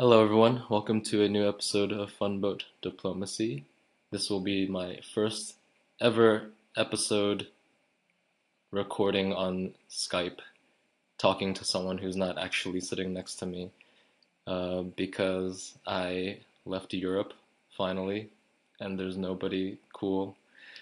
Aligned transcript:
Hello, 0.00 0.24
everyone. 0.24 0.62
Welcome 0.70 1.02
to 1.02 1.22
a 1.22 1.28
new 1.28 1.46
episode 1.46 1.92
of 1.92 2.10
Funboat 2.10 2.62
Diplomacy. 2.80 3.66
This 4.10 4.30
will 4.30 4.40
be 4.40 4.66
my 4.66 5.00
first 5.12 5.56
ever 6.00 6.52
episode 6.74 7.48
recording 8.70 9.34
on 9.34 9.74
Skype, 9.90 10.38
talking 11.18 11.52
to 11.52 11.66
someone 11.66 11.98
who's 11.98 12.16
not 12.16 12.38
actually 12.38 12.80
sitting 12.80 13.12
next 13.12 13.34
to 13.40 13.44
me, 13.44 13.72
uh, 14.46 14.84
because 14.96 15.74
I 15.86 16.38
left 16.64 16.94
Europe 16.94 17.34
finally, 17.76 18.30
and 18.80 18.98
there's 18.98 19.18
nobody 19.18 19.76
cool 19.92 20.34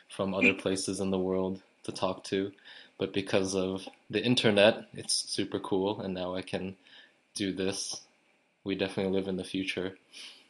from 0.09 0.32
other 0.32 0.55
places 0.62 1.00
in 1.00 1.11
the 1.11 1.19
world 1.19 1.61
to 1.83 1.91
talk 1.91 2.23
to. 2.27 2.53
But 2.98 3.12
because 3.12 3.56
of 3.56 3.89
the 4.09 4.25
internet, 4.25 4.87
it's 4.92 5.28
super 5.28 5.59
cool, 5.59 6.03
and 6.03 6.14
now 6.14 6.37
I 6.37 6.42
can 6.42 6.77
do 7.34 7.53
this 7.53 8.03
we 8.68 8.74
definitely 8.74 9.16
live 9.18 9.28
in 9.28 9.36
the 9.36 9.45
future. 9.45 9.96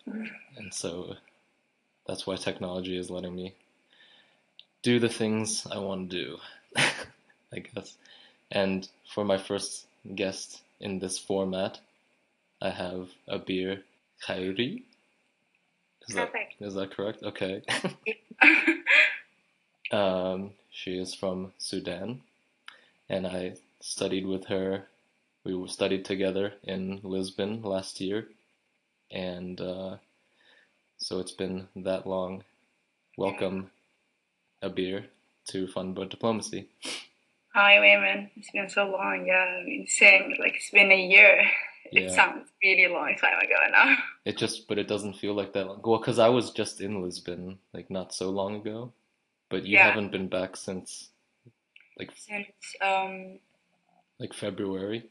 And 0.04 0.74
so 0.74 1.14
that's 2.04 2.26
why 2.26 2.34
technology 2.34 2.98
is 2.98 3.10
letting 3.10 3.36
me 3.36 3.54
do 4.82 4.98
the 4.98 5.08
things 5.08 5.64
I 5.70 5.78
want 5.78 6.10
to 6.10 6.16
do, 6.24 6.36
I 7.52 7.60
guess. 7.60 7.96
And 8.50 8.88
for 9.14 9.24
my 9.24 9.38
first 9.38 9.86
guest 10.16 10.62
in 10.80 10.98
this 10.98 11.16
format, 11.16 11.78
I 12.60 12.70
have 12.70 13.10
Abir 13.28 13.82
Khairi. 14.26 14.82
Is 16.08 16.16
that, 16.16 16.32
is 16.58 16.74
that 16.74 16.90
correct? 16.90 17.22
Okay. 17.22 17.62
um, 19.92 20.50
she 20.72 20.98
is 20.98 21.14
from 21.14 21.52
Sudan, 21.58 22.22
and 23.08 23.28
I 23.28 23.54
studied 23.80 24.26
with 24.26 24.46
her 24.46 24.88
we 25.54 25.68
studied 25.68 26.04
together 26.04 26.52
in 26.62 27.00
Lisbon 27.02 27.62
last 27.62 28.00
year, 28.00 28.28
and 29.10 29.58
uh, 29.60 29.96
so 30.98 31.20
it's 31.20 31.32
been 31.32 31.68
that 31.76 32.06
long. 32.06 32.44
Welcome, 33.16 33.70
Abir, 34.62 35.04
to 35.48 35.66
Funboat 35.66 36.10
Diplomacy. 36.10 36.68
Hi, 37.54 37.80
Wayman. 37.80 38.30
It's 38.36 38.50
been 38.50 38.68
so 38.68 38.88
long. 38.90 39.24
Yeah, 39.26 39.44
I've 39.60 39.64
been 39.66 39.86
saying 39.88 40.36
like 40.38 40.56
it's 40.56 40.70
been 40.70 40.92
a 40.92 41.00
year. 41.06 41.42
Yeah. 41.90 42.02
It 42.02 42.10
sounds 42.10 42.50
really 42.62 42.86
long 42.92 43.16
time 43.18 43.38
ago 43.38 43.54
now. 43.72 43.96
It 44.26 44.36
just, 44.36 44.68
but 44.68 44.78
it 44.78 44.86
doesn't 44.88 45.14
feel 45.16 45.32
like 45.32 45.54
that 45.54 45.66
long. 45.66 45.80
Well, 45.82 45.98
because 45.98 46.18
I 46.18 46.28
was 46.28 46.50
just 46.50 46.82
in 46.82 47.02
Lisbon, 47.02 47.58
like 47.72 47.90
not 47.90 48.12
so 48.12 48.28
long 48.28 48.56
ago, 48.56 48.92
but 49.48 49.64
you 49.64 49.78
Yeah. 49.78 49.88
haven't 49.88 50.12
been 50.12 50.28
back 50.28 50.54
since, 50.58 51.08
like, 51.98 52.10
Since 52.14 52.48
um 52.82 53.38
like 54.20 54.34
February. 54.34 55.08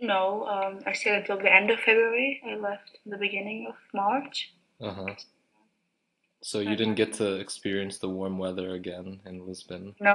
No, 0.00 0.46
um 0.46 0.80
I 0.86 0.92
stayed 0.92 1.14
until 1.16 1.38
the 1.38 1.52
end 1.52 1.70
of 1.70 1.80
February. 1.80 2.40
I 2.46 2.56
left 2.56 2.98
in 3.04 3.10
the 3.10 3.18
beginning 3.18 3.66
of 3.68 3.76
March. 3.94 4.52
Uh 4.80 4.92
huh. 4.92 5.14
So 6.42 6.60
you 6.60 6.76
didn't 6.76 6.94
get 6.94 7.14
to 7.14 7.36
experience 7.40 7.98
the 7.98 8.08
warm 8.08 8.38
weather 8.38 8.74
again 8.74 9.20
in 9.26 9.46
Lisbon. 9.46 9.94
No, 10.00 10.14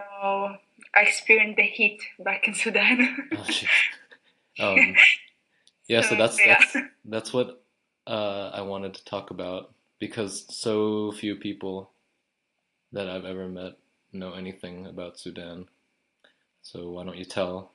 I 0.95 1.01
experienced 1.01 1.57
the 1.57 1.63
heat 1.63 2.01
back 2.19 2.47
in 2.47 2.53
Sudan. 2.63 3.29
Oh, 3.33 3.45
um, 4.73 4.95
yeah, 5.87 6.01
so 6.01 6.09
So, 6.09 6.15
that's 6.15 6.39
yeah. 6.39 6.57
that's 6.59 6.77
that's 7.05 7.33
what 7.33 7.63
uh, 8.07 8.51
I 8.53 8.61
wanted 8.61 8.93
to 8.93 9.05
talk 9.05 9.31
about 9.31 9.73
because 9.99 10.45
so 10.55 11.11
few 11.11 11.35
people 11.35 11.91
that 12.93 13.09
I've 13.09 13.25
ever 13.25 13.47
met 13.47 13.73
know 14.13 14.33
anything 14.33 14.87
about 14.87 15.19
Sudan. 15.19 15.65
So 16.61 16.91
why 16.91 17.03
don't 17.03 17.17
you 17.17 17.25
tell? 17.25 17.73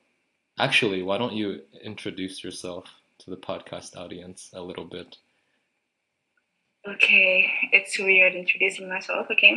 Actually, 0.59 1.03
why 1.03 1.17
don't 1.17 1.33
you 1.33 1.61
introduce 1.83 2.43
yourself 2.43 2.85
to 3.19 3.29
the 3.29 3.37
podcast 3.37 3.95
audience 3.95 4.49
a 4.53 4.61
little 4.61 4.85
bit? 4.85 5.17
okay, 6.87 7.51
it's 7.73 7.99
weird 7.99 8.33
introducing 8.33 8.87
myself. 8.87 9.27
Okay, 9.29 9.53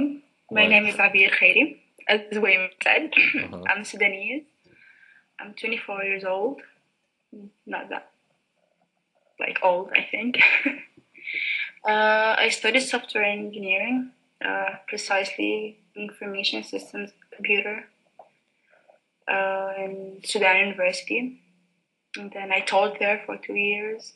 my 0.50 0.62
Why? 0.62 0.66
name 0.66 0.86
is 0.86 0.96
Abir 0.96 1.30
Khairi. 1.30 1.78
As 2.08 2.22
Wayman 2.32 2.70
said, 2.82 3.12
Uh-huh. 3.44 3.62
I'm 3.68 3.84
Sudanese. 3.84 4.42
I'm 5.38 5.54
24 5.54 6.02
years 6.04 6.24
old. 6.24 6.60
Not 7.66 7.88
that 7.90 8.10
like 9.38 9.60
old, 9.62 9.90
I 9.94 10.02
think. 10.10 10.38
uh, 11.86 12.34
I 12.36 12.48
studied 12.50 12.80
software 12.80 13.22
engineering, 13.24 14.10
uh, 14.44 14.70
precisely 14.88 15.78
information 15.94 16.64
systems 16.64 17.10
computer, 17.34 17.84
uh, 19.30 19.72
in 19.78 20.20
Sudan 20.24 20.56
University. 20.56 21.40
And 22.16 22.30
then 22.32 22.50
I 22.52 22.60
taught 22.60 22.98
there 22.98 23.22
for 23.24 23.36
two 23.36 23.54
years. 23.54 24.12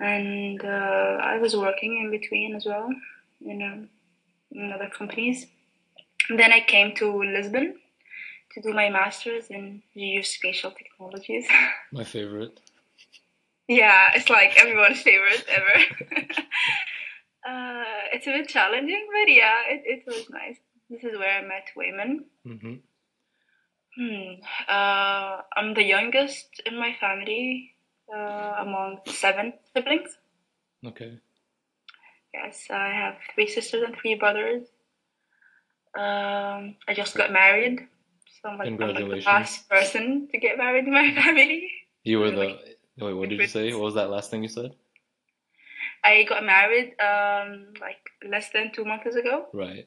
And 0.00 0.64
uh, 0.64 1.18
I 1.20 1.38
was 1.38 1.56
working 1.56 2.00
in 2.02 2.10
between 2.10 2.54
as 2.54 2.64
well, 2.64 2.88
you 3.40 3.54
know, 3.54 3.86
in 4.52 4.72
other 4.72 4.88
companies. 4.96 5.46
And 6.30 6.38
then 6.38 6.52
I 6.52 6.60
came 6.60 6.94
to 6.96 7.22
Lisbon 7.22 7.74
to 8.52 8.62
do 8.62 8.72
my 8.72 8.88
master's 8.90 9.48
in 9.48 9.82
geospatial 9.96 10.76
technologies. 10.76 11.46
My 11.92 12.04
favorite. 12.04 12.60
yeah, 13.66 14.08
it's 14.14 14.30
like 14.30 14.56
everyone's 14.58 15.00
favorite 15.00 15.44
ever. 15.48 15.84
uh, 17.48 17.84
it's 18.12 18.26
a 18.26 18.30
bit 18.30 18.48
challenging, 18.48 19.06
but 19.12 19.32
yeah, 19.32 19.56
it, 19.68 19.82
it 19.84 20.06
was 20.06 20.28
nice. 20.30 20.58
This 20.90 21.04
is 21.04 21.18
where 21.18 21.38
I 21.38 21.42
met 21.42 21.66
Wayman. 21.76 22.24
hmm 22.44 22.74
Hmm. 23.98 24.34
Uh, 24.68 25.42
I'm 25.56 25.74
the 25.74 25.82
youngest 25.82 26.62
in 26.64 26.78
my 26.78 26.94
family 27.00 27.74
uh, 28.14 28.54
among 28.60 28.98
seven 29.06 29.54
siblings. 29.74 30.16
Okay. 30.86 31.18
Yes, 32.32 32.66
I 32.70 32.88
have 32.88 33.16
three 33.34 33.48
sisters 33.48 33.82
and 33.84 33.96
three 33.96 34.14
brothers. 34.14 34.62
Um, 35.96 36.76
I 36.86 36.94
just 36.94 37.16
got 37.16 37.32
married, 37.32 37.88
so 38.40 38.50
I'm 38.50 38.58
like, 38.58 38.68
I'm 38.68 38.76
like 38.76 38.98
the 38.98 39.22
last 39.26 39.68
person 39.68 40.28
to 40.30 40.38
get 40.38 40.56
married 40.58 40.84
in 40.86 40.92
my 40.92 41.12
family. 41.22 41.68
You 42.04 42.20
were 42.20 42.30
the. 42.30 42.36
Like- 42.36 42.78
Wait, 43.00 43.12
what 43.12 43.28
did 43.28 43.38
you 43.38 43.46
say? 43.46 43.72
What 43.72 43.82
was 43.82 43.94
that 43.94 44.10
last 44.10 44.28
thing 44.30 44.42
you 44.42 44.48
said? 44.48 44.74
I 46.02 46.24
got 46.28 46.44
married 46.44 46.94
um, 47.00 47.72
like 47.80 47.98
less 48.28 48.50
than 48.50 48.72
two 48.72 48.84
months 48.84 49.14
ago. 49.14 49.46
Right. 49.52 49.86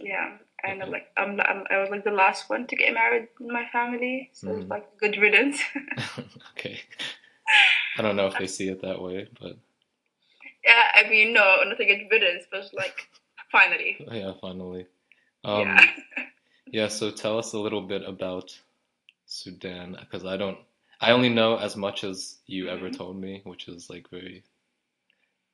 Yeah, 0.00 0.36
and 0.62 0.82
I'm 0.82 0.90
like 0.90 1.06
I'm, 1.16 1.40
I'm 1.40 1.64
I 1.70 1.78
was 1.78 1.90
like 1.90 2.04
the 2.04 2.10
last 2.10 2.50
one 2.50 2.66
to 2.66 2.76
get 2.76 2.92
married 2.94 3.28
in 3.40 3.48
my 3.48 3.66
family, 3.72 4.30
so 4.32 4.50
it's 4.52 4.66
Mhm. 4.66 4.70
like 4.70 4.96
good 4.98 5.16
riddance. 5.16 5.60
okay. 6.52 6.80
I 7.98 8.02
don't 8.02 8.16
know 8.16 8.26
if 8.26 8.36
they 8.38 8.46
see 8.46 8.68
it 8.68 8.82
that 8.82 9.00
way, 9.00 9.28
but 9.40 9.56
yeah, 10.64 10.90
I 10.94 11.08
mean 11.08 11.32
no, 11.32 11.62
not 11.64 11.80
a 11.80 11.84
good 11.84 12.08
riddance, 12.10 12.44
but 12.50 12.64
like 12.74 13.08
finally. 13.52 13.96
yeah, 14.10 14.32
finally. 14.40 14.86
Um, 15.44 15.78
yeah. 15.78 15.92
yeah, 16.72 16.88
so 16.88 17.10
tell 17.10 17.38
us 17.38 17.52
a 17.54 17.58
little 17.58 17.82
bit 17.82 18.02
about 18.08 18.58
Sudan, 19.26 19.96
because 20.00 20.24
I 20.26 20.36
don't, 20.36 20.58
I 21.00 21.12
only 21.12 21.28
know 21.30 21.56
as 21.56 21.76
much 21.76 22.04
as 22.04 22.38
you 22.46 22.68
ever 22.68 22.90
Mhm. 22.90 22.96
told 22.96 23.16
me, 23.18 23.42
which 23.44 23.68
is 23.68 23.90
like 23.90 24.10
very, 24.10 24.44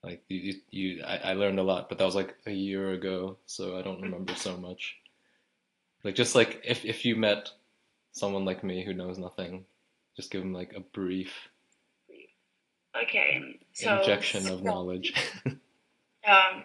like 0.03 0.23
you, 0.29 0.39
you, 0.39 0.55
you 0.71 1.05
I, 1.05 1.17
I 1.17 1.33
learned 1.35 1.59
a 1.59 1.63
lot, 1.63 1.89
but 1.89 1.99
that 1.99 2.05
was 2.05 2.15
like 2.15 2.37
a 2.47 2.53
year 2.53 2.93
ago, 2.93 3.39
so 3.47 3.79
I 3.79 3.83
don't 3.83 4.03
remember 4.03 4.35
so 4.35 4.57
much. 4.57 4.97
Like 6.05 6.15
just 6.15 6.35
like 6.35 6.61
if 6.65 6.85
if 6.85 7.05
you 7.05 7.17
met 7.17 7.51
someone 8.13 8.45
like 8.45 8.65
me 8.65 8.85
who 8.85 8.95
knows 8.95 9.19
nothing, 9.19 9.65
just 10.17 10.31
give 10.31 10.43
them 10.43 10.53
like 10.53 10.73
a 10.75 10.81
brief 10.81 11.33
Okay, 12.95 13.59
so 13.73 13.99
injection 13.99 14.47
of 14.49 14.59
so, 14.59 14.65
knowledge. 14.65 15.15
Um, 16.25 16.63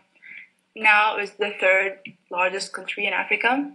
now 0.75 1.17
is 1.17 1.31
the 1.31 1.51
third 1.59 1.97
largest 2.29 2.73
country 2.73 3.07
in 3.07 3.13
Africa. 3.13 3.72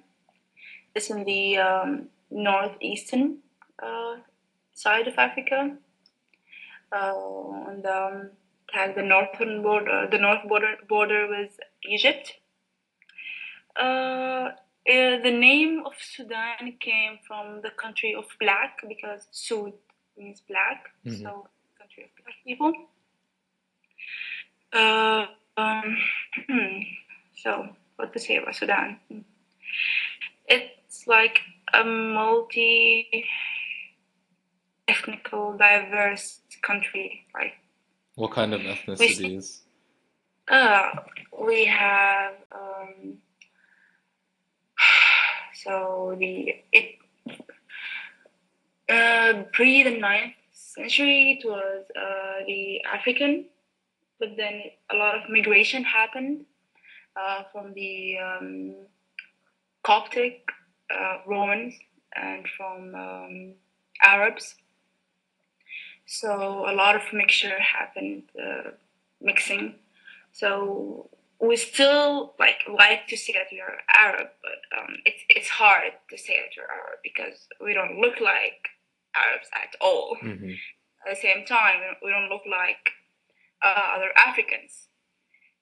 It's 0.95 1.11
in 1.11 1.25
the 1.25 1.59
um, 1.59 2.09
northeastern 2.31 3.39
uh, 3.83 4.19
side 4.75 5.09
of 5.09 5.15
Africa. 5.19 5.77
Uh, 6.93 7.65
and 7.67 7.85
um, 7.85 8.31
has 8.73 8.95
the 8.95 9.03
northern 9.03 9.63
border, 9.63 10.09
the 10.11 10.19
north 10.19 10.47
border 10.49 10.77
border 10.89 11.29
with 11.29 11.59
Egypt. 11.85 12.35
Uh, 13.77 14.51
uh, 14.53 14.53
the 15.23 15.31
name 15.31 15.83
of 15.87 15.93
Sudan 15.99 16.77
came 16.81 17.19
from 17.27 17.61
the 17.63 17.71
country 17.71 18.15
of 18.15 18.25
black 18.41 18.81
because 18.89 19.27
Sud 19.31 19.73
means 20.17 20.41
black, 20.41 20.89
Mhm. 21.07 21.23
so 21.23 21.49
country 21.79 22.05
of 22.05 22.25
black 22.25 22.37
people. 22.45 22.73
Uh, 24.73 25.27
um, 25.57 25.99
so 27.37 27.77
what 27.97 28.13
to 28.13 28.19
say 28.19 28.37
about 28.37 28.55
Sudan? 28.55 28.99
It's 30.47 31.07
like 31.07 31.41
a 31.73 31.85
multi 31.85 33.27
ethnical, 34.89 35.57
diverse 35.57 36.41
country. 36.63 37.27
Like, 37.35 37.55
What 38.15 38.33
kind 38.33 38.53
of 38.55 38.61
ethnicities? 38.61 39.61
uh, 40.49 40.91
we 41.47 41.65
have 41.65 42.35
um, 42.53 43.19
so 45.55 46.17
the 46.19 46.57
it 46.73 46.99
uh, 48.89 49.45
pre 49.53 49.83
the 49.83 49.99
ninth 49.99 50.35
century 50.53 51.39
it 51.41 51.47
was 51.49 51.85
uh, 51.97 52.45
the 52.47 52.83
African, 52.85 53.47
but 54.19 54.37
then 54.37 54.63
a 54.91 54.97
lot 54.97 55.17
of 55.17 55.31
migration 55.31 55.85
happened 55.85 56.45
uh, 57.17 57.45
from 57.53 57.73
the 57.75 58.19
um, 58.19 58.75
Coptic 59.85 60.49
uh, 60.95 61.19
Romans 61.27 61.75
and 62.17 62.47
from 62.57 62.95
um, 62.95 63.55
Arabs. 64.03 64.55
So 66.07 66.65
a 66.69 66.75
lot 66.75 66.97
of 66.97 67.03
mixture 67.13 67.59
happened, 67.59 68.25
uh, 68.39 68.71
mixing. 69.21 69.77
So 70.33 71.09
we 71.41 71.57
still 71.57 72.35
like 72.39 72.61
like 72.73 73.09
to 73.09 73.17
say 73.17 73.33
that 73.33 73.49
we 73.51 73.61
are 73.61 73.79
Arab, 73.99 74.29
but 74.43 74.79
um, 74.79 74.97
it's 75.05 75.23
it's 75.29 75.49
hard 75.49 75.93
to 76.11 76.17
say 76.17 76.37
that 76.37 76.51
we're 76.57 76.71
Arab 76.71 76.99
because 77.03 77.49
we 77.61 77.75
don't 77.75 78.01
look 78.01 78.21
like 78.21 78.69
Arabs 79.15 79.49
at 79.55 79.75
all. 79.81 80.17
Mm-hmm. 80.23 80.51
At 81.05 81.17
the 81.17 81.21
same 81.21 81.45
time, 81.45 81.81
we 82.03 82.11
don't 82.11 82.29
look 82.29 82.47
like 82.47 82.93
uh, 83.63 83.97
other 83.97 84.11
Africans. 84.17 84.87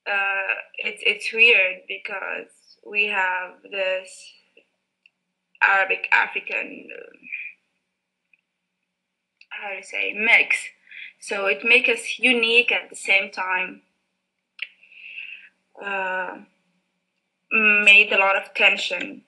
Uh, 0.07 0.55
it's 0.79 1.03
it's 1.07 1.33
weird 1.33 1.83
because 1.89 2.53
we 2.87 3.07
have 3.07 3.55
this 3.71 4.11
Arabic 5.63 6.09
African 6.13 6.89
uh, 6.95 7.17
how 9.61 9.75
to 9.75 9.83
say 9.87 10.13
mix, 10.13 10.57
so 11.19 11.47
it 11.47 11.65
makes 11.65 11.89
us 11.89 12.19
unique 12.19 12.73
at 12.73 12.91
the 12.91 12.97
same 12.97 13.31
time. 13.31 13.83
Uh, 15.83 16.39
made 17.53 18.13
a 18.13 18.19
lot 18.19 18.37
of 18.37 18.55
tension 18.55 19.23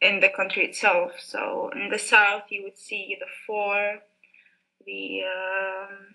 in 0.00 0.20
the 0.20 0.28
country 0.28 0.64
itself. 0.64 1.12
So 1.20 1.70
in 1.74 1.90
the 1.90 1.98
south, 1.98 2.44
you 2.48 2.62
would 2.64 2.78
see 2.78 3.16
the 3.18 3.26
four, 3.46 4.00
the 4.86 5.22
um, 5.22 6.14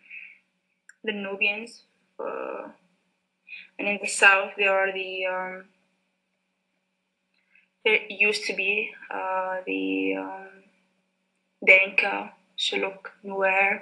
the 1.03 1.13
Nubians, 1.13 1.83
uh, 2.19 2.69
and 3.77 3.87
in 3.87 3.99
the 4.01 4.07
south 4.07 4.53
there 4.57 4.73
are 4.73 4.91
the 4.91 5.25
um, 5.25 5.65
there 7.83 7.99
used 8.09 8.45
to 8.45 8.55
be 8.55 8.89
uh, 9.11 9.57
the 9.67 10.15
um, 10.17 10.47
Dinka, 11.65 12.33
Shilluk, 12.57 13.11
Nuer, 13.23 13.81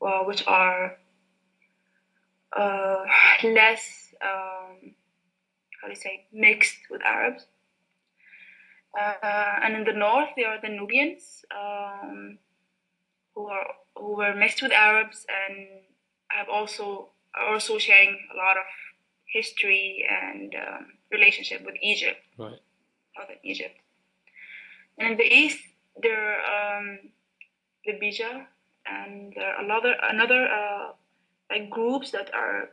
uh, 0.00 0.24
which 0.24 0.46
are 0.46 0.96
uh, 2.56 3.04
less 3.44 4.12
um, 4.22 4.94
how 5.80 5.88
do 5.88 5.90
you 5.90 5.96
say 5.96 6.26
mixed 6.32 6.78
with 6.90 7.02
Arabs. 7.02 7.46
Uh, 8.98 9.14
and 9.62 9.74
in 9.74 9.84
the 9.84 9.92
north, 9.92 10.28
there 10.36 10.48
are 10.48 10.60
the 10.60 10.68
Nubians, 10.68 11.44
um, 11.50 12.38
who 13.34 13.46
are 13.46 13.66
who 13.96 14.16
were 14.16 14.34
mixed 14.34 14.60
with 14.62 14.72
Arabs 14.72 15.24
and 15.48 15.66
have 16.28 16.48
also 16.48 17.08
are 17.34 17.54
also 17.54 17.78
sharing 17.78 18.18
a 18.32 18.36
lot 18.36 18.56
of 18.58 18.64
history 19.32 20.06
and 20.10 20.54
um, 20.54 20.86
relationship 21.10 21.64
with 21.64 21.74
Egypt, 21.82 22.18
Right. 22.36 22.60
southern 23.16 23.38
Egypt. 23.42 23.74
And 24.98 25.12
in 25.12 25.16
the 25.16 25.24
east, 25.34 25.58
there 26.02 26.40
are 26.40 26.78
um, 26.78 26.98
the 27.84 27.92
Beja, 27.92 28.46
and 28.86 29.32
there 29.34 29.54
are 29.54 29.64
another 29.64 29.94
another 30.02 30.48
uh, 30.48 30.92
like 31.50 31.70
groups 31.70 32.10
that 32.10 32.32
are 32.34 32.70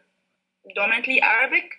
dominantly 0.76 1.22
Arabic. 1.22 1.72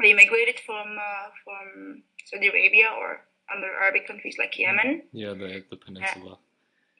They 0.00 0.14
migrated 0.14 0.60
from 0.64 0.96
uh, 0.98 1.28
from 1.44 2.02
Saudi 2.24 2.48
Arabia 2.48 2.90
or 2.98 3.20
other 3.54 3.70
Arabic 3.82 4.06
countries 4.06 4.36
like 4.38 4.58
Yemen. 4.58 5.02
Yeah, 5.12 5.34
the 5.34 5.64
the 5.70 5.76
peninsula. 5.76 6.38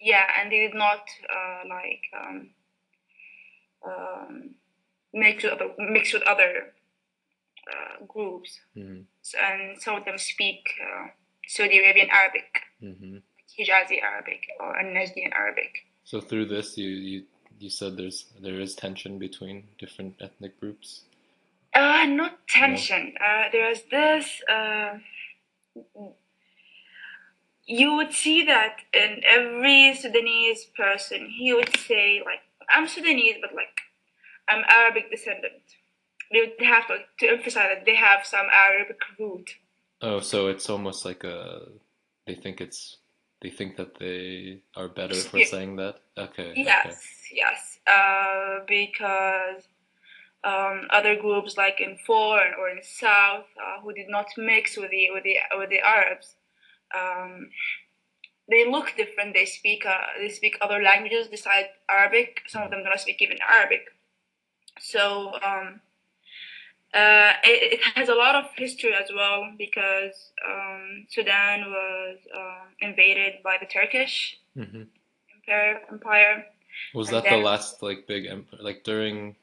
Yeah, 0.00 0.26
and 0.41 0.50
they 0.50 0.59
did 0.59 0.75
not 0.75 1.05
uh, 1.31 1.62
like 1.69 2.03
um, 2.19 2.50
um, 3.87 4.50
mix 5.15 5.44
with 5.44 5.53
other 5.53 5.70
mix 5.79 6.12
with 6.12 6.23
other 6.25 6.73
uh, 7.70 8.05
groups, 8.06 8.61
Mm-hmm. 8.76 9.03
And 9.38 9.81
some 9.81 9.97
of 9.97 10.05
them 10.05 10.19
speak 10.19 10.69
uh, 10.82 11.08
Saudi 11.47 11.79
Arabian 11.79 12.08
Arabic, 12.11 12.62
Mm-hmm. 12.82 13.19
Hijazi 13.59 14.03
Arabic, 14.03 14.47
or 14.61 14.75
Najdian 14.83 15.33
Arabic. 15.35 15.87
So 16.05 16.21
through 16.21 16.47
this, 16.47 16.77
you 16.77 16.89
you 16.89 17.25
you 17.59 17.71
said 17.71 17.97
there's 17.97 18.27
there 18.41 18.61
is 18.61 18.75
tension 18.75 19.19
between 19.19 19.65
different 19.79 20.17
ethnic 20.21 20.59
groups. 20.59 21.03
Uh, 21.75 22.05
not 22.06 22.47
tension. 22.49 23.15
Uh, 23.21 23.44
there's 23.50 23.83
this. 23.91 24.43
Uh, 24.49 24.99
you 27.65 27.94
would 27.97 28.12
see 28.12 28.44
that 28.44 28.79
in 28.93 29.23
every 29.25 29.94
Sudanese 29.94 30.67
person, 30.77 31.31
he 31.31 31.55
would 31.55 31.75
say 31.77 32.23
like, 32.25 32.41
"I'm 32.69 32.89
Sudanese, 32.89 33.37
but 33.41 33.55
like, 33.55 33.81
I'm 34.49 34.65
Arabic 34.69 35.11
descendant." 35.11 35.62
They 36.33 36.41
would 36.41 36.67
have 36.67 36.87
to, 36.89 36.99
to 37.21 37.29
emphasize 37.29 37.69
that 37.75 37.85
they 37.85 37.94
have 37.94 38.25
some 38.25 38.47
Arabic 38.53 38.99
root. 39.19 39.50
Oh, 40.00 40.21
so 40.21 40.49
it's 40.49 40.69
almost 40.69 41.05
like 41.05 41.25
a 41.25 41.69
they 42.27 42.35
think 42.35 42.61
it's 42.61 42.99
they 43.43 43.50
think 43.50 43.77
that 43.77 43.99
they 43.99 44.62
are 44.77 44.89
better 44.89 45.15
for 45.15 45.39
Yeah. 45.39 45.47
saying 45.47 45.77
that. 45.77 45.97
Okay. 46.17 46.53
okay. 46.53 46.62
Yes, 46.62 47.03
yes. 47.33 47.79
Uh, 47.87 48.61
because 48.67 49.69
um, 50.44 50.87
other 50.91 51.17
groups 51.17 51.56
like 51.56 51.81
in 51.81 51.97
Foreign 52.06 52.55
or 52.59 52.69
in 52.71 52.83
South 52.83 53.47
uh, 53.61 53.81
who 53.83 53.93
did 53.93 54.09
not 54.09 54.27
mix 54.37 54.77
with 54.77 54.91
the 54.91 55.11
with 55.11 55.25
the 55.25 55.37
with 55.59 55.71
the 55.71 55.81
Arabs, 55.81 56.37
um, 56.94 57.49
they 58.49 58.69
look 58.71 58.94
different. 58.97 59.35
They 59.35 59.47
speak 59.47 59.85
uh, 59.87 60.06
they 60.19 60.29
speak 60.29 60.56
other 60.61 60.81
languages 60.83 61.29
besides 61.29 61.69
Arabic. 61.89 62.43
Some 62.47 62.62
of 62.62 62.71
them 62.71 62.83
do 62.83 62.91
not 62.91 63.00
speak 63.00 63.21
even 63.21 63.39
Arabic. 63.49 63.87
So 64.81 65.33
um, 65.44 65.81
uh, 66.94 67.33
it, 67.44 67.75
it 67.75 67.81
has 67.94 68.09
a 68.09 68.15
lot 68.15 68.35
of 68.35 68.47
history 68.56 68.93
as 68.94 69.11
well 69.15 69.50
because 69.59 70.31
um, 70.47 71.06
Sudan 71.09 71.71
was 71.71 72.19
um 72.35 72.69
invaded 72.81 73.43
by 73.43 73.56
the 73.61 73.67
Turkish 73.67 74.39
hmm 74.55 74.83
empire. 75.37 75.81
empire. 75.91 76.47
Was 76.94 77.09
that 77.11 77.25
the 77.25 77.37
last 77.37 77.83
like 77.83 78.06
big 78.06 78.27
empire 78.27 78.61
like 78.62 78.85
during 78.85 79.37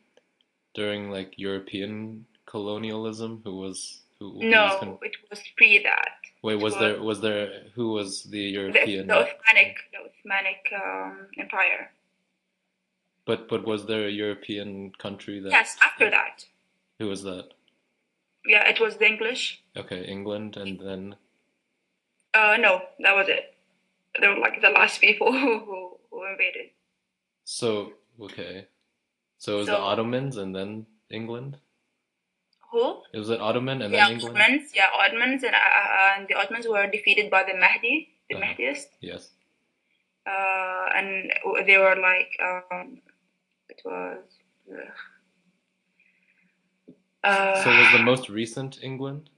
during 0.73 1.11
like 1.11 1.33
European 1.37 2.25
colonialism? 2.45 3.41
Who 3.43 3.57
was 3.57 4.01
who? 4.19 4.31
who 4.31 4.39
was 4.39 4.51
No, 4.51 4.77
con- 4.79 4.99
it 5.03 5.15
was 5.29 5.41
pre 5.57 5.83
that. 5.83 6.15
Wait, 6.41 6.55
was 6.55 6.73
was- 6.73 6.79
there 6.79 7.01
was 7.01 7.21
there 7.21 7.63
who 7.75 7.91
was 7.93 8.23
the 8.23 8.39
The, 8.39 8.49
European? 8.59 9.07
the 9.07 9.13
Ottomanic, 9.13 9.75
the 9.93 9.99
Ottomanic 10.07 10.61
um, 10.73 11.27
Empire. 11.37 11.91
But 13.25 13.47
but 13.49 13.65
was 13.65 13.85
there 13.85 14.07
a 14.07 14.11
European 14.11 14.91
country 14.97 15.39
that? 15.39 15.51
Yes, 15.51 15.77
after 15.81 16.09
that. 16.09 16.45
Who 16.99 17.07
was 17.07 17.23
that? 17.23 17.53
Yeah, 18.45 18.67
it 18.69 18.79
was 18.79 18.97
the 18.97 19.05
English. 19.07 19.61
Okay, 19.75 20.03
England, 20.05 20.57
and 20.57 20.79
then 20.79 21.15
Uh, 22.33 22.57
no, 22.59 22.81
that 22.99 23.15
was 23.15 23.27
it. 23.29 23.53
They 24.19 24.27
were 24.27 24.37
like 24.37 24.61
the 24.61 24.69
last 24.69 25.01
people 25.01 25.31
who, 25.41 25.59
who, 26.11 26.25
invaded. 26.31 26.69
so 27.43 27.93
okay, 28.21 28.67
so 29.37 29.55
it 29.55 29.59
was 29.59 29.67
the 29.67 29.77
Ottomans 29.77 30.37
and 30.37 30.53
then 30.55 30.85
England. 31.09 31.57
Who? 32.71 33.01
It 33.13 33.17
was 33.17 33.29
it 33.31 33.39
Ottoman 33.41 33.81
and 33.81 33.93
yeah, 33.93 34.05
then 34.05 34.13
England. 34.19 34.37
Ottomans. 34.37 34.71
Yeah, 34.75 34.89
Ottomans, 34.93 35.43
and, 35.43 35.55
uh, 35.55 36.17
and 36.17 36.27
the 36.27 36.35
Ottomans 36.35 36.67
were 36.67 36.85
defeated 36.87 37.31
by 37.31 37.43
the 37.43 37.55
Mahdi, 37.57 38.09
the 38.29 38.35
Uh-huh. 38.35 38.45
Mahdiist. 38.45 38.87
Yes. 39.01 39.31
Uh, 40.27 40.85
and 40.95 41.31
they 41.65 41.77
were 41.79 41.95
like, 41.95 42.29
um, 42.43 43.01
it 43.69 43.81
was. 43.85 44.21
ugh. 44.71 44.93
Uh, 47.23 47.63
So 47.63 47.69
was 47.69 47.91
the 47.91 48.03
most 48.03 48.29
recent 48.29 48.79
England? 48.83 49.29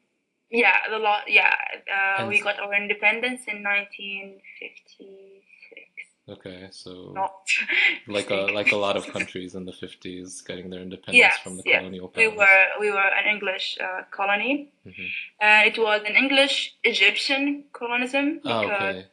Yeah, 0.50 0.77
the 0.89 1.00
lot. 1.00 1.23
Yeah, 1.27 1.53
uh, 1.95 2.27
we 2.27 2.41
got 2.41 2.59
our 2.59 2.73
independence 2.75 3.41
in 3.47 3.63
1956. 3.63 5.88
Okay, 6.29 6.67
so 6.71 7.11
Not 7.13 7.33
like 8.07 8.29
a 8.29 8.47
like 8.53 8.71
a 8.71 8.75
lot 8.75 8.95
of 8.97 9.07
countries 9.07 9.55
in 9.55 9.65
the 9.65 9.73
fifties 9.73 10.41
getting 10.41 10.69
their 10.69 10.81
independence 10.81 11.33
Yes, 11.35 11.39
from 11.43 11.57
the 11.57 11.63
yes. 11.65 11.79
colonial 11.79 12.11
We 12.15 12.27
were 12.27 12.65
we 12.79 12.91
were 12.91 13.09
an 13.19 13.25
English 13.33 13.77
uh, 13.81 14.03
colony, 14.11 14.69
Mhm. 14.85 15.07
and 15.39 15.67
it 15.71 15.77
was 15.79 16.01
an 16.03 16.15
English 16.15 16.75
Egyptian 16.83 17.65
colonialism 17.73 18.41
Oh, 18.45 18.67
because 18.67 18.95
okay. 18.95 19.07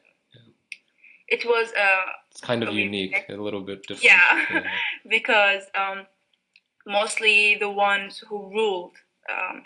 it 1.29 1.45
was 1.45 1.73
uh 1.73 2.07
It's 2.31 2.41
kind 2.41 2.63
of 2.63 2.69
Okay. 2.69 2.83
unique, 2.83 3.25
a 3.29 3.37
little 3.37 3.63
bit 3.63 3.87
different. 3.87 4.05
Yeah. 4.05 4.63
because 5.17 5.65
um 5.75 6.07
mostly 6.97 7.57
the 7.61 7.71
ones 7.71 8.19
who 8.29 8.39
ruled 8.59 8.97
um 9.35 9.63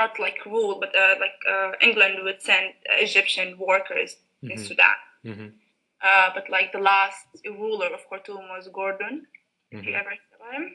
not 0.00 0.18
like 0.24 0.38
ruled 0.46 0.80
but 0.80 0.94
uh, 1.04 1.14
like 1.24 1.38
uh, 1.54 1.72
England 1.88 2.16
would 2.24 2.42
send 2.42 2.74
Egyptian 3.06 3.56
workers 3.58 4.16
in 4.42 4.58
Mhm. 4.58 4.66
Sudan. 4.68 4.98
hmm 5.24 5.48
Uh, 6.08 6.28
but 6.34 6.48
like 6.56 6.68
the 6.72 6.78
last 6.92 7.26
ruler 7.60 7.88
of 7.94 8.02
Khartoum 8.10 8.44
was 8.54 8.68
Gordon. 8.80 9.14
Have 9.72 9.84
you 9.84 9.94
ever 10.00 10.10
heard 10.10 10.34
about 10.36 10.54
him? 10.58 10.66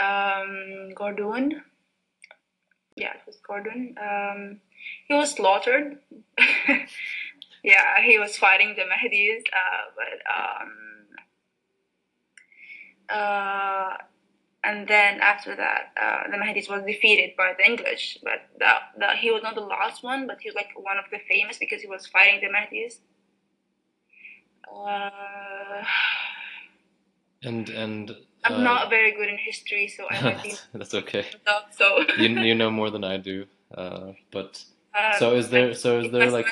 Um, 0.00 0.94
Gordon. 0.94 1.62
Yeah, 2.96 3.12
it 3.14 3.22
was 3.26 3.36
Gordon. 3.46 3.94
Um, 4.00 4.60
he 5.08 5.14
was 5.14 5.32
slaughtered. 5.32 5.98
yeah, 7.62 8.02
he 8.02 8.18
was 8.18 8.36
fighting 8.36 8.74
the 8.76 8.82
Mahdis, 8.82 9.42
uh, 9.62 9.84
but 9.96 10.18
um, 10.38 10.72
and 13.10 14.88
then 14.88 15.20
after 15.20 15.54
that, 15.56 15.92
uh, 16.00 16.30
the 16.30 16.36
Mahdis 16.36 16.68
was 16.68 16.82
defeated 16.84 17.36
by 17.36 17.52
the 17.56 17.64
English. 17.64 18.18
But 18.22 18.48
he 19.18 19.30
was 19.30 19.42
not 19.42 19.54
the 19.54 19.60
last 19.60 20.02
one, 20.02 20.26
but 20.26 20.40
he 20.40 20.48
was 20.48 20.54
like 20.54 20.70
one 20.76 20.98
of 20.98 21.04
the 21.10 21.18
famous 21.28 21.58
because 21.58 21.82
he 21.82 21.86
was 21.86 22.06
fighting 22.06 22.40
the 22.40 22.48
Mahdis. 22.48 22.98
Uh, 24.74 25.84
And 27.44 27.68
and 27.68 28.16
I'm 28.44 28.54
uh, 28.54 28.62
not 28.62 28.90
very 28.90 29.12
good 29.12 29.28
in 29.28 29.36
history, 29.36 29.88
so 29.88 30.06
I 30.10 30.42
that's 30.72 30.94
okay. 30.94 31.26
up. 31.46 31.72
So, 31.76 32.04
You 32.18 32.28
you 32.40 32.54
know 32.60 32.70
more 32.70 32.90
than 32.90 33.04
I 33.04 33.16
do. 33.18 33.46
Uh, 33.76 34.12
but 34.30 34.64
um, 34.98 35.12
so 35.18 35.34
is 35.34 35.48
there 35.50 35.74
so 35.74 36.00
is 36.00 36.10
there 36.12 36.30
like 36.30 36.46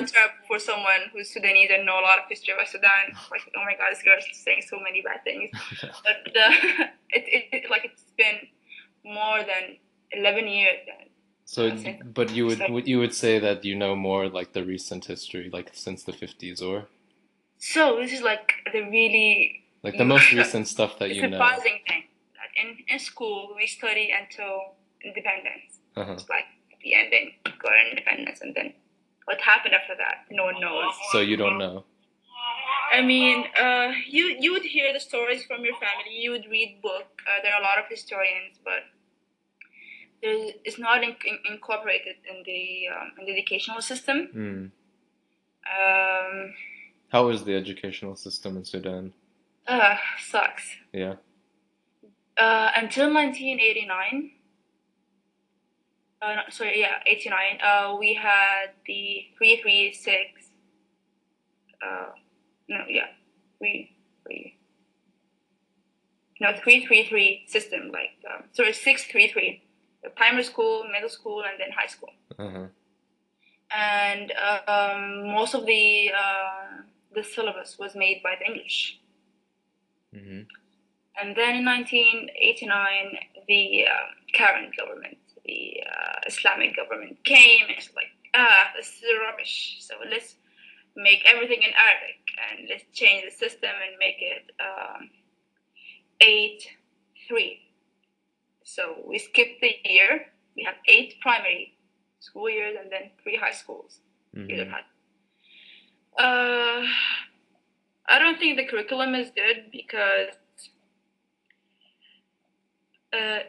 for 0.49 0.59
someone 0.59 1.03
who's 1.13 1.31
Sudanese 1.31 1.71
and 1.73 1.87
know 1.87 1.99
a 2.01 2.05
lot 2.09 2.19
of 2.19 2.25
history 2.29 2.55
of 2.61 2.67
Sudan, 2.67 3.05
like 3.31 3.43
oh 3.57 3.63
my 3.65 3.75
god, 3.79 3.89
this 3.93 4.03
girl's 4.03 4.25
saying 4.33 4.63
so 4.69 4.79
many 4.81 5.01
bad 5.03 5.21
things. 5.25 5.51
But 6.07 6.37
uh, 6.37 6.51
it, 7.19 7.25
it, 7.37 7.45
it 7.57 7.71
like 7.71 7.85
it's 7.85 8.05
been 8.17 8.39
more 9.05 9.39
than 9.41 9.77
eleven 10.11 10.47
years. 10.49 10.79
Then. 10.87 11.07
so 11.45 11.61
but 12.19 12.31
you 12.31 12.47
would 12.47 12.59
So- 12.59 12.77
you 12.93 12.99
would 13.03 13.15
say 13.15 13.39
that 13.39 13.65
you 13.65 13.75
know 13.83 13.95
more 13.95 14.29
like 14.29 14.53
the 14.53 14.65
recent 14.65 15.05
history 15.13 15.51
like 15.53 15.69
since 15.73 16.01
the 16.09 16.13
50s 16.13 16.59
or 16.63 16.79
So 17.59 17.83
this 18.01 18.13
is 18.17 18.23
like 18.23 18.49
the 18.73 18.81
really 18.99 19.63
like 19.87 19.97
the 20.03 20.09
most 20.15 20.33
recent 20.41 20.67
stuff 20.75 20.99
that 20.99 21.09
you 21.15 21.23
know. 21.23 21.37
surprising 21.37 21.79
thing 21.87 22.03
that 22.39 22.51
in 22.61 22.69
in 22.93 22.99
school 22.99 23.39
we 23.59 23.67
study 23.79 24.07
until 24.21 24.55
independence. 25.09 25.71
Uh-huh. 25.97 26.13
It's 26.17 26.29
like 26.37 26.49
the 26.83 26.95
ending, 26.95 27.33
got 27.45 27.73
independence, 27.91 28.41
and 28.41 28.55
then 28.55 28.73
what 29.25 29.41
happened 29.41 29.75
after 29.75 29.95
that, 29.97 30.27
no 30.31 30.45
one 30.45 30.61
knows. 30.61 30.95
So 31.13 31.21
you 31.21 31.37
don't 31.37 31.59
know. 31.59 31.85
I 32.93 33.01
mean, 33.01 33.45
uh, 33.59 33.93
you 34.07 34.37
you 34.39 34.53
would 34.53 34.65
hear 34.65 34.93
the 34.93 35.01
stories 35.01 35.45
from 35.45 35.65
your 35.65 35.75
family. 35.75 36.15
You 36.19 36.33
would 36.33 36.47
read 36.51 36.81
book. 36.83 37.07
Uh, 37.27 37.43
there 37.43 37.55
are 37.55 37.61
a 37.61 37.65
lot 37.65 37.79
of 37.79 37.87
historians, 37.89 38.59
but 38.63 38.83
there 40.23 40.51
it's 40.65 40.79
not 40.79 41.03
in, 41.03 41.17
in, 41.25 41.39
incorporated 41.51 42.17
in 42.29 42.43
the 42.45 42.89
um, 42.95 43.13
in 43.19 43.27
the 43.27 43.33
educational 43.33 43.81
system. 43.81 44.29
Hmm. 44.33 44.67
Um, 45.73 46.55
How 47.09 47.29
is 47.29 47.45
the 47.45 47.55
educational 47.55 48.17
system 48.17 48.57
in 48.57 48.65
Sudan? 48.65 49.13
uh, 49.67 49.97
sucks. 50.19 50.77
Yeah. 50.93 51.15
Uh, 52.37 52.71
until 52.75 53.13
1989. 53.13 54.33
Uh, 56.23 56.37
sorry, 56.51 56.79
yeah, 56.79 57.01
89. 57.07 57.59
Uh, 57.61 57.97
we 57.99 58.15
had 58.15 58.71
the 58.87 59.27
336. 59.39 60.51
Uh, 61.85 62.13
no, 62.69 62.85
yeah, 62.89 63.07
three, 63.59 63.97
three. 64.25 64.57
No, 66.41 66.53
333 66.53 67.45
system, 67.49 67.91
like, 67.93 68.11
um, 68.31 68.45
sorry, 68.53 68.73
633. 68.73 69.63
The 70.05 70.11
primary 70.11 70.45
school, 70.45 70.85
middle 70.93 71.09
school, 71.09 71.43
and 71.43 71.59
then 71.59 71.71
high 71.77 71.87
school. 71.87 72.11
Uh-huh. 72.39 72.67
And 73.75 74.33
um, 74.69 75.33
most 75.35 75.55
of 75.55 75.67
the 75.67 76.11
uh, 76.11 76.83
the 77.15 77.23
syllabus 77.23 77.79
was 77.79 77.95
made 77.95 78.23
by 78.23 78.35
the 78.39 78.47
English. 78.47 79.01
Mm-hmm. 80.15 80.43
And 81.21 81.37
then 81.37 81.57
in 81.57 81.65
1989, 81.65 83.19
the 83.47 83.85
um, 83.87 83.97
current 84.35 84.77
government, 84.77 85.19
the 85.45 85.83
uh, 85.87 86.21
Islamic 86.27 86.77
government, 86.77 87.23
came 87.25 87.67
and 87.69 87.77
it's 87.77 87.91
like, 87.95 88.13
ah, 88.35 88.71
this 88.77 88.89
is 88.89 89.05
rubbish. 89.27 89.79
So 89.81 89.95
let's 90.11 90.37
make 90.97 91.23
everything 91.27 91.63
in 91.63 91.71
Arabic 91.75 92.21
and 92.51 92.69
let's 92.69 92.85
change 92.93 93.25
the 93.25 93.31
system 93.31 93.71
and 93.71 93.97
make 93.99 94.17
it 94.21 94.51
um, 94.61 95.11
8 96.21 96.67
3. 97.29 97.59
So 98.65 98.97
we 99.07 99.19
skip 99.19 99.61
the 99.61 99.75
year. 99.85 100.27
We 100.57 100.65
have 100.65 100.75
eight 100.87 101.15
primary 101.21 101.75
school 102.21 102.49
years 102.49 102.77
and 102.81 102.91
then 102.91 103.11
three 103.23 103.37
high 103.37 103.53
schools 103.53 104.01
hmm 104.35 104.47
high. 104.71 104.85
Uh, 106.19 106.87
I 108.07 108.19
don't 108.19 108.39
think 108.39 108.57
the 108.57 108.67
curriculum 108.67 109.15
is 109.15 109.31
good 109.35 109.71
because 109.73 110.29
uh, 113.13 113.41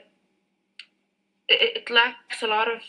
it, 1.48 1.78
it 1.78 1.90
lacks 1.90 2.42
a 2.42 2.48
lot 2.48 2.68
of 2.72 2.82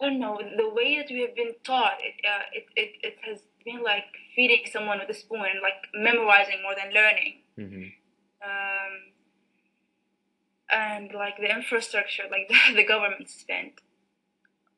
I 0.00 0.06
don't 0.08 0.20
know 0.20 0.38
the 0.56 0.68
way 0.68 0.98
that 0.98 1.10
we 1.10 1.22
have 1.22 1.34
been 1.34 1.54
taught. 1.64 1.98
It 2.00 2.14
uh, 2.26 2.42
it, 2.52 2.66
it 2.76 2.90
it 3.02 3.16
has 3.22 3.40
been 3.64 3.82
like 3.82 4.04
feeding 4.34 4.64
someone 4.70 4.98
with 4.98 5.08
a 5.08 5.14
spoon, 5.14 5.60
like 5.62 5.88
memorizing 5.94 6.62
more 6.62 6.74
than 6.74 6.92
learning. 6.92 7.40
hmm 7.56 7.88
Um, 8.42 8.94
and 10.70 11.12
like 11.12 11.36
the 11.38 11.50
infrastructure, 11.54 12.24
like 12.30 12.48
the, 12.48 12.74
the 12.76 12.84
government 12.84 13.28
spent 13.30 13.80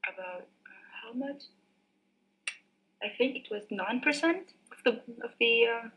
about 0.04 0.42
uh, 0.42 0.84
how 1.02 1.12
much? 1.12 1.42
I 3.02 3.08
think 3.16 3.36
it 3.36 3.48
was 3.50 3.64
nine 3.70 4.00
percent 4.00 4.52
of 4.72 4.78
the 4.84 4.92
of 5.24 5.32
the 5.40 5.66
um, 5.66 5.92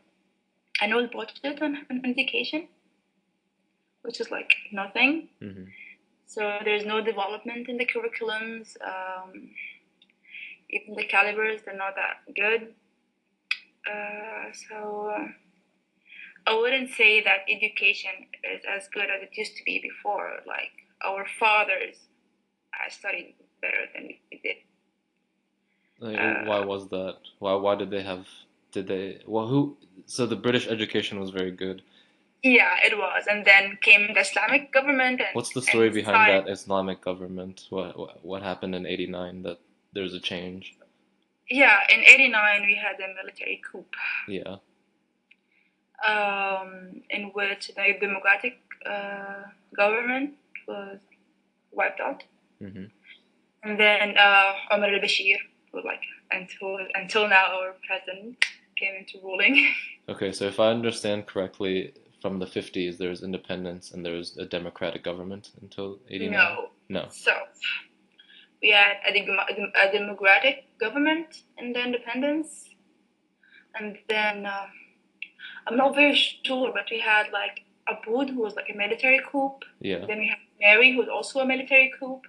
annual 0.81 1.07
budget 1.07 1.61
on, 1.61 1.85
on 1.89 2.05
education, 2.05 2.67
which 4.03 4.19
is 4.19 4.31
like 4.31 4.53
nothing. 4.71 5.29
hmm 5.39 5.65
So 6.25 6.59
there's 6.65 6.85
no 6.85 7.01
development 7.01 7.67
in 7.67 7.77
the 7.77 7.85
curriculums. 7.85 8.67
Um, 8.91 9.49
even 10.69 10.95
the 10.95 11.03
calibers, 11.03 11.61
they're 11.65 11.75
not 11.75 11.95
that 11.95 12.17
good. 12.33 12.73
Uh, 13.91 14.45
so 14.69 15.11
uh, 15.17 15.27
I 16.47 16.57
wouldn't 16.57 16.91
say 16.91 17.21
that 17.23 17.39
education 17.49 18.11
is 18.53 18.61
as 18.75 18.87
good 18.93 19.09
as 19.15 19.21
it 19.23 19.37
used 19.37 19.55
to 19.57 19.63
be 19.63 19.79
before. 19.81 20.29
Like 20.47 20.71
our 21.03 21.25
fathers 21.39 21.97
uh, 22.73 22.89
studied 22.89 23.35
better 23.61 23.83
than 23.93 24.09
we 24.31 24.39
did. 24.43 24.57
Like, 25.99 26.17
Uh, 26.19 26.45
why 26.45 26.59
was 26.61 26.87
that? 26.89 27.17
Why 27.39 27.53
why 27.55 27.75
did 27.75 27.89
they 27.91 28.03
have 28.03 28.25
did 28.71 28.87
they 28.87 29.21
well 29.27 29.47
who 29.47 29.77
so 30.05 30.25
the 30.25 30.35
British 30.35 30.67
education 30.67 31.19
was 31.19 31.29
very 31.29 31.51
good. 31.51 31.83
Yeah, 32.43 32.75
it 32.83 32.97
was. 32.97 33.25
And 33.29 33.45
then 33.45 33.77
came 33.81 34.13
the 34.13 34.21
Islamic 34.21 34.71
government. 34.73 35.21
And, 35.21 35.29
What's 35.33 35.53
the 35.53 35.61
story 35.61 35.89
behind 35.89 36.17
decided- 36.25 36.45
that 36.47 36.51
Islamic 36.51 36.99
government? 37.01 37.67
What 37.69 37.97
what, 37.97 38.25
what 38.25 38.41
happened 38.41 38.73
in 38.75 38.85
89 38.85 39.43
that 39.43 39.59
there's 39.93 40.13
a 40.13 40.19
change? 40.19 40.75
Yeah, 41.49 41.79
in 41.93 41.99
'89 41.99 42.65
we 42.65 42.75
had 42.75 42.95
a 42.99 43.13
military 43.13 43.61
coup, 43.69 43.85
Yeah. 44.27 44.55
um, 46.07 47.01
in 47.09 47.23
which 47.33 47.71
the 47.75 47.93
democratic 47.99 48.57
uh, 48.85 49.43
government 49.75 50.33
was 50.67 50.99
wiped 51.71 51.99
out, 51.99 52.23
hmm 52.59 52.85
and 53.63 53.79
then 53.79 54.17
uh, 54.17 54.53
Omar 54.71 54.89
al-Bashir, 54.95 55.37
who 55.71 55.83
like 55.83 56.01
until 56.31 56.79
until 56.95 57.27
now 57.27 57.45
our 57.59 57.75
president, 57.85 58.43
came 58.75 58.95
into 58.95 59.19
ruling. 59.23 59.55
Okay, 60.09 60.31
so 60.31 60.45
if 60.45 60.59
I 60.59 60.69
understand 60.71 61.27
correctly, 61.27 61.93
from 62.21 62.39
the 62.39 62.45
50s 62.45 62.97
there's 62.97 63.23
independence 63.23 63.91
and 63.91 64.05
there's 64.05 64.37
a 64.37 64.45
democratic 64.45 65.03
government 65.03 65.49
until 65.61 65.99
89. 66.09 66.31
no, 66.31 66.69
No. 66.89 67.07
so 67.09 67.33
we 68.61 68.69
had 68.71 68.97
a, 69.07 69.11
dem- 69.13 69.71
a 69.75 69.91
democratic 69.91 70.77
government 70.79 71.41
in 71.57 71.73
the 71.73 71.83
independence, 71.83 72.69
and 73.73 73.97
then 74.07 74.45
uh, 74.45 74.67
I'm 75.67 75.77
not 75.77 75.95
very 75.95 76.13
sure, 76.15 76.71
but 76.71 76.85
we 76.91 76.99
had 76.99 77.31
like 77.33 77.63
Aboud, 77.87 78.29
who 78.29 78.39
was 78.41 78.55
like 78.55 78.69
a 78.71 78.77
military 78.77 79.19
coup. 79.31 79.53
Yeah. 79.79 80.05
Then 80.05 80.19
we 80.19 80.27
had 80.27 80.37
Mary, 80.59 80.91
who 80.93 80.99
was 80.99 81.09
also 81.09 81.39
a 81.39 81.45
military 81.45 81.91
coup, 81.99 82.21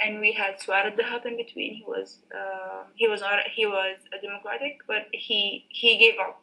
and 0.00 0.18
we 0.20 0.32
had 0.32 0.58
Swar 0.60 0.78
al-Dahab 0.86 1.26
in 1.26 1.36
between. 1.36 1.74
He 1.74 1.84
was 1.86 2.20
uh, 2.34 2.84
he 2.94 3.06
was 3.06 3.20
not 3.20 3.40
he 3.54 3.66
was 3.66 3.98
a 4.18 4.24
democratic, 4.26 4.78
but 4.86 5.08
he 5.12 5.66
he 5.68 5.98
gave 5.98 6.14
up 6.18 6.40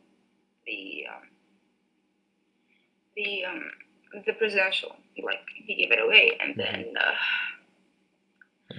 the 0.68 1.06
um, 1.12 1.24
the 3.15 3.45
um, 3.45 3.72
the 4.25 4.34
presidential. 4.34 4.95
Like 5.24 5.39
he 5.55 5.75
gave 5.75 5.91
it 5.91 6.00
away, 6.03 6.38
and 6.41 6.55
then 6.57 6.93
uh, 7.00 7.13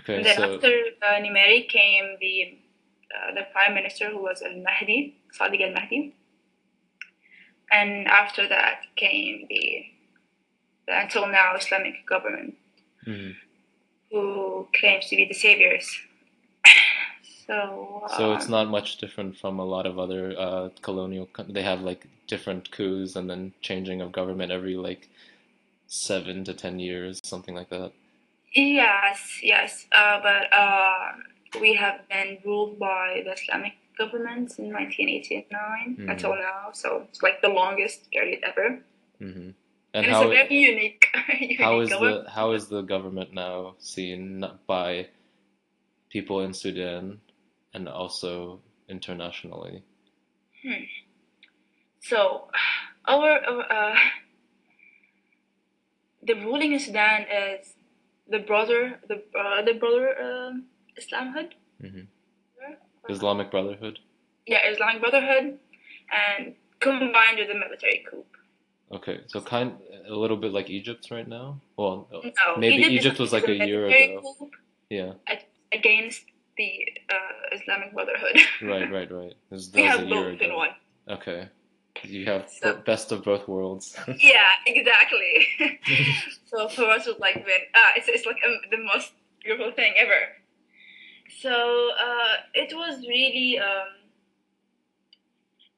Okay, 0.00 0.16
and 0.16 0.24
then 0.24 0.36
so 0.36 0.54
after 0.54 0.72
uh, 1.02 1.20
Nimeri 1.20 1.68
came 1.68 2.16
the 2.20 2.58
uh, 3.14 3.34
the 3.34 3.42
prime 3.52 3.74
minister 3.74 4.10
who 4.10 4.22
was 4.22 4.42
Al 4.42 4.56
Mahdi, 4.56 5.16
Sadiq 5.38 5.60
Al 5.62 5.72
Mahdi, 5.72 6.14
and 7.70 8.06
after 8.08 8.48
that 8.48 8.80
came 8.96 9.46
the, 9.48 9.84
the 10.86 11.00
until 11.00 11.26
now 11.28 11.54
Islamic 11.56 12.06
government 12.06 12.54
mhm. 13.06 13.34
who 14.10 14.68
claims 14.74 15.08
to 15.08 15.16
be 15.16 15.24
the 15.24 15.34
saviors. 15.34 15.88
So, 17.46 18.02
so 18.16 18.32
it's 18.32 18.48
not 18.48 18.68
much 18.68 18.96
different 18.98 19.36
from 19.38 19.58
a 19.58 19.64
lot 19.64 19.86
of 19.86 19.98
other 19.98 20.34
uh, 20.38 20.68
colonial. 20.82 21.28
They 21.48 21.62
have 21.62 21.80
like 21.82 22.06
different 22.26 22.70
coups 22.70 23.14
and 23.16 23.30
then 23.30 23.52
changing 23.60 24.00
of 24.00 24.12
government 24.12 24.50
every 24.50 24.76
like 24.76 25.08
seven 25.86 26.44
to 26.44 26.54
ten 26.54 26.78
years, 26.78 27.20
something 27.24 27.54
like 27.54 27.68
that. 27.70 27.92
Yes, 28.54 29.40
yes, 29.42 29.86
uh, 29.92 30.20
but 30.22 30.52
uh, 30.52 31.12
we 31.60 31.74
have 31.74 32.08
been 32.08 32.38
ruled 32.44 32.78
by 32.78 33.22
the 33.24 33.32
Islamic 33.32 33.74
government 33.98 34.58
in 34.58 34.72
1989 34.72 35.96
Mhm. 35.98 36.10
until 36.10 36.34
now. 36.36 36.70
So 36.72 37.06
it's 37.08 37.22
like 37.22 37.42
the 37.42 37.48
longest 37.48 38.10
period 38.10 38.40
ever. 38.42 38.82
hmm 39.18 39.50
And, 39.94 40.04
And 40.04 40.06
it's 40.06 40.20
a 40.20 40.28
very 40.28 40.54
unique, 40.56 41.06
unique 41.40 41.60
how 41.60 41.80
is 41.80 41.90
government. 41.90 42.24
the 42.24 42.30
how 42.30 42.52
is 42.52 42.68
the 42.68 42.82
government 42.82 43.32
now 43.32 43.74
seen 43.78 44.44
by 44.66 45.08
people 46.10 46.40
in 46.40 46.52
Sudan 46.54 47.20
and 47.76 47.88
also 47.88 48.61
internationally? 48.88 49.83
Hmm. 50.64 50.85
So, 52.00 52.49
our, 53.04 53.30
uh, 53.71 53.95
the 56.23 56.35
ruling 56.35 56.73
in 56.73 56.80
Sudan 56.80 57.26
is 57.30 57.75
the 58.28 58.38
brother 58.40 58.99
the 59.09 59.23
uh, 59.38 59.62
the 59.62 59.75
brother 59.75 60.06
um, 60.26 60.64
Islamhood. 61.00 61.52
hmm 61.80 62.06
Islamic 63.09 63.52
Brotherhood. 63.52 64.00
Yeah, 64.47 64.62
Islamic 64.73 65.00
Brotherhood, 65.00 65.59
and 66.11 66.54
combined 66.80 67.38
with 67.38 67.49
the 67.52 67.54
military 67.54 68.04
coup. 68.11 68.25
Okay, 68.90 69.21
so 69.28 69.40
kind 69.40 69.73
a 70.09 70.14
little 70.23 70.37
bit 70.37 70.52
like 70.52 70.71
Egypt 70.71 71.06
right 71.12 71.28
now. 71.28 71.61
Well, 71.76 72.09
No, 72.12 72.56
maybe 72.59 72.83
is- 72.83 72.90
Egypt 72.99 73.18
was 73.21 73.33
like 73.33 73.47
a 73.47 73.54
year 73.68 73.87
ago. 73.87 74.23
coup 74.23 74.50
Yeah, 74.90 75.12
against 75.73 76.25
the 76.56 76.86
uh, 77.10 77.56
Islamic 77.56 77.92
Brotherhood. 77.92 78.36
right, 78.62 78.90
right, 78.90 79.10
right. 79.10 79.34
This, 79.50 79.70
we 79.75 79.82
have 79.82 80.08
both 80.08 80.40
in 80.40 80.54
one. 80.54 80.70
Okay, 81.08 81.48
you 82.02 82.26
have 82.26 82.48
So- 82.48 82.75
bo- 82.75 82.82
best 82.82 83.12
of 83.12 83.25
both 83.25 83.46
worlds. 83.48 83.96
Yeah, 84.18 84.42
exactly. 84.66 85.46
so 86.46 86.68
for 86.68 86.84
us, 86.90 87.06
it's 87.06 87.20
like 87.20 87.36
when 87.36 87.62
uh, 87.75 87.90
it's 87.96 88.08
it's 88.08 88.26
like 88.26 88.38
um, 88.46 88.58
the 88.70 88.78
most 88.78 89.12
beautiful 89.42 89.72
thing 89.72 89.94
ever. 89.96 90.20
So 91.40 91.90
uh, 92.00 92.34
it 92.54 92.75
was 92.75 93.00
really 93.06 93.58
um, 93.58 93.88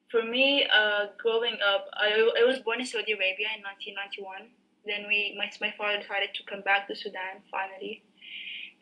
for 0.09 0.23
me 0.23 0.65
uh, 0.73 1.07
growing 1.21 1.57
up. 1.65 1.85
I, 1.93 2.31
I 2.41 2.45
was 2.45 2.59
born 2.59 2.79
in 2.79 2.85
Saudi 2.85 3.11
Arabia 3.13 3.49
in 3.57 3.61
1991. 3.63 4.49
Then 4.85 5.05
we 5.07 5.35
my 5.37 5.51
my 5.61 5.73
father 5.77 5.99
decided 6.01 6.29
to 6.35 6.43
come 6.49 6.61
back 6.61 6.87
to 6.87 6.95
Sudan 6.95 7.43
finally 7.51 8.01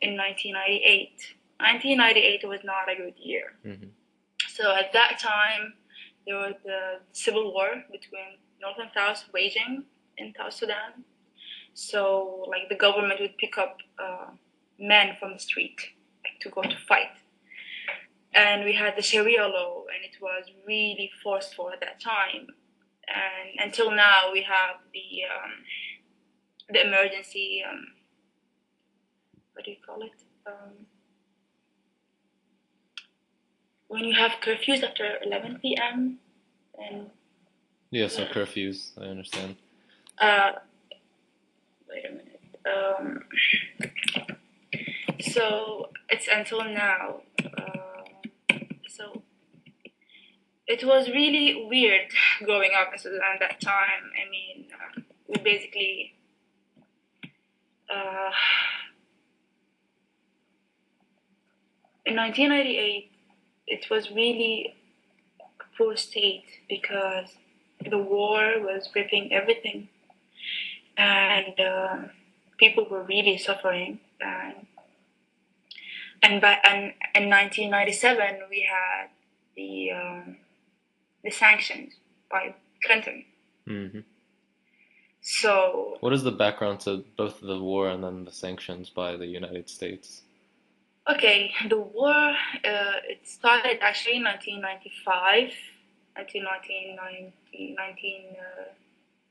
in 0.00 0.16
1998. 0.16 1.34
1998 1.60 2.48
was 2.48 2.60
not 2.64 2.88
a 2.90 2.96
good 2.96 3.14
year. 3.18 3.54
hmm 3.62 3.88
So 4.56 4.74
at 4.74 4.92
that 4.92 5.18
time, 5.18 5.74
there 6.26 6.36
was 6.36 6.54
the 6.64 7.00
civil 7.12 7.52
war 7.52 7.82
between 7.90 8.38
North 8.60 8.78
and 8.78 8.90
South 8.94 9.24
waging 9.32 9.84
in 10.18 10.34
South 10.36 10.52
Sudan. 10.52 11.04
So 11.74 12.44
like 12.48 12.68
the 12.68 12.76
government 12.76 13.20
would 13.20 13.36
pick 13.38 13.56
up 13.56 13.78
uh, 13.98 14.30
men 14.78 15.16
from 15.18 15.32
the 15.32 15.38
street 15.38 15.78
like, 16.24 16.38
to 16.40 16.50
go 16.50 16.62
to 16.62 16.76
fight. 16.88 17.14
And 18.34 18.64
we 18.64 18.74
had 18.74 18.94
the 18.96 19.02
Sharia 19.02 19.46
law, 19.48 19.84
and 19.92 20.04
it 20.04 20.20
was 20.20 20.44
really 20.66 21.10
forceful 21.22 21.70
at 21.70 21.80
that 21.80 21.98
time. 22.00 22.46
And 23.08 23.66
until 23.66 23.90
now, 23.90 24.30
we 24.32 24.42
have 24.42 24.76
the 24.92 25.24
um, 25.32 25.52
the 26.70 26.86
emergency. 26.86 27.64
Um, 27.68 27.86
what 29.54 29.64
do 29.64 29.70
you 29.70 29.78
call 29.84 30.02
it? 30.02 30.12
Um, 30.46 30.86
when 33.88 34.04
you 34.04 34.14
have 34.14 34.32
curfews 34.42 34.82
after 34.82 35.18
11 35.24 35.58
p.m. 35.60 36.18
and 36.78 37.10
Yeah, 37.90 38.08
so 38.08 38.24
curfews. 38.26 38.92
I 38.98 39.04
understand. 39.06 39.56
uh, 40.20 40.52
wait 41.88 42.04
a 42.04 42.10
minute. 42.10 42.34
Um, 42.66 43.24
so 45.20 45.90
it's 46.10 46.28
until 46.30 46.64
now. 46.64 47.22
Uh, 47.42 48.58
so 48.88 49.22
it 50.66 50.84
was 50.84 51.08
really 51.08 51.66
weird 51.68 52.10
growing 52.44 52.72
up 52.78 52.92
in 52.92 52.98
Sudan 52.98 53.20
at 53.34 53.40
that 53.40 53.60
time. 53.60 54.04
I 54.14 54.30
mean, 54.30 54.66
uh, 54.72 55.00
we 55.28 55.36
basically. 55.42 56.14
Uh, 57.90 58.30
in 62.04 62.16
1998, 62.16 63.10
it 63.70 63.90
was 63.90 64.10
really 64.10 64.74
a 65.40 65.64
poor 65.76 65.96
state 65.96 66.44
because 66.68 67.36
the 67.88 67.98
war 67.98 68.60
was 68.60 68.88
ripping 68.94 69.32
everything, 69.32 69.88
and 70.96 71.58
uh, 71.60 71.96
people 72.58 72.86
were 72.90 73.02
really 73.02 73.38
suffering. 73.38 74.00
And 74.20 74.66
and 76.22 76.40
by 76.40 76.58
and 76.64 76.92
in 77.14 77.30
1997, 77.30 78.40
we 78.50 78.68
had 78.68 79.08
the 79.56 79.92
um, 79.92 80.36
the 81.22 81.30
sanctions 81.30 81.94
by 82.30 82.54
Clinton. 82.84 83.24
hmm 83.66 84.00
So 85.20 85.96
What 86.00 86.12
is 86.12 86.22
the 86.22 86.32
background 86.32 86.80
to 86.80 87.04
both 87.16 87.40
the 87.40 87.58
war 87.58 87.88
and 87.88 88.02
then 88.02 88.24
the 88.24 88.32
sanctions 88.32 88.90
by 88.90 89.16
the 89.16 89.26
United 89.26 89.68
States? 89.68 90.22
Okay, 91.10 91.54
the 91.70 91.78
war 91.78 92.12
uh, 92.12 93.00
it 93.08 93.26
started 93.26 93.78
actually 93.80 94.16
in 94.16 94.24
1995 94.24 95.54
until 96.16 96.44
1919, 96.44 97.74
19, 97.74 98.36
uh, 98.36 98.64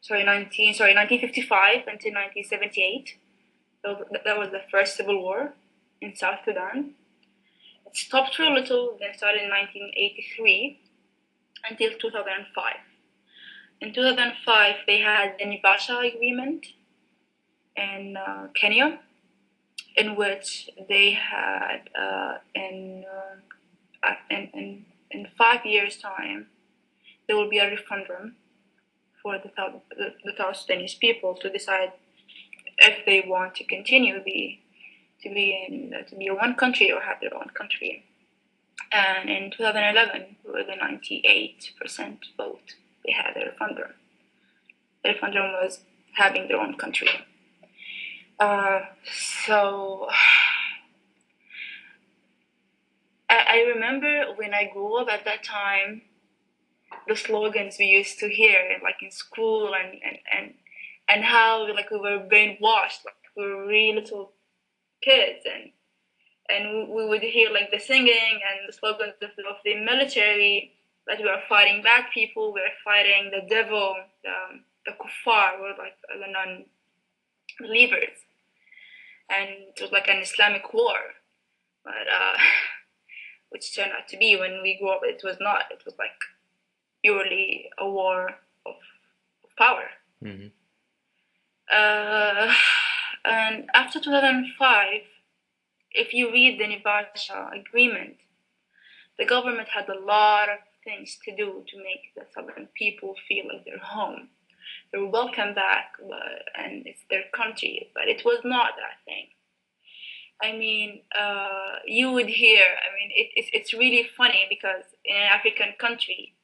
sorry 0.01 0.23
19 0.23 0.73
sorry 0.73 0.95
1955 0.95 1.85
until 1.85 2.13
1978. 2.17 3.17
So 3.85 4.05
that 4.25 4.37
was 4.39 4.49
the 4.49 4.61
first 4.71 4.97
civil 4.97 5.21
war 5.21 5.53
in 6.01 6.15
South 6.15 6.39
Sudan. 6.45 6.95
It 7.85 7.95
stopped 7.95 8.33
for 8.33 8.43
a 8.43 8.53
little, 8.53 8.97
then 8.99 9.15
started 9.15 9.43
in 9.43 9.49
1983 9.49 10.79
until 11.69 11.91
2005. 11.99 12.73
In 13.81 13.93
2005, 13.93 14.75
they 14.87 15.01
had 15.01 15.35
the 15.37 15.45
Naivasha 15.45 16.11
Agreement 16.11 16.73
in 17.75 18.17
uh, 18.17 18.47
Kenya 18.55 18.99
in 19.97 20.15
which 20.15 20.69
they 20.87 21.11
had 21.11 21.89
uh, 21.99 22.37
in, 22.53 23.03
uh, 24.03 24.13
in, 24.29 24.49
in, 24.53 24.85
in 25.09 25.27
five 25.37 25.65
years' 25.65 25.97
time, 25.97 26.47
there 27.27 27.35
will 27.35 27.49
be 27.49 27.57
a 27.57 27.69
referendum 27.69 28.35
for 29.21 29.37
the, 29.39 29.51
the, 29.97 30.13
the 30.23 30.97
people 31.01 31.33
to 31.35 31.49
decide 31.49 31.91
if 32.77 33.05
they 33.05 33.27
want 33.27 33.55
to 33.55 33.63
continue 33.65 34.23
be 34.23 34.61
to 35.23 35.29
be 35.33 35.65
in 35.67 35.91
to 36.07 36.15
be 36.15 36.29
one 36.29 36.53
country 36.53 36.91
or 36.91 37.01
have 37.01 37.19
their 37.19 37.33
own 37.33 37.49
country. 37.55 38.05
And 38.91 39.29
in 39.29 39.51
2011, 39.51 40.37
with 40.45 40.67
a 40.69 40.77
98% 40.77 42.17
vote, 42.37 42.75
they 43.03 43.11
had 43.11 43.35
a 43.35 43.49
referendum. 43.49 43.93
The 45.03 45.09
referendum 45.09 45.51
was 45.53 45.81
having 46.13 46.47
their 46.47 46.61
own 46.61 46.75
country. 46.77 47.09
Uh, 48.39 48.81
so 49.11 50.07
I, 53.29 53.45
I 53.47 53.57
remember 53.73 54.25
when 54.35 54.53
I 54.53 54.69
grew 54.71 54.97
up 54.97 55.09
at 55.09 55.25
that 55.25 55.43
time, 55.43 56.03
the 57.07 57.15
slogans 57.15 57.77
we 57.79 57.85
used 57.85 58.19
to 58.19 58.29
hear, 58.29 58.77
like 58.83 59.01
in 59.01 59.11
school, 59.11 59.73
and 59.73 59.99
and 60.03 60.17
and, 60.31 60.53
and 61.09 61.23
how 61.23 61.67
like 61.73 61.89
we 61.89 61.99
were 61.99 62.19
brainwashed, 62.19 63.05
like 63.05 63.15
we 63.35 63.43
were 63.43 63.65
really 63.65 63.99
little 63.99 64.33
kids, 65.01 65.45
and 65.45 65.71
and 66.49 66.89
we, 66.93 67.07
would 67.07 67.21
hear 67.21 67.49
like 67.49 67.71
the 67.71 67.79
singing 67.79 68.41
and 68.47 68.67
the 68.67 68.73
slogans 68.73 69.13
of, 69.21 69.31
of 69.49 69.57
the 69.65 69.75
military 69.75 70.73
that 71.07 71.19
we 71.19 71.27
are 71.27 71.41
fighting 71.49 71.81
black 71.81 72.13
people, 72.13 72.53
we 72.53 72.61
are 72.61 72.77
fighting 72.83 73.31
the 73.31 73.47
devil, 73.49 73.95
the, 74.23 74.59
the 74.85 74.91
kuffar, 74.91 75.59
or 75.59 75.69
like 75.77 75.97
the 76.07 76.27
non-believers 77.59 78.26
and 79.29 79.49
it 79.49 79.81
was 79.81 79.91
like 79.91 80.07
an 80.07 80.17
Islamic 80.17 80.73
war, 80.73 80.97
but 81.83 82.07
uh, 82.07 82.37
which 83.49 83.75
turned 83.75 83.91
out 83.91 84.07
to 84.09 84.17
be 84.17 84.35
when 84.35 84.61
we 84.61 84.77
grew 84.77 84.89
up, 84.89 85.01
it 85.03 85.21
was 85.23 85.37
not. 85.39 85.65
It 85.71 85.83
was 85.85 85.95
like 85.97 86.19
purely 87.03 87.69
a 87.77 87.89
war 87.89 88.35
of, 88.65 88.75
power. 89.57 89.89
hmm 90.21 90.47
Uh, 91.71 92.53
and 93.25 93.69
after 93.73 93.99
2005, 93.99 95.01
if 95.91 96.13
you 96.13 96.31
read 96.31 96.59
the 96.59 96.65
Naivasha 96.65 97.51
agreement, 97.59 98.17
the 99.17 99.25
government 99.25 99.69
had 99.69 99.89
a 99.89 99.99
lot 99.99 100.47
of 100.49 100.59
things 100.83 101.17
to 101.25 101.35
do 101.35 101.63
to 101.67 101.77
make 101.77 102.13
the 102.15 102.25
southern 102.33 102.67
people 102.75 103.15
feel 103.27 103.45
like 103.51 103.65
they're 103.65 103.79
home. 103.79 104.29
They're 104.91 105.05
welcome 105.05 105.53
back, 105.53 105.93
but, 105.99 106.45
and 106.55 106.87
it's 106.87 107.01
their 107.09 107.23
country, 107.33 107.89
but 107.93 108.07
it 108.07 108.23
was 108.23 108.39
not 108.43 108.71
that 108.77 109.03
thing. 109.05 109.27
I 110.41 110.51
mean, 110.55 111.01
uh, 111.19 111.79
you 111.85 112.11
would 112.11 112.27
hear, 112.27 112.61
I 112.61 112.93
mean, 112.95 113.11
it, 113.15 113.29
it's 113.35 113.49
it's 113.53 113.73
really 113.73 114.07
funny 114.15 114.45
because 114.49 114.83
in 115.03 115.15
an 115.15 115.23
African 115.23 115.73
country, 115.79 116.35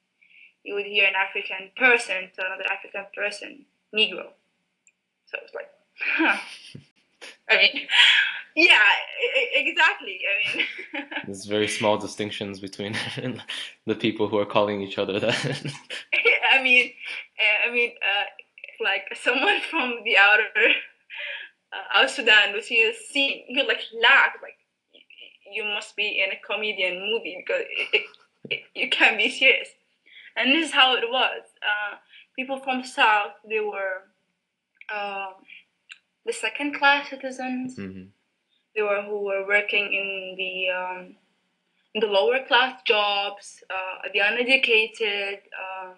you 0.64 0.74
would 0.74 0.86
hear 0.86 1.06
an 1.06 1.14
African 1.16 1.70
person 1.78 2.32
to 2.36 2.46
another 2.46 2.66
African 2.72 3.06
person, 3.16 3.66
Negro. 3.94 4.34
So 5.28 5.38
it's 5.44 5.54
like, 5.54 5.70
huh. 6.00 6.38
I 7.50 7.58
mean, 7.58 7.88
yeah, 8.56 8.84
exactly. 9.54 10.20
I 10.30 10.58
mean, 10.58 11.06
There's 11.26 11.46
very 11.46 11.68
small 11.68 11.98
distinctions 11.98 12.60
between 12.60 12.96
the 13.86 13.96
people 13.96 14.28
who 14.28 14.38
are 14.38 14.46
calling 14.46 14.82
each 14.82 14.98
other 14.98 15.20
that. 15.20 15.74
I 16.52 16.62
mean, 16.62 16.92
uh, 17.40 17.70
I 17.70 17.74
mean, 17.74 17.92
uh, 18.02 18.84
like 18.84 19.04
someone 19.22 19.60
from 19.70 20.00
the 20.04 20.18
outer 20.18 20.50
uh, 21.74 22.02
South 22.02 22.12
Sudan 22.12 22.54
would 22.54 22.64
see 22.64 22.84
a 22.84 22.94
scene, 22.94 23.44
you 23.48 23.68
like 23.68 23.82
laugh, 24.02 24.34
like 24.42 24.58
you 25.52 25.64
must 25.64 25.96
be 25.96 26.24
in 26.24 26.32
a 26.32 26.40
comedian 26.46 27.00
movie 27.00 27.44
because 27.46 27.64
it, 27.70 27.90
it, 27.94 28.06
it, 28.50 28.60
you 28.76 28.90
can't 28.90 29.18
be 29.18 29.30
serious. 29.30 29.70
And 30.36 30.52
this 30.52 30.70
is 30.70 30.74
how 30.74 30.96
it 30.96 31.04
was. 31.08 31.42
Uh, 31.62 31.98
people 32.36 32.60
from 32.60 32.84
South, 32.84 33.34
they 33.48 33.60
were 33.60 34.10
um, 34.94 35.34
the 36.26 36.34
second 36.34 36.76
class 36.80 37.10
citizens. 37.10 37.78
Mhm. 37.78 38.10
They 38.76 38.82
were 38.82 39.02
who 39.04 39.20
were 39.22 39.46
working 39.48 39.94
in 39.94 40.36
the 40.38 40.70
um, 40.70 41.18
in 41.94 42.02
the 42.02 42.08
lower 42.08 42.44
class 42.44 42.82
jobs, 42.84 43.64
uh, 43.70 44.10
the 44.14 44.20
uneducated, 44.20 45.42
um, 45.64 45.96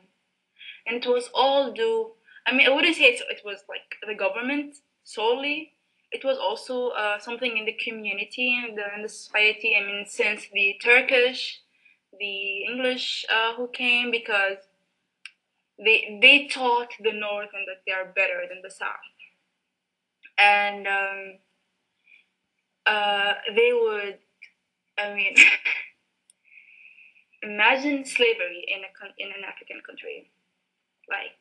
and 0.85 0.97
it 0.97 1.07
was 1.07 1.29
all 1.33 1.71
due. 1.71 2.13
I 2.45 2.53
mean, 2.53 2.67
I 2.67 2.69
wouldn't 2.71 2.95
say 2.95 3.05
it, 3.05 3.21
it 3.29 3.41
was 3.45 3.63
like 3.69 3.95
the 4.05 4.15
government 4.15 4.77
solely. 5.03 5.73
It 6.11 6.23
was 6.23 6.37
also 6.37 6.89
uh, 6.89 7.19
something 7.19 7.57
in 7.57 7.65
the 7.65 7.73
community 7.73 8.55
and 8.63 8.77
the, 8.77 8.85
in 8.95 9.01
the 9.03 9.09
society. 9.09 9.75
I 9.75 9.85
mean, 9.85 10.05
since 10.05 10.47
the 10.53 10.75
Turkish, 10.81 11.61
the 12.19 12.65
English 12.65 13.25
uh, 13.33 13.55
who 13.55 13.67
came 13.69 14.11
because 14.11 14.57
they 15.77 16.19
they 16.21 16.47
taught 16.47 16.91
the 17.01 17.11
North 17.11 17.49
and 17.53 17.65
that 17.67 17.81
they 17.85 17.91
are 17.93 18.05
better 18.05 18.43
than 18.49 18.61
the 18.61 18.69
South, 18.71 19.14
and 20.37 20.87
um, 20.87 21.33
uh, 22.85 23.33
they 23.55 23.71
would. 23.73 24.19
I 24.97 25.13
mean, 25.13 25.35
imagine 27.43 28.05
slavery 28.05 28.65
in 28.67 28.81
a 28.83 28.89
in 29.17 29.27
an 29.31 29.43
African 29.47 29.81
country, 29.85 30.29
like 31.09 31.39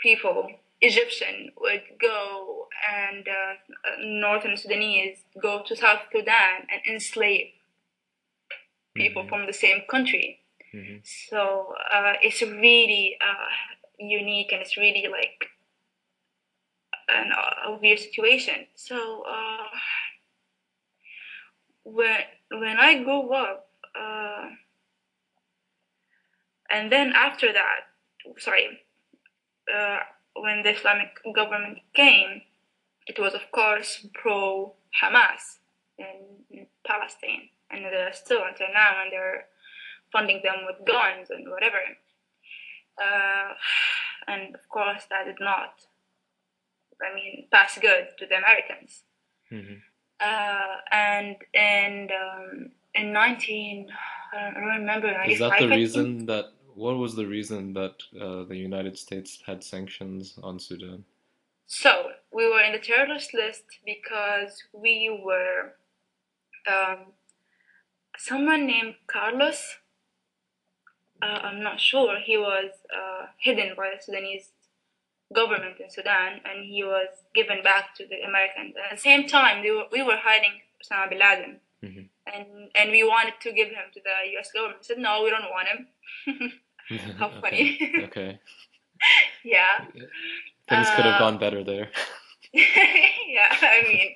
people 0.00 0.48
Egyptian 0.80 1.50
would 1.60 1.82
go 2.00 2.68
and 2.92 3.26
uh, 3.28 3.54
uh, 3.88 3.96
northern 4.00 4.56
Sudanese 4.56 5.18
go 5.40 5.62
to 5.66 5.76
South 5.76 6.00
Sudan 6.12 6.66
and 6.72 6.82
enslave 6.88 7.52
people 8.94 9.24
Mhm. 9.24 9.28
from 9.28 9.46
the 9.46 9.52
same 9.52 9.82
country. 9.88 10.40
Mhm. 10.72 11.00
So 11.04 11.74
uh, 11.92 12.14
it's 12.22 12.42
really 12.42 13.16
uh, 13.20 13.48
unique 13.98 14.52
and 14.52 14.60
it's 14.62 14.76
really 14.76 15.06
like 15.08 15.50
an, 17.08 17.32
weird 17.80 17.98
situation. 17.98 18.66
So 18.74 19.24
uh, 19.28 19.66
when 21.84 22.20
when 22.50 22.76
I 22.78 23.02
grew 23.02 23.32
up, 23.32 23.68
uh, 23.98 24.48
and 26.70 26.90
then 26.90 27.12
after 27.14 27.52
that, 27.52 27.80
sorry, 28.38 28.80
uh, 29.74 29.98
when 30.36 30.62
the 30.62 30.74
Islamic 30.76 31.08
government 31.34 31.78
came, 31.94 32.42
it 33.06 33.18
was 33.18 33.34
of 33.34 33.50
course 33.52 34.06
pro 34.14 34.74
Hamas 35.02 35.58
in, 35.98 36.44
in 36.50 36.66
Palestine, 36.86 37.48
and 37.70 37.84
they're 37.84 38.12
still 38.12 38.42
until 38.48 38.68
now, 38.72 39.02
and 39.02 39.12
they're 39.12 39.46
funding 40.12 40.40
them 40.44 40.64
with 40.66 40.86
guns 40.86 41.30
and 41.30 41.50
whatever. 41.50 41.80
Uh, 42.96 43.54
and 44.28 44.54
of 44.54 44.68
course, 44.68 45.02
that 45.10 45.24
did 45.26 45.40
not, 45.40 45.86
I 47.02 47.14
mean, 47.14 47.46
pass 47.50 47.78
good 47.78 48.08
to 48.18 48.26
the 48.26 48.36
Americans. 48.36 49.02
Mhm. 49.50 49.80
Uh, 50.20 50.76
and 50.92 51.36
and 51.54 52.10
um, 52.12 52.70
in 52.94 53.12
19, 53.12 53.88
I 54.32 54.50
don't 54.50 54.64
remember, 54.64 55.22
Is 55.26 55.38
that 55.40 55.58
the 55.58 55.68
reason 55.68 56.26
that? 56.26 56.52
What 56.74 56.96
was 56.96 57.14
the 57.14 57.26
reason 57.26 57.72
that 57.74 57.94
uh, 58.20 58.44
the 58.44 58.56
United 58.56 58.98
States 58.98 59.40
had 59.46 59.62
sanctions 59.62 60.38
on 60.42 60.58
Sudan? 60.58 61.04
So 61.66 62.10
we 62.32 62.48
were 62.48 62.60
in 62.60 62.72
the 62.72 62.78
terrorist 62.78 63.32
list 63.32 63.64
because 63.86 64.62
we 64.72 65.20
were 65.24 65.74
um, 66.68 67.12
someone 68.18 68.66
named 68.66 68.94
Carlos. 69.06 69.76
Uh, 71.22 71.26
I'm 71.26 71.62
not 71.62 71.80
sure. 71.80 72.18
He 72.18 72.36
was 72.36 72.70
uh, 72.92 73.26
hidden 73.38 73.74
by 73.76 73.92
the 73.94 74.02
Sudanese 74.02 74.50
government 75.34 75.76
in 75.80 75.90
Sudan, 75.90 76.40
and 76.48 76.64
he 76.64 76.82
was 76.84 77.08
given 77.34 77.62
back 77.62 77.94
to 77.96 78.06
the 78.06 78.18
Americans. 78.30 78.74
At 78.84 78.96
the 78.96 79.02
same 79.08 79.26
time, 79.26 79.62
they 79.62 79.70
were, 79.70 79.86
we 79.92 80.02
were 80.02 80.16
hiding 80.28 80.54
Osama 80.82 81.08
bin 81.10 81.18
Laden, 81.18 81.60
Mhm. 81.84 82.08
and 82.34 82.48
and 82.78 82.90
we 82.96 83.02
wanted 83.04 83.34
to 83.44 83.52
give 83.52 83.68
him 83.68 83.86
to 83.94 84.00
the 84.08 84.16
U.S. 84.34 84.50
government. 84.52 84.80
We 84.80 84.84
said 84.90 84.98
no, 84.98 85.22
we 85.24 85.30
don't 85.30 85.50
want 85.56 85.68
him. 85.72 85.80
How 87.18 87.28
funny. 87.42 87.64
Okay. 88.08 88.38
yeah. 89.44 89.74
Things 90.68 90.88
could 90.94 91.04
have 91.10 91.16
Uh, 91.16 91.24
gone 91.24 91.38
better 91.38 91.62
there. 91.64 91.86
yeah, 92.52 93.50
I 93.76 93.82
mean, 93.88 94.08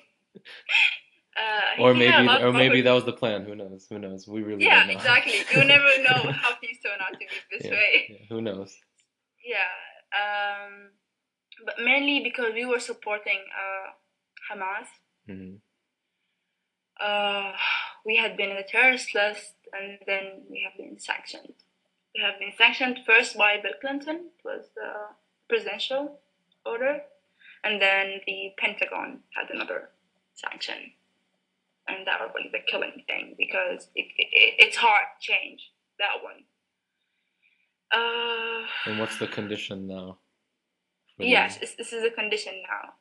uh, 1.37 1.81
Or 1.83 1.93
maybe, 1.93 2.25
well, 2.27 2.43
or 2.47 2.53
maybe 2.53 2.81
that 2.81 2.91
was 2.99 3.05
the 3.05 3.13
plan. 3.13 3.45
Who 3.45 3.55
knows? 3.55 3.87
Who 3.89 3.99
knows? 3.99 4.27
We 4.27 4.41
really 4.41 4.65
Yeah, 4.65 4.79
don't 4.79 4.87
know. 4.87 4.93
exactly. 4.93 5.37
You 5.51 5.63
never 5.63 5.91
know 6.07 6.31
how 6.31 6.55
things 6.61 6.77
turn 6.83 6.99
out 7.01 7.13
to 7.13 7.19
be 7.19 7.27
this 7.51 7.65
Yeah, 7.65 7.71
way. 7.71 7.93
yeah, 8.09 8.25
Who 8.29 8.41
knows? 8.41 8.71
Yeah. 9.45 9.69
Um, 10.21 10.91
but 11.65 11.75
mainly 11.83 12.21
because 12.23 12.53
we 12.53 12.65
were 12.65 12.79
supporting 12.79 13.41
uh, 13.63 13.87
Hamas. 14.49 14.87
hmm 15.27 15.55
Uh, 16.99 17.53
we 18.05 18.17
had 18.17 18.35
been 18.35 18.49
in 18.49 18.57
the 18.57 18.63
terrorist 18.73 19.15
list, 19.15 19.53
and 19.71 19.99
then 20.05 20.23
we 20.51 20.57
have 20.65 20.75
been 20.77 20.99
sanctioned. 20.99 21.53
We 22.15 22.21
have 22.27 22.37
been 22.39 22.51
sanctioned 22.57 22.97
first 23.05 23.37
by 23.37 23.51
Bill 23.63 23.77
Clinton. 23.81 24.17
It 24.37 24.43
was 24.43 24.63
the 24.75 24.91
presidential 25.47 26.19
order, 26.65 26.95
and 27.63 27.81
then 27.81 28.19
the 28.27 28.39
Pentagon 28.57 29.09
had 29.35 29.47
another 29.55 29.89
sanction, 30.33 30.79
and 31.87 32.05
that 32.07 32.19
was 32.21 32.31
like 32.35 32.51
the 32.51 32.63
killing 32.71 33.03
thing 33.07 33.35
because 33.37 33.87
it, 33.95 34.07
it, 34.17 34.55
it's 34.63 34.77
hard 34.77 35.05
to 35.13 35.17
change 35.31 35.61
that 35.99 36.15
one. 36.29 36.43
Uh, 37.91 38.67
And 38.85 38.99
what's 38.99 39.17
the 39.17 39.27
condition 39.27 39.87
now? 39.87 40.17
Yes, 41.27 41.57
this, 41.57 41.73
this 41.73 41.93
is 41.93 42.03
a 42.03 42.09
condition 42.11 42.53
now. 42.69 42.93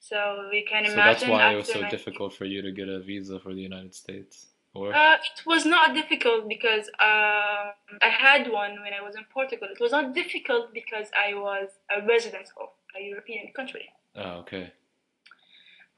So 0.00 0.48
we 0.50 0.62
can 0.64 0.84
imagine. 0.84 0.94
So 0.94 1.26
that's 1.26 1.28
why 1.28 1.52
it 1.52 1.56
was 1.56 1.66
so 1.68 1.80
19 1.80 1.90
difficult 1.90 2.34
for 2.34 2.44
you 2.44 2.62
to 2.62 2.70
get 2.72 2.88
a 2.88 3.00
visa 3.00 3.40
for 3.40 3.52
the 3.54 3.60
United 3.62 3.94
States. 3.94 4.46
Or 4.74 4.94
Uh, 4.94 5.14
it 5.14 5.44
was 5.46 5.64
not 5.66 5.94
difficult 5.94 6.48
because 6.48 6.88
uh, 7.00 7.72
I 8.00 8.10
had 8.26 8.50
one 8.52 8.80
when 8.82 8.92
I 8.92 9.00
was 9.02 9.16
in 9.16 9.24
Portugal. 9.32 9.68
It 9.70 9.80
was 9.80 9.92
not 9.92 10.14
difficult 10.14 10.72
because 10.72 11.08
I 11.26 11.34
was 11.34 11.68
a 11.90 12.06
resident 12.06 12.48
of 12.60 12.68
a 12.96 13.02
European 13.02 13.52
country. 13.52 13.86
oh, 14.16 14.40
okay. 14.42 14.72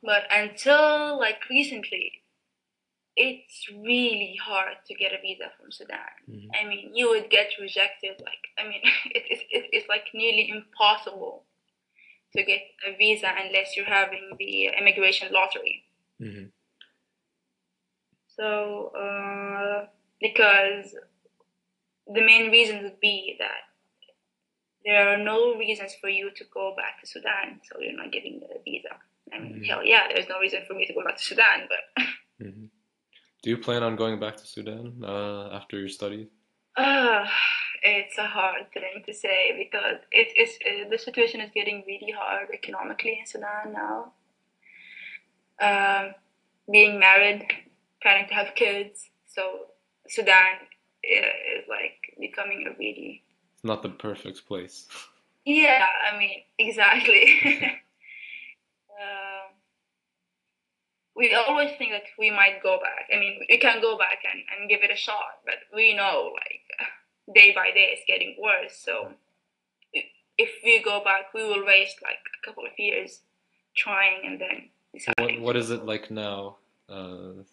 But 0.03 0.23
until 0.31 1.19
like 1.19 1.41
recently, 1.51 2.23
it's 3.17 3.69
really 3.71 4.35
hard 4.43 4.77
to 4.87 4.95
get 4.95 5.13
a 5.13 5.21
visa 5.21 5.51
from 5.59 5.71
Sudan. 5.71 6.13
Mhm. 6.29 6.49
I 6.59 6.65
mean, 6.67 6.95
you 6.95 7.11
would 7.11 7.29
get 7.29 7.49
rejected. 7.61 8.15
Like, 8.31 8.45
I 8.57 8.63
mean, 8.71 8.81
it, 9.17 9.25
it, 9.33 9.41
it, 9.51 9.65
it's 9.73 9.89
like 9.89 10.07
nearly 10.15 10.49
impossible 10.49 11.45
to 12.37 12.43
get 12.45 12.61
a 12.87 12.97
visa 12.97 13.29
unless 13.45 13.77
you're 13.77 13.87
having 13.87 14.31
the 14.39 14.71
immigration 14.79 15.33
lottery. 15.33 15.85
hmm 16.19 16.47
So, 18.29 18.93
uh, 18.97 19.87
because 20.21 20.95
the 22.07 22.23
main 22.23 22.51
reason 22.51 22.83
would 22.85 23.01
be 23.01 23.37
that 23.39 23.63
there 24.85 25.09
are 25.09 25.19
no 25.19 25.57
reasons 25.57 25.95
for 26.01 26.09
you 26.09 26.31
to 26.37 26.45
go 26.55 26.75
back 26.77 27.01
to 27.01 27.07
Sudan, 27.07 27.61
so 27.65 27.81
you're 27.81 27.97
not 27.97 28.13
getting 28.13 28.41
a 28.55 28.63
visa. 28.63 28.97
I 29.33 29.39
mean, 29.39 29.61
Mhm. 29.61 29.67
hell 29.67 29.85
yeah, 29.85 30.09
there's 30.09 30.29
no 30.29 30.41
reason 30.41 30.65
for 30.67 30.75
me 30.75 30.87
to 30.87 30.95
go 30.95 31.05
back 31.05 31.17
to 31.17 31.23
Sudan, 31.23 31.69
but 31.69 32.05
hmm 32.39 32.67
Do 33.43 33.51
you 33.51 33.59
plan 33.59 33.83
on 33.83 33.97
going 33.97 34.21
back 34.21 34.37
to 34.37 34.47
Sudan 34.47 35.03
uh, 35.03 35.51
after 35.53 35.79
your 35.79 35.89
studies? 35.89 36.29
Uh, 36.81 37.27
it's 37.83 38.19
a 38.19 38.27
hard 38.27 38.73
thing 38.73 39.03
to 39.07 39.15
say 39.15 39.55
because 39.57 40.01
it 40.11 40.37
is 40.37 40.59
uh, 40.67 40.89
the 40.91 40.99
situation 40.99 41.41
is 41.41 41.51
getting 41.55 41.85
really 41.87 42.13
hard 42.13 42.49
economically 42.53 43.19
in 43.21 43.27
Sudan 43.27 43.73
now. 43.73 44.13
Um, 45.61 46.15
being 46.71 46.99
married, 46.99 47.47
planning 48.03 48.27
to 48.29 48.35
have 48.35 48.55
kids, 48.55 49.11
so 49.27 49.67
Sudan 50.09 50.55
uh, 51.05 51.59
is 51.59 51.65
like 51.69 52.17
becoming 52.19 52.67
a 52.67 52.79
really 52.79 53.23
It's 53.55 53.65
not 53.65 53.83
the 53.83 53.91
perfect 53.91 54.47
place. 54.47 54.87
Yeah, 55.45 55.87
I 56.13 56.19
mean, 56.19 56.43
exactly. 56.59 57.43
um, 59.01 59.53
we 61.21 61.35
always 61.35 61.71
think 61.79 61.91
that 61.93 62.05
we 62.19 62.31
might 62.31 62.63
go 62.63 62.79
back. 62.87 63.05
I 63.15 63.19
mean, 63.21 63.35
we 63.49 63.59
can 63.59 63.81
go 63.81 63.97
back 63.99 64.19
and, 64.31 64.41
and 64.53 64.69
give 64.71 64.81
it 64.83 64.91
a 64.91 64.97
shot, 64.97 65.35
but 65.45 65.57
we 65.75 65.95
know, 65.95 66.33
like, 66.41 66.65
day 67.35 67.53
by 67.55 67.67
day 67.79 67.87
it's 67.93 68.03
getting 68.09 68.37
worse. 68.41 68.75
So 68.89 69.13
if 70.39 70.51
we 70.65 70.83
go 70.83 71.05
back, 71.05 71.25
we 71.35 71.43
will 71.45 71.65
waste 71.67 71.99
like 72.03 72.17
a 72.43 72.47
couple 72.47 72.65
of 72.65 72.73
years 72.79 73.21
trying, 73.77 74.23
and 74.27 74.41
then 74.41 74.57
What 74.93 74.99
deciding 75.19 75.43
what 75.43 75.53
to- 75.53 75.59
is 75.59 75.71
it 75.71 75.85
like 75.85 76.11
now? 76.11 76.57
Uh, 76.89 77.45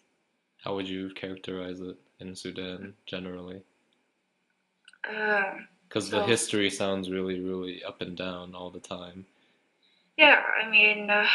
how 0.64 0.74
would 0.74 0.88
you 0.88 1.10
characterize 1.10 1.80
it 1.80 1.96
in 2.20 2.34
Sudan 2.34 2.94
generally? 3.06 3.60
Uh, 5.08 5.54
Because 5.88 6.10
the 6.10 6.24
history 6.24 6.70
sounds 6.70 7.10
really, 7.10 7.38
really 7.40 7.84
up 7.84 8.00
and 8.00 8.16
down 8.16 8.54
all 8.54 8.70
the 8.70 8.80
time. 8.80 9.26
yeah, 10.16 10.42
I 10.62 10.68
mean, 10.68 11.08
uh, 11.10 11.26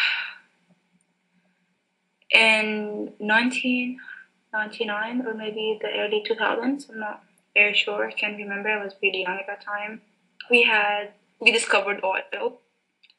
in 2.33 3.13
1999 3.19 5.27
or 5.27 5.33
maybe 5.33 5.79
the 5.81 5.89
early 5.99 6.23
2000s, 6.27 6.89
I'm 6.89 6.99
not 6.99 7.23
very 7.53 7.73
sure, 7.73 8.05
I 8.07 8.11
can't 8.11 8.35
remember, 8.37 8.69
I 8.69 8.83
was 8.83 8.93
really 9.01 9.21
young 9.21 9.37
at 9.37 9.47
that 9.47 9.63
time. 9.63 10.01
We 10.49 10.63
had, 10.63 11.13
we 11.39 11.51
discovered 11.51 12.03
oil, 12.03 12.59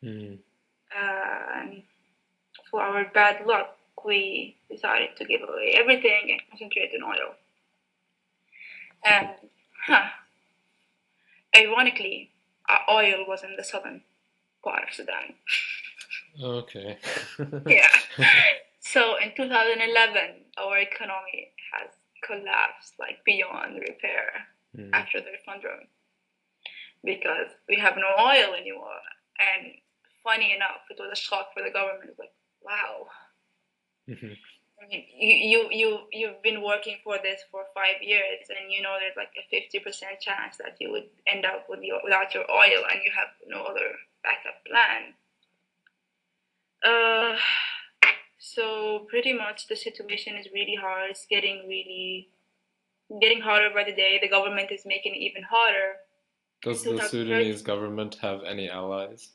hmm. 0.02 0.34
and 0.94 1.82
for 2.70 2.82
our 2.82 3.06
bad 3.14 3.46
luck, 3.46 3.78
we 4.04 4.56
decided 4.70 5.16
to 5.16 5.24
give 5.24 5.40
away 5.42 5.72
everything 5.76 6.28
and 6.30 6.40
concentrate 6.50 6.90
on 6.94 7.02
oil. 7.08 7.34
And, 9.04 9.30
huh, 9.86 10.10
ironically, 11.56 12.30
our 12.68 12.80
oil 12.90 13.24
was 13.26 13.42
in 13.44 13.56
the 13.56 13.64
southern 13.64 14.02
part 14.62 14.82
of 14.88 14.94
Sudan. 14.94 15.34
Okay. 16.42 16.98
Yeah. 17.66 17.88
So 18.84 19.16
in 19.16 19.32
2011, 19.34 20.44
our 20.58 20.78
economy 20.78 21.52
has 21.72 21.90
collapsed 22.22 22.94
like 22.98 23.24
beyond 23.24 23.80
repair 23.80 24.46
Hmm. 24.76 24.92
after 24.92 25.20
the 25.20 25.30
referendum 25.30 25.86
because 27.04 27.46
we 27.68 27.76
have 27.76 27.96
no 27.96 28.10
oil 28.18 28.54
anymore. 28.54 29.00
And 29.38 29.72
funny 30.24 30.52
enough, 30.52 30.82
it 30.90 30.98
was 30.98 31.10
a 31.12 31.16
shock 31.16 31.54
for 31.54 31.62
the 31.62 31.70
government. 31.70 32.10
It's 32.10 32.18
like, 32.18 32.34
wow. 32.60 33.06
Mhm. 34.08 34.36
I 34.82 34.86
mean, 34.88 35.06
you, 35.16 35.30
you, 35.38 35.68
you, 35.70 36.08
you've 36.10 36.42
been 36.42 36.60
working 36.60 36.98
for 37.04 37.18
this 37.22 37.40
for 37.52 37.66
five 37.72 38.02
years, 38.02 38.50
and 38.50 38.72
you 38.72 38.82
know 38.82 38.96
there's 38.98 39.16
like 39.16 39.32
a 39.38 39.46
50% 39.54 40.18
chance 40.20 40.56
that 40.58 40.76
you 40.80 40.90
would 40.90 41.08
end 41.26 41.46
up 41.46 41.68
with 41.68 41.80
your, 41.82 42.00
without 42.02 42.34
your 42.34 42.50
oil 42.50 42.84
and 42.90 43.00
you 43.04 43.12
have 43.16 43.28
no 43.46 43.62
other 43.64 43.94
backup 44.24 44.58
plan. 44.66 45.14
Uh, 46.84 47.38
so 48.44 49.06
pretty 49.08 49.32
much 49.32 49.68
the 49.68 49.76
situation 49.76 50.36
is 50.36 50.48
really 50.52 50.76
hard. 50.80 51.10
It's 51.10 51.26
getting 51.26 51.66
really, 51.66 52.28
getting 53.20 53.40
harder 53.40 53.70
by 53.72 53.84
the 53.84 53.94
day. 53.94 54.18
The 54.20 54.28
government 54.28 54.70
is 54.70 54.84
making 54.84 55.14
it 55.14 55.18
even 55.18 55.42
harder. 55.42 55.96
Does 56.62 56.82
the 56.82 56.90
2013 56.90 57.08
Sudanese 57.08 57.62
government 57.62 58.16
have 58.20 58.42
any 58.44 58.68
allies? 58.68 59.30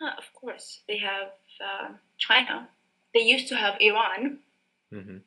Huh, 0.00 0.12
of 0.18 0.24
course, 0.34 0.80
they 0.88 0.98
have 0.98 1.28
uh, 1.60 1.88
China. 2.18 2.68
They 3.14 3.22
used 3.22 3.48
to 3.48 3.56
have 3.56 3.76
Iran, 3.80 4.40
hmm 4.92 5.18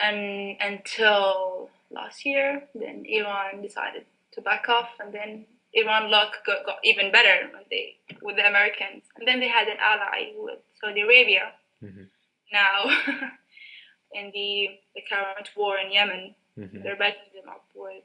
and 0.00 0.56
until 0.60 1.70
last 1.90 2.24
year, 2.24 2.62
then 2.74 3.04
Iran 3.06 3.62
decided 3.62 4.04
to 4.32 4.40
back 4.40 4.68
off, 4.68 4.90
and 5.00 5.12
then 5.12 5.46
Iran 5.74 6.10
luck 6.10 6.44
got, 6.46 6.64
got 6.66 6.78
even 6.82 7.12
better 7.12 7.50
they 7.70 7.96
with 8.22 8.36
the 8.36 8.46
Americans, 8.46 9.04
and 9.16 9.26
then 9.28 9.40
they 9.40 9.48
had 9.48 9.68
an 9.68 9.76
ally 9.80 10.32
with 10.36 10.60
Saudi 10.80 11.02
Arabia. 11.02 11.52
hmm 11.80 12.04
Now, 12.52 12.84
in 14.12 14.30
the 14.32 14.78
the 14.94 15.02
current 15.08 15.50
war 15.56 15.78
in 15.78 15.92
Yemen, 15.92 16.34
hmm 16.56 16.82
they're 16.82 16.96
backing 16.96 17.32
them 17.34 17.48
up 17.50 17.64
with 17.74 18.02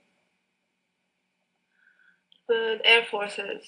with 2.49 2.81
air 2.83 3.03
forces. 3.09 3.63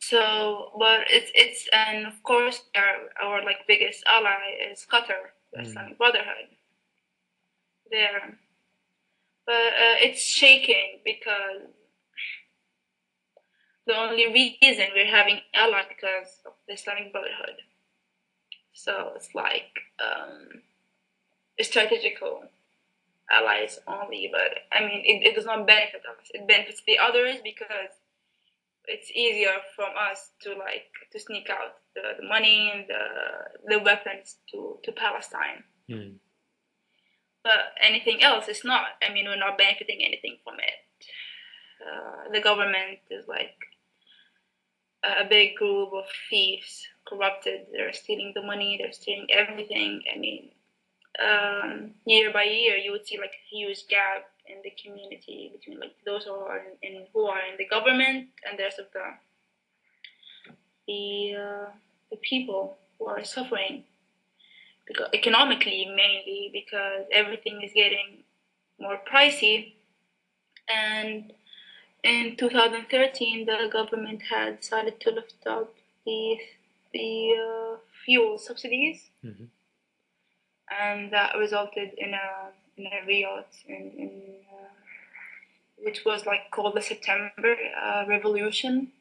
So, 0.00 0.72
but 0.78 1.00
it's 1.10 1.30
it's 1.34 1.68
and 1.72 2.06
of 2.06 2.22
course 2.22 2.62
our 2.74 3.10
our 3.20 3.44
like 3.44 3.66
biggest 3.68 4.02
ally 4.06 4.56
is 4.70 4.86
Qatar, 4.90 5.34
the 5.52 5.60
Mm. 5.60 5.66
Islamic 5.66 5.98
Brotherhood. 5.98 6.48
There, 7.90 8.38
but 9.46 9.52
uh, 9.84 9.96
it's 10.00 10.22
shaking 10.24 11.00
because 11.04 11.70
the 13.86 13.96
only 13.96 14.26
reason 14.32 14.86
we're 14.94 15.06
having 15.06 15.40
ally 15.54 15.82
because 15.88 16.40
of 16.44 16.52
the 16.66 16.74
Islamic 16.74 17.12
Brotherhood. 17.12 17.62
So 18.72 19.12
it's 19.14 19.34
like 19.34 19.78
um, 20.00 20.62
strategical 21.60 22.44
allies 23.30 23.78
only, 23.86 24.30
but 24.30 24.76
I 24.76 24.84
mean, 24.84 25.02
it, 25.04 25.26
it 25.26 25.34
does 25.34 25.46
not 25.46 25.66
benefit 25.66 26.02
us. 26.08 26.28
It 26.30 26.46
benefits 26.46 26.82
the 26.86 26.98
others 26.98 27.36
because 27.42 27.94
it's 28.86 29.10
easier 29.10 29.54
from 29.74 29.90
us 29.98 30.30
to 30.42 30.50
like 30.50 30.90
to 31.12 31.18
sneak 31.18 31.48
out 31.50 31.78
the, 31.94 32.20
the 32.20 32.28
money 32.28 32.70
and 32.72 32.86
the 32.88 33.76
the 33.76 33.78
weapons 33.82 34.36
to 34.50 34.78
to 34.84 34.92
Palestine. 34.92 35.64
Hmm. 35.88 36.18
But 37.42 37.74
anything 37.80 38.22
else 38.22 38.48
is 38.48 38.64
not. 38.64 38.98
I 39.00 39.12
mean, 39.12 39.26
we're 39.26 39.36
not 39.36 39.56
benefiting 39.56 40.00
anything 40.02 40.38
from 40.42 40.54
it. 40.58 40.78
Uh, 41.80 42.32
the 42.32 42.40
government 42.40 42.98
is 43.10 43.28
like 43.28 43.54
a 45.04 45.24
big 45.28 45.56
group 45.56 45.92
of 45.92 46.04
thieves, 46.28 46.86
corrupted. 47.06 47.66
They're 47.72 47.92
stealing 47.92 48.32
the 48.34 48.42
money. 48.42 48.78
They're 48.80 48.92
stealing 48.92 49.28
everything. 49.30 50.02
I 50.14 50.18
mean, 50.18 50.50
um, 51.22 51.92
year 52.04 52.32
by 52.32 52.44
year, 52.44 52.76
you 52.76 52.92
would 52.92 53.06
see 53.06 53.18
like 53.18 53.32
a 53.32 53.54
huge 53.54 53.86
gap 53.88 54.28
in 54.48 54.58
the 54.62 54.72
community 54.82 55.50
between 55.52 55.80
like 55.80 55.94
those 56.04 56.24
who 56.24 56.32
are 56.32 56.58
in, 56.82 56.94
in 56.94 57.06
who 57.12 57.26
are 57.26 57.40
in 57.50 57.56
the 57.58 57.66
government 57.66 58.28
and 58.48 58.58
the 58.58 58.62
rest 58.62 58.78
of 58.78 58.86
the 58.92 59.00
the 60.86 61.34
uh, 61.36 61.70
the 62.10 62.16
people 62.16 62.78
who 62.98 63.06
are 63.06 63.24
suffering 63.24 63.84
because 64.86 65.08
economically 65.12 65.86
mainly 65.86 66.50
because 66.52 67.06
everything 67.12 67.60
is 67.62 67.72
getting 67.74 68.22
more 68.78 69.00
pricey 69.10 69.74
and 70.68 71.32
in 72.12 72.36
2013 72.36 73.46
the 73.46 73.68
government 73.72 74.22
had 74.30 74.60
decided 74.60 75.00
to 75.00 75.10
lift 75.10 75.46
up 75.46 75.74
the 76.04 76.38
the 76.92 77.34
uh, 77.44 77.76
fuel 78.04 78.38
subsidies 78.38 79.10
Mhm. 79.24 79.48
and 80.70 81.12
that 81.12 81.36
resulted 81.36 81.90
in 81.98 82.14
a 82.14 82.28
in 82.76 82.86
a 82.86 83.00
riot 83.10 83.50
in, 83.66 83.82
in 84.02 84.10
uh, 84.52 84.68
which 85.84 86.04
was 86.04 86.26
like 86.26 86.50
called 86.50 86.74
the 86.76 86.82
September 86.82 87.56
uh, 87.84 88.04
Revolution. 88.08 88.92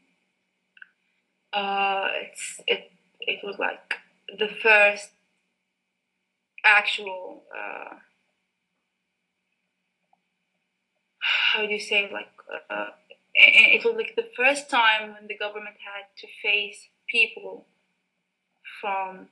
Uh, 1.54 2.08
it's 2.24 2.62
it 2.68 2.92
it 3.22 3.40
was 3.44 3.58
like 3.60 3.96
the 4.42 4.48
first 4.48 5.12
actual 6.64 7.44
uh, 7.56 7.96
how 11.20 11.66
do 11.66 11.72
you 11.74 11.80
say 11.80 12.10
like 12.12 12.30
uh, 12.70 12.88
it, 13.34 13.84
was 13.84 13.96
like 13.96 14.16
the 14.16 14.30
first 14.36 14.70
time 14.70 15.14
when 15.14 15.28
the 15.28 15.38
government 15.38 15.76
had 15.80 16.06
to 16.18 16.28
face 16.42 16.88
people 17.10 17.66
from 18.82 19.28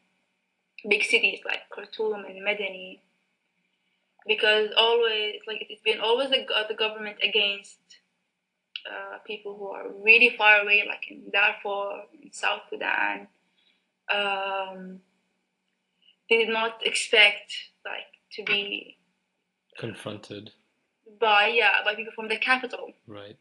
big 0.90 1.04
cities 1.04 1.40
like 1.46 1.70
Khartoum 1.74 2.26
and 2.26 2.42
Medani 2.42 3.00
because 4.28 4.70
always 4.78 5.36
like 5.48 5.66
it's 5.70 5.82
been 5.82 6.00
always 6.00 6.30
the, 6.30 6.46
the 6.68 6.76
government 6.76 7.18
against 7.24 7.80
uh, 8.90 9.18
people 9.26 9.56
who 9.58 9.68
are 9.68 9.88
really 10.04 10.36
far 10.38 10.62
away 10.62 10.84
like 10.88 11.06
in 11.10 11.30
Darfur 11.32 12.04
in 12.22 12.32
South 12.32 12.62
Sudan. 12.70 13.28
Um, 14.14 15.00
they 16.30 16.38
did 16.38 16.50
not 16.50 16.86
expect 16.86 17.54
like 17.86 18.12
to 18.34 18.44
be 18.44 18.98
Confronted, 19.78 20.52
by 21.20 21.48
yeah 21.48 21.84
by 21.86 21.96
people 21.96 22.14
from 22.14 22.28
the 22.28 22.38
capital 22.38 22.94
right? 23.08 23.38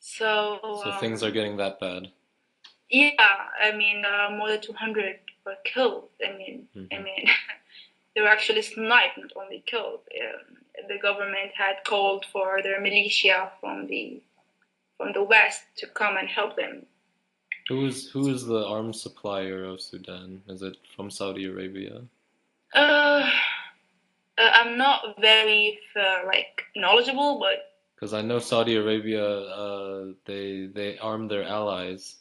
so 0.00 0.58
So 0.82 0.90
um, 0.90 1.00
things 1.00 1.22
are 1.22 1.30
getting 1.30 1.56
that 1.58 1.80
bad. 1.80 2.08
Yeah, 2.90 3.12
I 3.62 3.72
mean, 3.72 4.04
uh, 4.04 4.30
more 4.30 4.48
than 4.48 4.60
200 4.62 5.18
were 5.44 5.56
killed. 5.64 6.08
I 6.26 6.32
mean, 6.32 6.68
I 6.74 6.78
Mhm. 6.96 7.04
mean, 7.04 7.24
they 8.14 8.22
were 8.22 8.28
actually 8.28 8.62
sniped, 8.62 9.18
not 9.18 9.32
only 9.36 9.62
killed. 9.66 10.00
Um, 10.22 10.56
the 10.88 10.98
government 10.98 11.50
had 11.54 11.84
called 11.84 12.24
for 12.32 12.62
their 12.62 12.80
militia 12.80 13.52
from 13.60 13.86
the 13.88 14.22
from 14.96 15.12
the 15.12 15.22
west 15.22 15.62
to 15.76 15.86
come 15.86 16.16
and 16.16 16.28
help 16.28 16.56
them. 16.56 16.86
Who 17.68 17.86
is 17.86 18.08
who 18.10 18.28
is 18.28 18.46
the 18.46 18.64
arms 18.66 19.02
supplier 19.02 19.64
of 19.64 19.80
Sudan? 19.82 20.42
Is 20.48 20.62
it 20.62 20.76
from 20.96 21.10
Saudi 21.10 21.44
Arabia? 21.44 22.02
Uh, 22.74 23.30
uh, 24.38 24.50
I'm 24.54 24.78
not 24.78 25.20
very 25.20 25.78
uh, 25.96 26.26
like 26.26 26.62
knowledgeable, 26.76 27.38
but 27.38 27.74
Because 27.94 28.14
I 28.14 28.22
know 28.22 28.38
Saudi 28.38 28.76
Arabia, 28.76 29.26
uh, 29.26 30.12
they 30.24 30.68
they 30.72 30.98
arm 30.98 31.28
their 31.28 31.44
allies. 31.44 32.16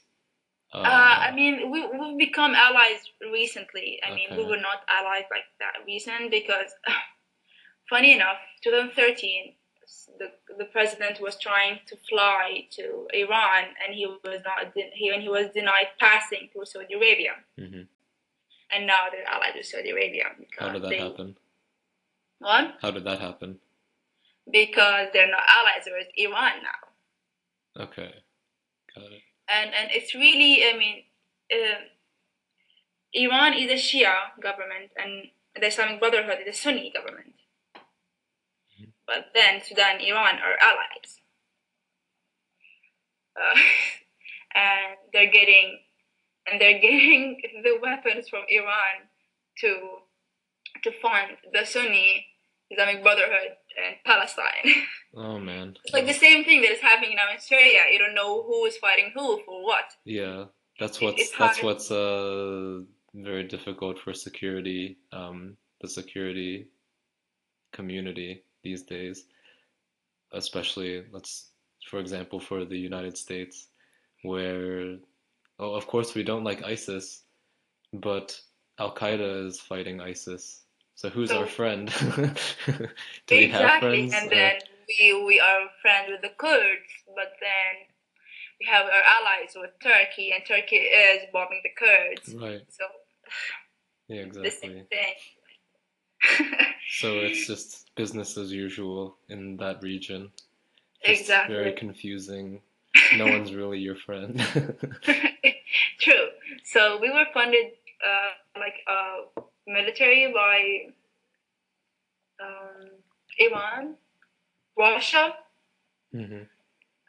Uh, 0.74 0.80
uh, 0.80 1.16
I 1.28 1.32
mean, 1.34 1.72
we 1.72 1.86
we've 1.88 2.18
become 2.18 2.56
allies 2.56 3.02
recently. 3.32 4.00
I 4.06 4.14
mean, 4.14 4.36
we 4.38 4.44
were 4.44 4.58
not 4.70 4.84
allies 4.90 5.26
like 5.32 5.48
that 5.60 5.86
recent 5.86 6.32
because, 6.32 6.72
funny 7.90 8.14
enough, 8.14 8.38
2013, 8.64 9.54
the 10.20 10.32
the 10.58 10.66
president 10.66 11.22
was 11.22 11.38
trying 11.38 11.80
to 11.86 11.96
fly 12.10 12.68
to 12.72 13.08
Iran, 13.14 13.66
and 13.82 13.96
he 13.96 14.08
was 14.08 14.42
not 14.44 14.74
he 14.94 15.10
and 15.10 15.22
he 15.22 15.30
was 15.30 15.48
denied 15.54 15.90
passing 16.00 16.50
through 16.52 16.66
Saudi 16.66 16.96
Arabia. 16.96 17.34
hmm 17.58 17.84
And 18.74 18.86
now 18.86 19.04
they're 19.12 19.30
allied 19.34 19.56
with 19.56 19.68
Saudi 19.68 19.92
Arabia. 19.92 20.26
How 20.60 20.74
did 20.74 20.82
that 20.82 20.90
they, 20.90 21.00
happen? 21.00 21.38
What? 22.40 22.76
How 22.82 22.92
did 22.92 23.04
that 23.06 23.20
happen? 23.20 23.60
Because 24.52 25.10
they're 25.14 25.30
not 25.30 25.44
allies 25.50 25.86
with 25.88 26.08
Iran 26.18 26.64
now. 26.64 27.84
Okay, 27.84 28.14
got 28.96 29.06
it. 29.12 29.22
and 29.50 29.74
and 29.74 29.90
it's 29.92 30.14
really 30.16 30.64
I 30.64 30.78
mean, 30.78 31.04
uh, 31.52 31.80
Iran 33.14 33.54
is 33.54 33.70
a 33.72 33.76
Shia 33.76 34.16
government 34.42 34.92
and 34.98 35.30
the 35.56 35.68
Islamic 35.68 36.00
Brotherhood 36.00 36.40
is 36.46 36.56
a 36.56 36.60
Sunni 36.60 36.92
government. 36.92 37.34
Mhm. 38.80 38.92
But 39.06 39.32
then 39.34 39.62
Sudan 39.64 39.98
and 39.98 40.02
Iran 40.06 40.36
are 40.40 40.56
allies, 40.62 41.20
uh, 43.36 43.60
and 44.56 44.98
they're 45.14 45.32
getting 45.32 45.80
and 46.50 46.62
they're 46.62 46.80
getting 46.88 47.42
the 47.64 47.78
weapons 47.82 48.30
from 48.30 48.44
Iran 48.50 49.10
to 49.62 50.00
to 50.84 50.92
fund 51.02 51.38
the 51.54 51.66
Sunni 51.66 52.26
Islamic 52.70 53.04
Brotherhood 53.04 53.56
in 53.78 53.94
Palestine. 54.06 54.66
Oh 55.16 55.40
man. 55.40 55.76
it's 55.84 55.94
like 55.94 56.06
the 56.06 56.14
same 56.14 56.44
thing 56.44 56.62
that 56.62 56.70
is 56.70 56.80
happening 56.80 57.16
now 57.16 57.34
in 57.34 57.40
Syria. 57.40 57.86
You 57.92 57.98
don't 57.98 58.14
know 58.14 58.44
who 58.44 58.66
is 58.66 58.78
fighting 58.78 59.12
who 59.16 59.42
for 59.46 59.64
what. 59.64 59.86
Yeah, 60.06 60.46
that's 60.80 61.02
what's 61.02 61.20
it's 61.20 61.32
that's 61.32 61.58
hard. 61.58 61.66
what's 61.66 61.90
uh 61.90 62.82
very 63.16 63.44
difficult 63.44 63.98
for 63.98 64.14
security, 64.14 65.00
um, 65.12 65.58
the 65.82 65.88
security 65.88 66.68
community 67.72 68.44
these 68.64 68.84
days, 68.84 69.26
especially 70.34 71.04
let's 71.12 71.50
for 71.90 72.00
example 72.00 72.40
for 72.40 72.64
the 72.64 72.78
United 72.78 73.18
States, 73.18 73.70
where 74.22 74.98
oh 75.58 75.74
of 75.74 75.88
course 75.88 76.14
we 76.14 76.22
don't 76.22 76.44
like 76.44 76.64
ISIS, 76.64 77.24
but 77.92 78.40
Al 78.78 78.94
Qaeda 78.94 79.48
is 79.48 79.60
fighting 79.60 80.00
ISIS. 80.00 80.62
So 80.98 81.10
who's 81.10 81.32
our 81.32 81.46
friend? 81.46 81.94
Do 83.28 83.38
we 83.38 83.48
have 83.50 83.72
friends? 83.76 84.14
and 84.16 84.28
Uh, 84.28 84.30
then 84.36 84.54
we 84.90 85.26
we 85.26 85.40
are 85.40 85.70
friends 85.82 86.10
with 86.10 86.22
the 86.24 86.34
Kurds, 86.38 86.92
but 87.16 87.34
then 87.40 87.74
we 88.60 88.66
have 88.68 88.86
our 88.88 89.04
allies 89.16 89.54
with 89.56 89.72
Turkey, 89.82 90.32
and 90.34 90.44
Turkey 90.46 90.78
is 90.78 91.24
bombing 91.32 91.62
the 91.64 91.70
Kurds. 91.78 92.34
right, 92.42 92.62
So 92.70 92.86
yeah, 94.08 94.22
the 94.42 94.50
same 94.52 94.70
exactly. 94.70 94.88
thing. 94.92 95.14
So 96.90 97.20
it's 97.20 97.46
just 97.48 97.94
business 97.96 98.38
as 98.38 98.52
usual 98.52 99.18
in 99.30 99.58
that 99.58 99.84
region. 99.84 100.32
Just 101.06 101.22
exactly 101.22 101.56
very 101.56 101.74
confusing. 101.74 102.62
No 103.14 103.28
one's 103.30 103.54
really 103.54 103.80
your 103.80 103.96
friend. 103.96 104.42
true. 106.00 106.28
So 106.64 107.00
we 107.00 107.12
were 107.12 107.26
funded 107.34 107.74
uh, 108.06 108.60
like 108.60 108.76
uh, 108.88 109.42
military 109.68 110.32
by 110.34 110.94
um, 112.44 112.90
Iran, 113.40 113.96
Russia, 114.78 115.34
hmm 116.12 116.44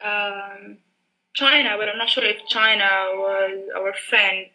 um, 0.03 0.77
China, 1.33 1.75
but 1.77 1.89
I'm 1.89 1.97
not 1.97 2.09
sure 2.09 2.23
if 2.25 2.45
China 2.47 2.87
was 3.15 3.69
our 3.75 3.93
friend 4.09 4.47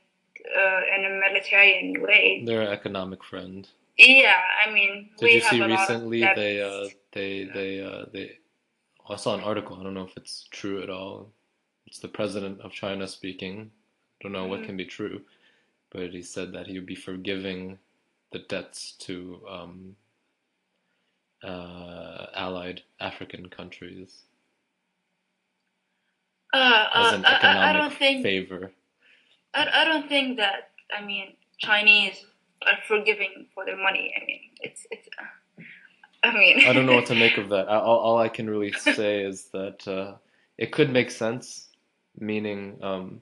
uh, 0.57 0.81
in 0.97 1.05
a 1.05 1.21
military 1.21 1.95
way. 1.99 2.43
They're 2.47 2.63
an 2.63 2.69
economic 2.69 3.23
friend. 3.25 3.69
Yeah, 3.99 4.37
I 4.67 4.71
mean, 4.73 5.11
Did 5.19 5.27
we 5.27 5.35
you 5.35 5.41
have 5.43 5.51
see 5.51 5.61
recently 5.61 6.21
they 6.35 6.63
uh 6.63 6.89
they 7.13 7.45
they 7.55 7.81
uh 7.83 8.07
they 8.13 8.39
I 9.09 9.17
saw 9.17 9.35
an 9.35 9.43
article, 9.43 9.79
I 9.79 9.83
don't 9.83 9.95
know 9.95 10.05
if 10.07 10.17
it's 10.17 10.49
true 10.51 10.83
at 10.83 10.91
all. 10.91 11.31
It's 11.87 11.99
the 12.01 12.09
president 12.09 12.61
of 12.63 12.73
China 12.73 13.07
speaking. 13.07 13.71
I 13.71 14.25
Don't 14.25 14.33
know 14.33 14.47
what 14.47 14.61
Mhm. 14.63 14.65
can 14.67 14.77
be 14.77 14.87
true, 14.87 15.23
but 15.91 16.13
he 16.13 16.23
said 16.23 16.53
that 16.53 16.67
he 16.67 16.75
would 16.79 16.87
be 16.87 16.95
forgiving 16.97 17.79
the 18.35 18.41
debts 18.41 18.93
to 18.99 19.41
um 19.49 19.97
uh 21.45 22.27
allied 22.35 22.83
African 23.01 23.49
countries 23.49 24.23
uh, 26.53 26.85
as 26.95 27.13
uh, 27.13 27.17
an 27.17 27.25
I, 27.25 27.29
I- 27.29 27.33
I 27.33 27.37
economic 27.37 27.77
don't 27.83 27.99
think 27.99 28.23
favor. 28.23 28.73
I, 29.55 29.69
I 29.83 29.85
don't 29.85 30.09
think 30.09 30.39
that. 30.39 30.71
I 30.97 31.05
mean, 31.05 31.35
Chinese 31.59 32.25
are 32.67 32.79
forgiving 32.89 33.47
for 33.55 33.65
their 33.65 33.77
money. 33.77 34.13
I 34.21 34.25
mean, 34.27 34.41
it's 34.61 34.87
it's. 34.91 35.09
Uh, 35.19 35.63
I 36.25 36.37
mean, 36.37 36.61
I 36.67 36.73
don't 36.73 36.87
know 36.87 36.95
what 36.95 37.07
to 37.07 37.15
make 37.15 37.39
of 37.39 37.51
that. 37.51 37.69
All, 37.89 37.99
all 37.99 38.19
I 38.19 38.29
can 38.29 38.49
really 38.51 38.73
say 38.73 39.23
is 39.23 39.47
that 39.53 39.87
uh, 39.87 40.15
it 40.59 40.73
could 40.73 40.91
make 40.91 41.11
sense, 41.11 41.69
meaning 42.19 42.79
um, 42.83 43.21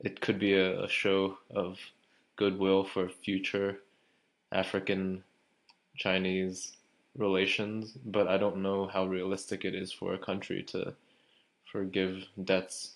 it 0.00 0.20
could 0.20 0.38
be 0.38 0.54
a, 0.54 0.84
a 0.84 0.88
show 0.88 1.38
of 1.54 1.78
goodwill 2.36 2.84
for 2.84 3.08
future 3.08 3.78
African 4.52 5.22
Chinese 5.96 6.72
relations, 7.16 7.92
but 8.06 8.28
I 8.28 8.38
don't 8.38 8.58
know 8.58 8.86
how 8.86 9.06
realistic 9.06 9.64
it 9.64 9.74
is 9.74 9.92
for 9.92 10.14
a 10.14 10.18
country 10.18 10.62
to 10.64 10.94
forgive 11.70 12.24
debts 12.44 12.94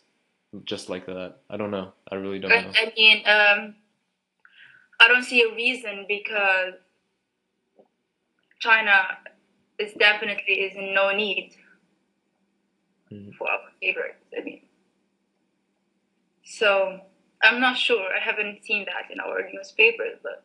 just 0.65 0.89
like 0.89 1.07
that. 1.07 1.37
I 1.51 1.57
don't 1.57 1.71
know. 1.71 1.93
I 2.11 2.17
really 2.17 2.39
don't 2.39 2.53
I, 2.53 2.63
know. 2.63 2.73
I 2.75 2.93
mean, 2.97 3.19
um, 3.27 3.75
I 5.01 5.09
don't 5.09 5.25
see 5.25 5.43
a 5.43 5.55
reason 5.55 6.05
because 6.09 6.75
China 8.61 9.19
is 9.79 9.93
definitely 9.95 10.55
is 10.55 10.77
in 10.77 10.95
no 10.95 11.15
need 11.15 11.57
Mm. 13.13 13.35
for 13.35 13.51
our 13.51 13.59
favors. 13.81 14.15
I 14.37 14.43
mean, 14.43 14.63
so 16.45 17.01
I'm 17.43 17.61
not 17.61 17.77
sure. 17.77 18.01
I 18.01 18.21
haven't 18.21 18.65
seen 18.65 18.87
that 18.87 19.11
in 19.13 19.21
our 19.21 19.41
newspapers, 19.53 20.19
but 20.23 20.45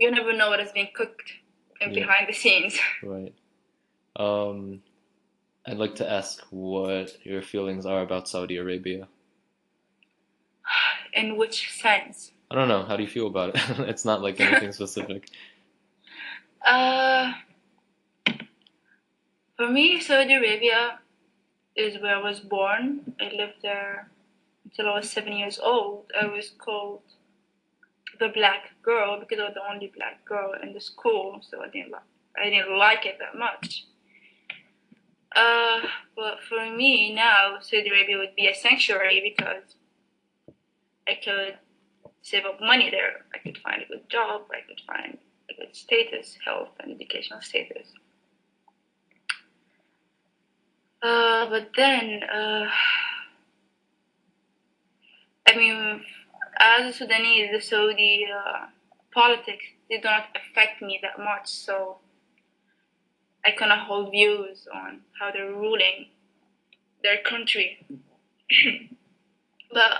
you 0.00 0.10
never 0.10 0.32
know 0.32 0.48
what 0.48 0.60
is 0.60 0.72
being 0.72 0.88
cooked 0.94 1.30
in 1.80 1.90
Yeah. 1.92 2.00
behind 2.06 2.28
the 2.28 2.32
scenes. 2.32 2.78
Right. 3.02 3.34
Um, 4.16 4.82
I'd 5.66 5.76
like 5.76 5.96
to 5.96 6.10
ask 6.10 6.42
what 6.50 7.24
your 7.24 7.42
feelings 7.42 7.84
are 7.86 8.00
about 8.02 8.28
Saudi 8.28 8.56
Arabia. 8.56 9.06
In 11.12 11.36
which 11.36 11.70
sense? 11.72 12.32
I 12.50 12.54
don't 12.56 12.68
know. 12.68 12.82
How 12.82 12.96
do 12.96 13.02
you 13.02 13.08
feel 13.08 13.26
about 13.28 13.54
it? 13.54 13.60
It's 13.90 14.04
not 14.04 14.22
like 14.22 14.40
anything 14.40 14.72
specific. 14.80 15.28
Uh, 16.66 17.32
for 19.56 19.68
me, 19.68 20.00
Saudi 20.00 20.34
Arabia 20.34 20.98
is 21.76 22.00
where 22.02 22.16
I 22.16 22.22
was 22.22 22.40
born. 22.40 23.14
I 23.20 23.30
lived 23.36 23.60
there 23.62 24.08
until 24.64 24.88
I 24.88 24.94
was 24.98 25.10
seven 25.10 25.34
years 25.34 25.58
old. 25.58 26.10
I 26.20 26.26
was 26.26 26.50
called 26.58 27.02
the 28.20 28.28
black 28.28 28.70
girl 28.82 29.18
because 29.18 29.40
I 29.40 29.44
was 29.44 29.54
the 29.54 29.72
only 29.72 29.92
black 29.96 30.24
girl 30.24 30.52
in 30.62 30.72
the 30.72 30.80
school, 30.80 31.40
so 31.42 31.62
I 31.62 31.68
didn't 31.68 31.90
like 31.90 32.02
I 32.40 32.50
didn't 32.50 32.78
like 32.78 33.06
it 33.06 33.18
that 33.18 33.36
much. 33.36 33.86
Uh, 35.34 35.80
but 36.14 36.38
for 36.48 36.70
me 36.70 37.14
now, 37.14 37.56
Saudi 37.60 37.88
Arabia 37.88 38.18
would 38.18 38.36
be 38.36 38.46
a 38.46 38.54
sanctuary 38.54 39.34
because 39.36 39.74
I 41.08 41.18
could 41.24 41.58
save 42.22 42.44
up 42.44 42.60
money 42.60 42.90
there. 42.90 43.24
I 43.34 43.38
could 43.38 43.58
find 43.58 43.82
a 43.82 43.86
good 43.86 44.08
job. 44.08 44.42
I 44.52 44.66
could 44.66 44.80
find 44.86 45.18
a 45.48 45.54
good 45.54 45.74
status, 45.74 46.36
health, 46.44 46.70
and 46.80 46.92
educational 46.92 47.40
status. 47.40 47.88
Uh, 51.02 51.48
but 51.48 51.70
then, 51.76 52.22
uh, 52.24 52.68
I 55.48 55.56
mean, 55.56 56.04
as 56.60 56.94
a 56.94 56.96
Sudanese, 56.96 57.50
the 57.52 57.60
Saudi 57.60 58.26
uh, 58.30 58.66
politics 59.12 59.64
do 59.90 59.98
not 60.04 60.36
affect 60.36 60.82
me 60.82 61.00
that 61.02 61.18
much, 61.18 61.48
so 61.48 61.98
I 63.44 63.52
cannot 63.52 63.86
hold 63.86 64.10
views 64.10 64.68
on 64.72 65.00
how 65.18 65.30
they're 65.32 65.52
ruling 65.52 66.08
their 67.02 67.18
country. 67.22 67.84
but 69.72 69.92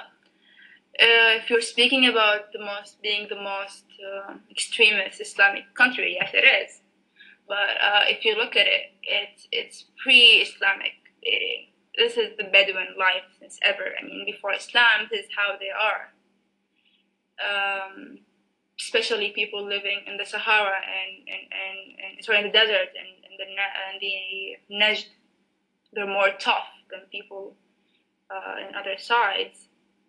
uh, 1.00 1.40
if 1.40 1.48
you're 1.48 1.62
speaking 1.62 2.06
about 2.06 2.52
the 2.52 2.58
most 2.58 3.00
being 3.02 3.26
the 3.28 3.40
most 3.40 3.84
uh, 4.06 4.34
extremist 4.50 5.20
Islamic 5.20 5.74
country, 5.74 6.18
yes, 6.20 6.30
it 6.34 6.44
is. 6.44 6.80
But 7.48 7.80
uh, 7.82 8.02
if 8.04 8.24
you 8.24 8.36
look 8.36 8.54
at 8.54 8.66
it, 8.66 8.92
it's 9.02 9.48
it's 9.50 9.84
pre-Islamic. 10.02 10.92
It, 11.22 11.68
this 11.96 12.16
is 12.16 12.36
the 12.36 12.44
Bedouin 12.44 12.94
life 12.98 13.24
since 13.40 13.58
ever. 13.62 13.94
I 14.00 14.04
mean, 14.04 14.24
before 14.24 14.52
Islam, 14.52 15.08
this 15.10 15.24
is 15.24 15.30
how 15.36 15.56
they 15.58 15.70
are. 15.70 16.12
Um, 17.40 18.18
especially 18.80 19.30
people 19.30 19.62
living 19.64 20.00
in 20.06 20.16
the 20.16 20.24
Sahara 20.24 20.78
and 20.98 21.28
and, 21.28 21.44
and, 21.62 21.78
and 22.16 22.24
sorry 22.24 22.38
in 22.38 22.44
the 22.44 22.52
desert 22.52 22.90
and, 23.00 23.10
and 23.26 23.34
the 23.38 23.46
and 23.88 24.00
the 24.00 24.14
Najd, 24.74 25.06
they're 25.92 26.06
more 26.06 26.30
tough 26.38 26.68
than 26.90 27.00
people 27.10 27.56
uh, 28.30 28.56
in 28.68 28.74
other 28.74 28.96
sides 28.98 29.68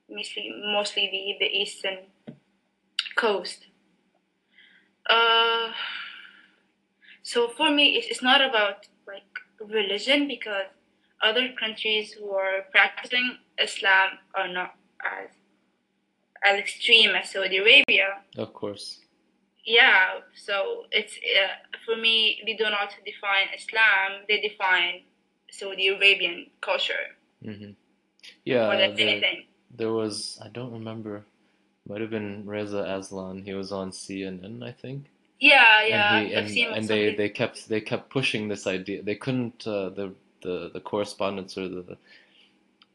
mostly 0.10 0.54
mostly 0.66 1.10
the 1.12 1.46
the 1.46 1.52
eastern 1.52 1.98
coast. 3.16 3.68
Uh, 5.10 5.72
so 7.24 7.48
for 7.48 7.72
me, 7.72 7.96
it's, 7.98 8.08
it's 8.08 8.22
not 8.22 8.42
about 8.42 8.88
like 9.08 9.24
religion 9.60 10.28
because 10.28 10.68
other 11.22 11.50
countries 11.60 12.14
who 12.14 12.32
are 12.32 12.66
practicing 12.72 13.38
Islam 13.60 14.20
are 14.36 14.48
not 14.48 14.76
as 15.04 15.30
as 16.44 16.60
extreme 16.60 17.12
as 17.12 17.32
Saudi 17.32 17.58
Arabia. 17.58 18.22
Of 18.38 18.54
course. 18.54 19.00
Yeah, 19.66 20.22
so 20.36 20.86
it's 20.92 21.18
uh, 21.18 21.54
for 21.86 21.96
me. 21.96 22.42
They 22.46 22.56
do 22.56 22.64
not 22.64 22.96
define 23.06 23.48
Islam; 23.56 24.24
they 24.28 24.42
define 24.42 25.04
Saudi 25.52 25.88
Arabian 25.90 26.48
culture 26.62 27.16
hmm 27.44 27.72
Yeah, 28.46 28.88
there, 28.96 29.22
there 29.78 29.92
was, 29.92 30.40
I 30.44 30.48
don't 30.50 30.72
remember, 30.72 31.24
might 31.88 32.02
have 32.02 32.10
been 32.10 32.46
Reza 32.46 32.84
Aslan. 32.84 33.44
He 33.44 33.54
was 33.54 33.72
on 33.72 33.92
CNN, 33.92 34.64
I 34.64 34.72
think. 34.72 35.06
Yeah, 35.40 35.84
yeah, 35.86 36.18
and 36.18 36.30
he 36.30 36.36
I've 36.36 36.50
seen 36.50 36.68
and 36.74 36.88
they 36.88 37.16
they 37.16 37.30
kept 37.30 37.68
they 37.68 37.82
kept 37.82 38.10
pushing 38.12 38.48
this 38.48 38.68
idea. 38.68 39.02
They 39.02 39.16
couldn't 39.16 39.66
uh, 39.66 39.90
the 39.90 40.14
the 40.42 40.70
the 40.74 40.80
correspondents 40.80 41.58
or 41.58 41.68
the 41.68 41.98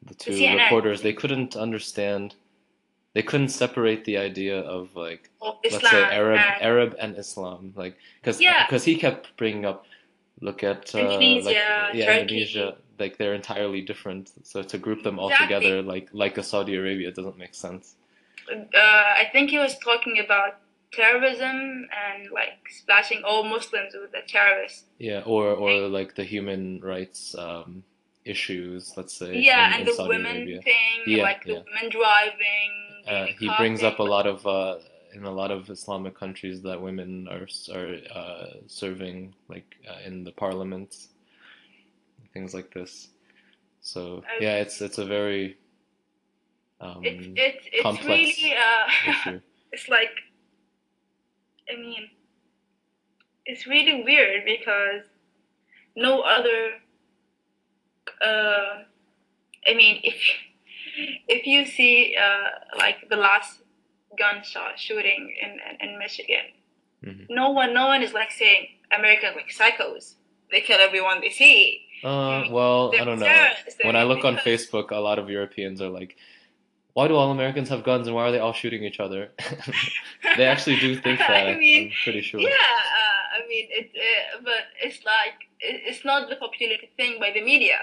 the 0.06 0.14
two 0.14 0.32
CNN. 0.32 0.62
reporters 0.62 1.02
they 1.02 1.12
couldn't 1.12 1.56
understand. 1.56 2.36
They 3.16 3.24
couldn't 3.30 3.48
separate 3.64 4.04
the 4.04 4.16
idea 4.30 4.56
of 4.76 4.82
like 4.94 5.22
of 5.40 5.54
let's 5.64 5.88
say 5.94 6.02
Arab 6.20 6.36
and 6.36 6.62
Arab 6.70 6.90
and 7.02 7.10
Islam 7.24 7.72
like 7.82 7.96
because 8.20 8.36
Yeah. 8.46 8.68
he 8.90 8.94
kept 9.06 9.24
bringing 9.40 9.64
up 9.64 9.80
look 10.46 10.60
at 10.72 10.82
uh, 10.94 10.98
like 11.00 11.04
Indonesia, 11.16 11.64
yeah 11.96 12.06
Turkey. 12.06 12.20
Indonesia 12.20 12.66
like 13.00 13.16
they're 13.18 13.32
entirely 13.42 13.80
different. 13.90 14.24
So 14.50 14.56
to 14.72 14.76
group 14.86 15.00
them 15.06 15.16
all 15.20 15.30
Exactly. 15.32 15.46
together 15.48 15.74
like 15.94 16.06
like 16.12 16.34
a 16.36 16.44
Saudi 16.52 16.74
Arabia 16.82 17.08
doesn't 17.18 17.38
make 17.44 17.54
sense. 17.66 17.96
uh, 18.52 19.10
I 19.22 19.24
think 19.32 19.48
he 19.54 19.58
was 19.66 19.74
talking 19.88 20.16
about 20.26 20.52
terrorism 20.92 21.88
and 22.04 22.30
like 22.40 22.58
splashing 22.80 23.20
all 23.24 23.42
Muslims 23.44 23.92
with 24.00 24.12
the 24.12 24.22
terrorists. 24.28 24.84
Yeah, 24.98 25.22
or 25.24 25.44
or 25.62 25.88
like 25.88 26.14
the 26.20 26.24
human 26.24 26.80
rights 26.80 27.34
um, 27.46 27.82
issues, 28.24 28.92
let's 28.96 29.14
say. 29.16 29.30
Yeah, 29.40 29.66
in, 29.68 29.72
and 29.72 29.80
in 29.82 29.86
the 29.88 29.94
Saudi 29.94 30.08
women 30.08 30.36
Arabia. 30.36 30.60
thing, 30.62 30.96
Yeah, 31.06 31.22
like 31.22 31.44
the 31.44 31.52
yeah. 31.54 31.62
women 31.68 31.86
driving. 31.90 32.72
Uh, 33.06 33.26
he 33.38 33.48
brings 33.56 33.82
up 33.82 33.98
a 33.98 34.02
lot 34.02 34.26
of 34.26 34.46
uh, 34.46 34.76
in 35.14 35.24
a 35.24 35.30
lot 35.30 35.50
of 35.50 35.70
Islamic 35.70 36.14
countries 36.18 36.62
that 36.62 36.80
women 36.80 37.28
are 37.28 37.46
are 37.74 37.94
uh, 38.14 38.46
serving 38.66 39.34
like 39.48 39.76
uh, 39.88 39.98
in 40.04 40.24
the 40.24 40.32
parliament, 40.32 41.08
things 42.32 42.54
like 42.54 42.72
this. 42.74 43.08
So 43.80 44.24
yeah, 44.40 44.56
it's 44.56 44.80
it's 44.80 44.98
a 44.98 45.04
very 45.06 45.56
um, 46.80 47.02
It's 47.04 47.26
it's 47.36 47.66
it's 47.72 47.82
complex 47.82 48.38
really 48.38 48.54
uh, 48.54 49.10
issue. 49.10 49.40
it's 49.72 49.88
like 49.88 50.14
I 51.72 51.76
mean 51.76 52.10
it's 53.44 53.66
really 53.66 54.02
weird 54.02 54.44
because 54.44 55.04
no 55.96 56.20
other 56.22 56.72
uh 58.22 58.82
I 59.66 59.74
mean 59.74 60.00
if 60.02 60.16
if 61.28 61.46
you 61.46 61.64
see 61.66 62.16
uh 62.26 62.48
like 62.78 62.96
the 63.10 63.16
last 63.16 63.60
gunshot 64.18 64.78
shooting 64.78 65.34
in 65.42 65.50
in, 65.68 65.90
in 65.90 65.98
Michigan 65.98 66.46
Mhm. 67.04 67.26
no 67.28 67.50
one 67.50 67.74
no 67.74 67.86
one 67.86 68.02
is 68.02 68.12
like 68.14 68.30
saying 68.30 68.68
Americans 68.98 69.36
like 69.36 69.50
psychos 69.58 70.14
they 70.50 70.60
kill 70.62 70.80
everyone 70.80 71.20
they 71.20 71.30
see 71.30 71.82
Uh, 72.04 72.44
well, 72.56 72.80
I 72.92 72.96
They're 72.96 73.04
don't 73.06 73.20
know. 73.20 73.48
When 73.88 73.96
I 73.96 74.04
look 74.10 74.22
on 74.30 74.36
Facebook, 74.48 74.86
a 74.90 75.00
lot 75.08 75.18
of 75.18 75.26
Europeans 75.30 75.80
are 75.84 75.88
like, 76.00 76.12
"Why 76.96 77.04
do 77.08 77.14
all 77.20 77.30
Americans 77.38 77.68
have 77.72 77.82
guns 77.90 78.04
and 78.06 78.14
why 78.16 78.24
are 78.26 78.32
they 78.36 78.42
all 78.46 78.52
shooting 78.62 78.82
each 78.88 79.00
other?" 79.06 79.22
They 80.38 80.44
actually 80.54 80.78
do 80.86 80.90
think 81.04 81.18
that. 81.30 81.46
I 81.52 81.54
mean 81.64 81.82
I'm 81.88 81.92
pretty 82.04 82.22
sure. 82.28 82.40
Yeah, 82.40 82.72
uh, 83.00 83.22
I 83.36 83.38
mean, 83.50 83.64
it, 83.80 83.86
uh, 84.08 84.40
but 84.48 84.62
it's 84.84 85.00
like 85.14 85.38
it, 85.68 85.76
it's 85.88 86.04
not 86.10 86.20
the 86.32 86.36
popularity 86.36 86.88
thing 86.98 87.12
by 87.24 87.30
the 87.36 87.42
media. 87.52 87.78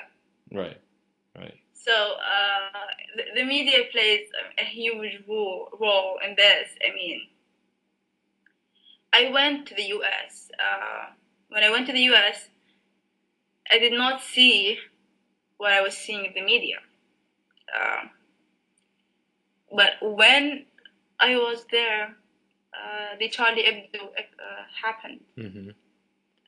Right. 0.61 0.77
So 1.83 1.91
uh, 1.91 2.79
the, 3.17 3.41
the 3.41 3.43
media 3.43 3.79
plays 3.91 4.27
a, 4.57 4.63
huge 4.63 5.21
role 5.27 5.67
role 5.79 6.17
in 6.25 6.35
this. 6.35 6.69
I 6.81 6.93
mean, 6.95 7.27
I 9.11 9.31
went 9.31 9.67
to 9.67 9.75
the 9.75 9.83
U.S. 9.97 10.49
Uh, 10.57 11.11
when 11.49 11.63
I 11.63 11.69
went 11.69 11.87
to 11.87 11.93
the 11.93 12.05
U.S., 12.13 12.49
I 13.69 13.79
did 13.79 13.93
not 13.93 14.21
see 14.21 14.77
what 15.57 15.73
I 15.73 15.81
was 15.81 15.97
seeing 15.97 16.25
in 16.25 16.33
the 16.33 16.41
media. 16.41 16.77
Uh, 17.75 18.07
but 19.75 19.93
when 20.01 20.65
I 21.19 21.35
was 21.35 21.65
there, 21.69 22.15
uh, 22.73 23.17
the 23.19 23.27
Charlie 23.27 23.63
Hebdo 23.63 24.03
uh, 24.03 24.63
happened 24.81 25.21
hmm 25.35 25.71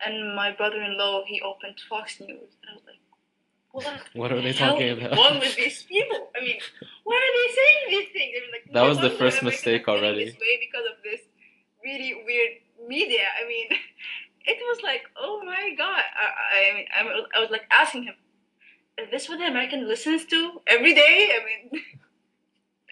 and 0.05 0.35
my 0.35 0.51
brother-in-law 0.51 1.23
he 1.25 1.41
opened 1.41 1.79
Fox 1.89 2.19
News. 2.19 2.51
And 2.61 2.71
I 2.71 2.73
was 2.73 2.83
like, 2.85 2.99
what? 3.75 3.99
What 4.13 4.31
are 4.31 4.41
they 4.41 4.53
talking 4.53 4.89
about? 4.97 5.17
wrong 5.17 5.39
with 5.39 5.55
these 5.55 5.83
people? 5.83 6.29
I 6.37 6.39
mean, 6.45 6.59
why 7.03 7.15
are 7.25 7.33
they 7.37 7.47
saying 7.59 7.79
these 7.93 8.09
things? 8.15 8.31
I 8.37 8.39
mean, 8.41 8.51
like, 8.55 8.65
That 8.73 8.87
was 8.91 8.99
the 8.99 9.09
first 9.21 9.43
mistake 9.43 9.87
already. 9.87 10.25
This 10.25 10.35
way 10.35 10.53
because 10.65 10.85
of 10.91 10.97
this 11.03 11.21
really 11.83 12.11
weird 12.25 12.53
media. 12.87 13.25
I 13.41 13.47
mean, 13.47 13.67
it 14.51 14.57
was 14.69 14.79
like, 14.83 15.03
oh 15.17 15.41
my 15.45 15.73
god. 15.77 16.03
I, 16.23 16.71
I 16.71 16.75
mean, 16.75 16.85
I, 16.97 17.03
was- 17.03 17.29
I 17.35 17.39
was 17.39 17.49
like 17.49 17.65
asking 17.71 18.03
him, 18.09 18.15
is 18.97 19.09
this 19.11 19.27
what 19.29 19.39
the 19.39 19.47
American 19.47 19.87
listens 19.87 20.25
to 20.25 20.61
every 20.67 20.93
day? 20.93 21.17
I 21.35 21.39
mean. 21.45 21.81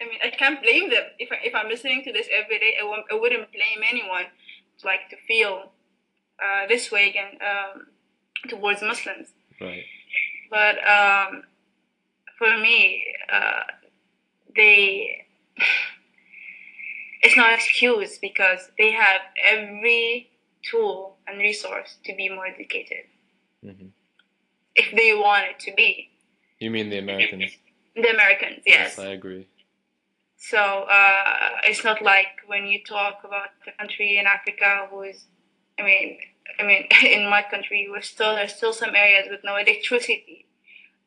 I 0.00 0.04
mean, 0.06 0.18
I 0.24 0.30
can't 0.30 0.60
blame 0.60 0.90
them. 0.90 1.04
If, 1.20 1.30
I, 1.30 1.36
if 1.44 1.54
I'm 1.54 1.68
listening 1.68 2.02
to 2.02 2.12
this 2.12 2.26
every 2.32 2.58
day, 2.58 2.74
I, 2.80 2.84
won't, 2.84 3.04
I 3.12 3.14
wouldn't 3.14 3.46
blame 3.52 3.80
anyone 3.88 4.24
to 4.80 4.86
like 4.86 5.08
to 5.10 5.16
feel 5.28 5.70
uh, 6.42 6.66
this 6.66 6.90
way 6.90 7.08
again 7.10 7.38
um, 7.40 7.86
towards 8.48 8.82
Muslims. 8.82 9.28
Right. 9.60 9.84
But 10.54 10.76
um, 10.86 11.42
for 12.38 12.56
me, 12.58 13.04
uh, 13.32 13.64
they 14.54 15.26
it's 17.22 17.36
not 17.36 17.48
an 17.48 17.54
excuse 17.56 18.18
because 18.18 18.70
they 18.78 18.92
have 18.92 19.20
every 19.44 20.30
tool 20.70 21.16
and 21.26 21.38
resource 21.38 21.96
to 22.04 22.14
be 22.14 22.28
more 22.28 22.46
educated 22.46 23.06
hmm 23.62 23.88
if 24.76 24.90
they 24.96 25.14
want 25.14 25.44
it 25.50 25.60
to 25.60 25.72
be. 25.76 26.10
You 26.58 26.70
mean 26.70 26.90
the 26.90 26.98
Americans? 26.98 27.52
The 27.96 28.10
Americans, 28.10 28.64
yes. 28.66 28.98
I 28.98 29.10
agree. 29.18 29.46
So 30.36 30.58
uh, 30.58 31.50
it's 31.62 31.84
not 31.84 32.02
like 32.02 32.42
when 32.48 32.66
you 32.66 32.82
talk 32.82 33.20
about 33.22 33.50
the 33.64 33.70
country 33.78 34.18
in 34.18 34.26
Africa 34.26 34.88
who 34.90 35.02
is, 35.02 35.26
I 35.78 35.84
mean, 35.84 36.18
I 36.58 36.62
mean, 36.64 36.88
in 37.04 37.28
my 37.28 37.42
country, 37.42 37.86
we're 37.90 38.02
still 38.02 38.34
there's 38.34 38.54
still 38.54 38.72
some 38.72 38.94
areas 38.94 39.28
with 39.30 39.40
no 39.44 39.56
electricity. 39.56 40.43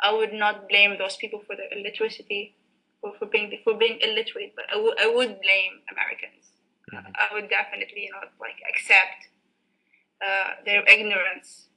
I 0.02 0.14
would 0.14 0.34
not 0.34 0.70
blame 0.70 0.98
those 0.98 1.18
people 1.18 1.42
for 1.48 1.56
their 1.56 1.70
illiteracy, 1.72 2.56
for, 3.02 3.14
for 3.20 3.26
being 3.26 3.52
for 3.64 3.74
being 3.76 4.00
illiterate, 4.02 4.54
but 4.56 4.66
I 4.74 4.78
would 4.82 5.00
I 5.00 5.08
would 5.08 5.42
blame 5.42 5.74
Americans. 5.92 6.46
Mhm. 6.94 7.12
I 7.16 7.34
would 7.34 7.50
definitely 7.50 8.10
not 8.14 8.32
like 8.40 8.58
accept 8.72 9.30
uh, 10.22 10.50
their 10.66 10.84
ignorance 10.88 11.68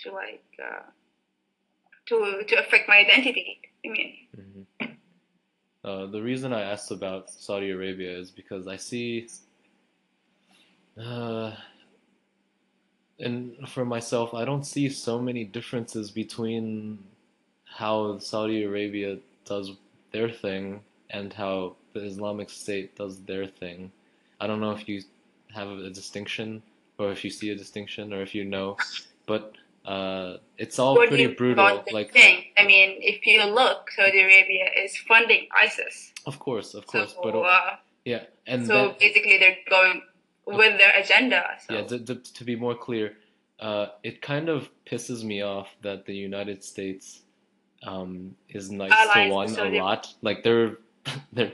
to 0.00 0.12
like 0.12 0.44
uh, 0.62 0.82
to 2.06 2.44
to 2.48 2.54
affect 2.56 2.88
my 2.88 2.98
identity. 2.98 3.60
I 3.84 3.88
mean, 3.88 4.10
hmm 4.34 4.62
Uh, 5.84 6.06
the 6.06 6.22
reason 6.22 6.52
I 6.54 6.62
asked 6.62 6.90
about 6.90 7.30
Saudi 7.30 7.70
Arabia 7.70 8.18
is 8.18 8.30
because 8.30 8.66
I 8.66 8.76
see, 8.76 9.28
uh, 10.98 11.52
and 13.18 13.68
for 13.68 13.84
myself, 13.84 14.34
I 14.34 14.44
don't 14.44 14.64
see 14.64 14.88
so 14.88 15.20
many 15.20 15.44
differences 15.44 16.10
between 16.10 16.98
how 17.74 18.18
Saudi 18.18 18.62
Arabia 18.62 19.18
does 19.44 19.72
their 20.12 20.30
thing 20.30 20.80
and 21.10 21.32
how 21.32 21.74
the 21.92 22.04
Islamic 22.04 22.48
State 22.48 22.94
does 22.94 23.20
their 23.22 23.46
thing. 23.46 23.90
I 24.40 24.46
don't 24.46 24.60
know 24.60 24.70
if 24.70 24.88
you 24.88 25.02
have 25.52 25.68
a 25.68 25.90
distinction 25.90 26.62
or 26.98 27.10
if 27.10 27.24
you 27.24 27.30
see 27.30 27.50
a 27.50 27.56
distinction 27.56 28.12
or 28.12 28.22
if 28.22 28.32
you 28.32 28.44
know, 28.44 28.76
but 29.26 29.54
uh, 29.84 30.36
it's 30.56 30.78
all 30.78 30.94
what 30.94 31.08
pretty 31.08 31.26
brutal. 31.26 31.84
Like, 31.92 32.12
thing? 32.12 32.44
I 32.56 32.64
mean, 32.64 32.98
if 33.00 33.26
you 33.26 33.44
look, 33.44 33.90
Saudi 33.90 34.20
Arabia 34.20 34.66
is 34.78 34.96
funding 34.96 35.48
ISIS. 35.50 36.12
of 36.26 36.38
course, 36.38 36.74
of 36.74 36.86
course, 36.86 37.12
so, 37.14 37.20
but 37.24 37.36
uh, 37.36 37.76
yeah, 38.04 38.22
and 38.46 38.66
so 38.66 38.88
that- 38.88 39.00
basically 39.00 39.38
they're 39.38 39.58
going 39.68 40.02
with 40.46 40.78
their 40.78 40.92
agenda. 40.96 41.42
So 41.66 41.74
Yeah, 41.74 41.82
to, 41.86 41.98
to, 41.98 42.14
to 42.14 42.44
be 42.44 42.54
more 42.54 42.76
clear, 42.76 43.16
uh, 43.58 43.86
it 44.04 44.22
kind 44.22 44.48
of 44.48 44.68
pisses 44.86 45.24
me 45.24 45.42
off 45.42 45.68
that 45.82 46.06
the 46.06 46.14
United 46.14 46.62
States 46.62 47.22
um, 47.84 48.34
is 48.48 48.70
nice 48.70 48.92
Allies 48.92 49.28
to 49.28 49.34
one 49.34 49.46
a 49.46 49.54
Saudi- 49.54 49.80
lot. 49.80 50.14
Like 50.22 50.42
they're 50.42 50.76
they're 51.32 51.52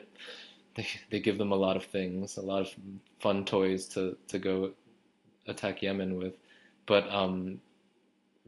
they, 0.74 0.86
they 1.10 1.20
give 1.20 1.38
them 1.38 1.52
a 1.52 1.56
lot 1.56 1.76
of 1.76 1.84
things, 1.84 2.36
a 2.36 2.40
lot 2.40 2.62
of 2.62 2.68
fun 3.20 3.44
toys 3.44 3.86
to, 3.88 4.16
to 4.28 4.38
go 4.38 4.70
attack 5.48 5.82
Yemen 5.82 6.16
with, 6.16 6.34
but 6.86 7.10
um, 7.12 7.60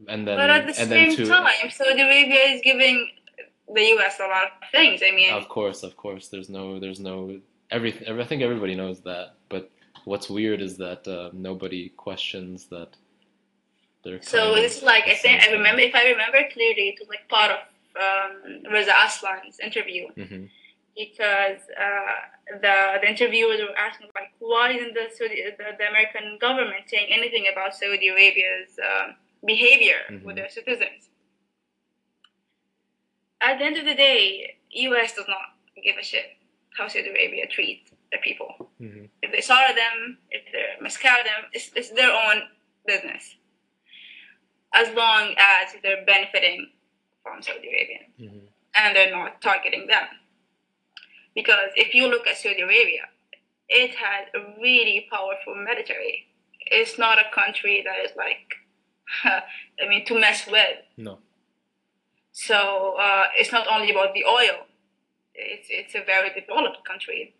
and 0.07 0.27
then 0.27 0.37
but 0.37 0.49
at 0.49 0.65
the 0.67 0.73
same 0.73 1.15
to 1.15 1.25
time, 1.25 1.69
Saudi 1.69 2.01
Arabia 2.01 2.55
is 2.55 2.61
giving 2.63 3.09
the 3.73 3.81
U.S. 3.81 4.19
a 4.19 4.27
lot 4.27 4.45
of 4.45 4.69
things. 4.71 5.01
I 5.05 5.11
mean, 5.11 5.33
Of 5.33 5.49
course, 5.49 5.83
of 5.83 5.95
course. 5.97 6.27
There's 6.27 6.49
no, 6.49 6.79
there's 6.79 6.99
no 6.99 7.39
everything. 7.71 8.19
I 8.19 8.23
think 8.25 8.41
everybody 8.41 8.75
knows 8.75 9.01
that. 9.01 9.35
But 9.49 9.69
what's 10.05 10.29
weird 10.29 10.61
is 10.61 10.77
that 10.77 11.07
uh, 11.07 11.29
nobody 11.33 11.89
questions 11.89 12.65
that 12.65 12.95
They're 14.03 14.21
So 14.21 14.55
it's 14.55 14.81
like 14.81 15.05
I 15.07 15.15
think 15.15 15.43
I 15.43 15.51
remember 15.51 15.81
if 15.81 15.95
I 15.95 16.05
remember 16.09 16.39
clearly, 16.51 16.89
it 16.89 16.99
was 16.99 17.09
like 17.09 17.27
part 17.29 17.51
of 17.51 17.59
um, 18.01 18.71
Reza 18.71 18.91
Aslan's 18.91 19.59
interview 19.59 20.07
hmm 20.15 20.45
because 20.95 21.57
uh, 21.85 22.55
the 22.61 22.75
the 23.01 23.09
interviewers 23.09 23.59
were 23.59 23.75
asking 23.75 24.09
like, 24.13 24.29
why 24.37 24.69
isn't 24.77 24.93
the 24.93 25.07
Saudi 25.17 25.41
the, 25.57 25.73
the 25.79 25.87
American 25.89 26.37
government 26.39 26.83
saying 26.87 27.07
anything 27.11 27.45
about 27.51 27.73
Saudi 27.75 28.09
Arabia's 28.09 28.77
um, 28.89 29.15
behavior 29.43 29.97
Mhm. 30.11 30.21
with 30.23 30.35
their 30.35 30.49
citizens? 30.49 31.09
At 33.41 33.57
the 33.59 33.65
end 33.65 33.77
of 33.77 33.85
the 33.85 33.95
day, 33.95 34.55
U.S. 34.87 35.15
does 35.15 35.27
not 35.27 35.57
give 35.83 35.97
a 35.99 36.03
shit 36.03 36.37
how 36.77 36.87
Saudi 36.87 37.09
Arabia 37.09 37.47
treats 37.47 37.91
their 38.11 38.21
people. 38.21 38.69
hmm 38.77 39.05
If 39.23 39.31
they 39.31 39.41
slaughter 39.41 39.73
them, 39.73 40.17
if 40.31 40.43
they 40.53 40.65
miscarry 40.81 41.23
them, 41.23 41.41
it's, 41.53 41.71
it's 41.75 41.89
their 41.91 42.11
own 42.11 42.37
business. 42.85 43.35
As 44.73 44.93
long 44.95 45.33
as 45.37 45.75
they're 45.83 46.05
benefiting 46.05 46.69
from 47.23 47.41
Saudi 47.41 47.69
Arabia 47.69 47.99
hmm 48.19 48.45
and 48.75 48.95
they're 48.95 49.11
not 49.11 49.41
targeting 49.41 49.87
them. 49.87 50.05
Because 51.35 51.71
if 51.75 51.93
you 51.93 52.07
look 52.07 52.27
at 52.27 52.37
Saudi 52.37 52.61
Arabia, 52.61 53.03
it 53.69 53.95
has 53.95 54.27
a 54.35 54.59
really 54.61 55.07
powerful 55.11 55.55
military. 55.55 56.27
It's 56.67 56.97
not 56.97 57.17
a 57.17 57.25
country 57.33 57.83
that 57.85 58.03
is 58.05 58.15
like, 58.15 58.55
I 59.23 59.87
mean, 59.87 60.05
to 60.05 60.19
mess 60.19 60.47
with. 60.47 60.77
No. 60.97 61.19
So 62.31 62.95
uh, 62.99 63.25
it's 63.35 63.51
not 63.51 63.67
only 63.67 63.91
about 63.91 64.13
the 64.13 64.25
oil. 64.25 64.65
It's 65.35 65.67
it's 65.69 65.95
a 65.95 66.03
very 66.03 66.29
developed 66.39 66.85
country. 66.85 67.33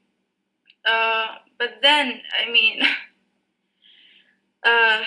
Uh, 0.86 1.36
but 1.58 1.76
then 1.82 2.22
I 2.40 2.52
mean, 2.52 2.82
uh, 4.64 5.02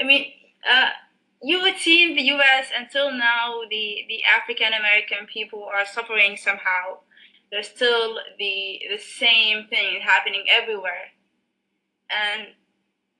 I 0.00 0.04
mean, 0.04 0.32
uh, 0.68 0.90
you 1.42 1.60
would 1.62 1.76
see 1.76 2.02
in 2.02 2.16
the 2.16 2.22
U.S. 2.22 2.68
until 2.76 3.10
now 3.12 3.60
the 3.70 4.04
the 4.08 4.20
African 4.24 4.72
American 4.72 5.26
people 5.32 5.64
are 5.64 5.86
suffering 5.86 6.36
somehow. 6.36 6.98
There's 7.50 7.68
still 7.68 8.18
the 8.38 8.80
the 8.90 8.98
same 8.98 9.66
thing 9.68 10.00
happening 10.02 10.44
everywhere, 10.50 11.12
and 12.10 12.48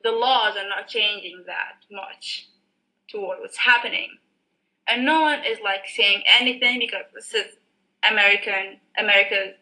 the 0.03 0.13
laws 0.13 0.57
are 0.57 0.69
not 0.69 0.89
changing 0.89 1.45
that 1.47 1.85
much 1.91 2.49
toward 3.09 3.41
what's 3.41 3.57
happening 3.57 4.19
and 4.89 5.05
no 5.05 5.21
one 5.21 5.41
is 5.45 5.59
like 5.63 5.87
saying 5.87 6.23
anything 6.27 6.79
because 6.79 7.05
this 7.15 7.35
is 7.35 7.57
American 8.11 8.81
America's 8.99 9.55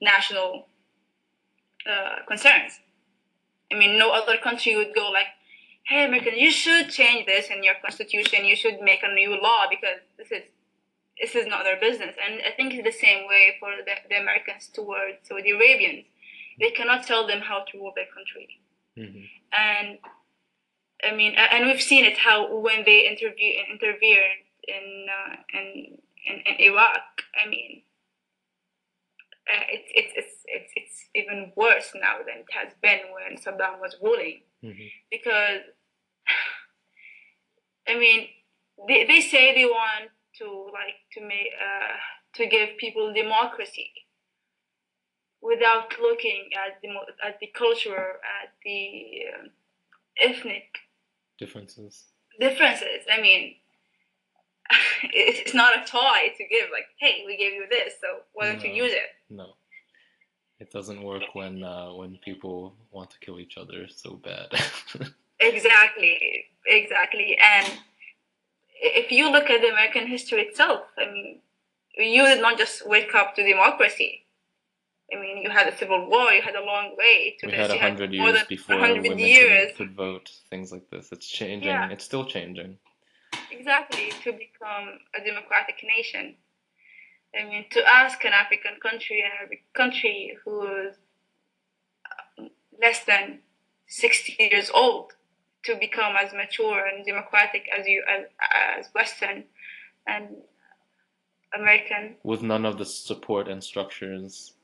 national 0.00 0.66
uh, 1.88 2.24
concerns. 2.26 2.80
I 3.70 3.78
mean, 3.78 3.98
no 3.98 4.12
other 4.12 4.36
country 4.42 4.76
would 4.76 4.94
go 4.94 5.10
like, 5.10 5.26
"Hey, 5.84 6.04
American, 6.04 6.38
you 6.38 6.50
should 6.50 6.90
change 6.90 7.26
this 7.26 7.48
in 7.48 7.62
your 7.62 7.74
constitution. 7.82 8.44
You 8.44 8.56
should 8.56 8.80
make 8.80 9.02
a 9.02 9.12
new 9.12 9.40
law 9.40 9.66
because 9.68 10.00
this 10.16 10.30
is 10.30 10.44
this 11.20 11.34
is 11.34 11.46
not 11.46 11.64
their 11.64 11.80
business." 11.80 12.16
And 12.24 12.40
I 12.46 12.52
think 12.56 12.74
it's 12.74 12.84
the 12.84 13.06
same 13.06 13.26
way 13.26 13.56
for 13.60 13.70
the, 13.76 13.94
the 14.08 14.20
Americans 14.20 14.70
towards 14.72 15.28
Saudi 15.28 15.50
Arabians. 15.50 16.04
They 16.60 16.70
cannot 16.70 17.06
tell 17.06 17.26
them 17.26 17.40
how 17.40 17.64
to 17.68 17.78
rule 17.78 17.92
their 17.96 18.06
country 18.14 18.60
hmm 18.94 19.24
and 19.52 19.98
I 21.02 21.14
mean, 21.14 21.34
and 21.34 21.66
we've 21.66 21.82
seen 21.82 22.04
it 22.04 22.18
how 22.18 22.58
when 22.58 22.84
they 22.84 23.08
interview 23.08 23.52
interfered 23.70 24.38
in 24.68 25.06
uh, 25.10 25.36
in, 25.52 25.98
in 26.26 26.36
in 26.46 26.60
Iraq. 26.60 27.02
I 27.34 27.48
mean, 27.48 27.82
uh, 29.52 29.64
it's 29.68 29.90
it's 29.94 30.12
it's 30.16 30.36
it's 30.46 30.72
it's 30.76 31.08
even 31.14 31.52
worse 31.56 31.90
now 31.94 32.18
than 32.18 32.46
it 32.46 32.52
has 32.52 32.72
been 32.80 33.00
when 33.12 33.36
Saddam 33.36 33.80
was 33.80 33.96
ruling 34.00 34.42
hmm 34.62 34.88
because 35.10 35.60
I 37.88 37.98
mean, 37.98 38.28
they 38.88 39.04
they 39.06 39.20
say 39.20 39.54
they 39.54 39.64
want 39.64 40.10
to 40.38 40.46
like 40.72 40.96
to 41.14 41.20
make 41.20 41.50
uh, 41.60 41.96
to 42.34 42.46
give 42.46 42.78
people 42.78 43.12
democracy 43.12 43.90
without 45.40 45.92
looking 46.00 46.50
at 46.54 46.80
the 46.82 46.88
at 47.26 47.38
the 47.40 47.48
culture, 47.48 48.20
at 48.42 48.50
the 48.64 49.24
um 49.34 49.50
ethnic 50.20 50.68
Differences. 51.38 52.04
differences. 52.38 53.02
I 53.12 53.20
mean, 53.20 53.56
it's 55.02 55.40
it's 55.40 55.54
not 55.54 55.76
a 55.76 55.84
toy 55.84 56.20
to 56.38 56.44
give. 56.46 56.68
Like, 56.70 56.86
hey, 57.00 57.24
we 57.26 57.36
gave 57.36 57.52
you 57.52 57.66
this, 57.68 57.94
so 58.00 58.20
why 58.32 58.46
don't 58.46 58.62
you 58.64 58.70
use 58.70 58.92
it? 58.92 59.10
No. 59.28 59.54
It 60.62 60.70
doesn't 60.70 61.02
work 61.02 61.26
when 61.34 61.64
uh, 61.64 61.90
when 62.00 62.12
people 62.28 62.74
want 62.92 63.10
to 63.10 63.18
kill 63.24 63.38
each 63.44 63.56
other 63.62 63.80
so 63.88 64.10
bad. 64.28 64.48
Exactly, 65.44 66.44
exactly. 66.66 67.36
And 67.52 67.66
if 68.80 69.10
you 69.10 69.24
look 69.28 69.50
at 69.50 69.60
the 69.60 69.70
American 69.76 70.06
history 70.06 70.42
itself, 70.42 70.82
I 70.96 71.06
mean, 71.12 71.40
you 71.96 72.22
did 72.24 72.40
not 72.40 72.56
just 72.58 72.86
wake 72.88 73.12
up 73.16 73.34
to 73.34 73.42
democracy. 73.42 74.24
I 75.12 75.20
mean, 75.20 75.38
you 75.38 75.50
had 75.50 75.66
a 75.66 75.76
civil 75.76 76.08
war. 76.08 76.30
You 76.32 76.42
had 76.42 76.54
a 76.54 76.64
long 76.64 76.94
way 76.96 77.36
to 77.40 77.46
we 77.46 77.52
this. 77.52 77.60
had 77.60 77.70
a 77.72 77.78
hundred 77.78 78.12
years 78.12 78.38
before 78.48 78.76
100 78.76 79.02
women 79.02 79.18
years. 79.18 79.72
could, 79.76 79.88
could 79.88 79.96
vote. 79.96 80.30
Things 80.48 80.70
like 80.70 80.88
this. 80.90 81.10
It's 81.10 81.26
changing. 81.26 81.70
Yeah. 81.70 81.90
It's 81.90 82.04
still 82.04 82.24
changing. 82.24 82.78
exactly 83.50 84.12
to 84.22 84.30
become 84.32 84.86
a 85.18 85.24
democratic 85.24 85.78
nation. 85.82 86.36
I 87.38 87.44
mean, 87.44 87.64
to 87.70 87.82
ask 87.86 88.24
an 88.24 88.32
African 88.32 88.72
country, 88.82 89.20
an 89.22 89.30
Arabic 89.38 89.64
country 89.74 90.36
who's 90.44 90.94
uh, 92.38 92.44
less 92.80 93.04
than 93.04 93.40
60 93.86 94.36
years 94.38 94.70
old, 94.74 95.12
to 95.64 95.76
become 95.76 96.14
as 96.16 96.32
mature 96.32 96.86
and 96.86 97.06
democratic 97.06 97.68
as 97.76 97.86
you 97.86 98.02
as, 98.08 98.26
as 98.52 98.86
Western 98.94 99.44
and 100.06 100.28
American. 101.54 102.16
With 102.22 102.42
none 102.42 102.64
of 102.64 102.78
the 102.78 102.84
support 102.84 103.48
and 103.48 103.62
structures, 103.62 104.54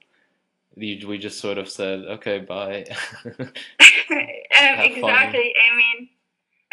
we 0.76 1.18
just 1.18 1.40
sort 1.40 1.58
of 1.58 1.68
said, 1.68 2.00
okay, 2.00 2.38
bye. 2.38 2.84
um, 3.24 3.48
Have 4.50 4.76
fun. 4.76 4.84
exactly. 4.84 5.54
I 5.54 5.76
mean, 5.76 6.08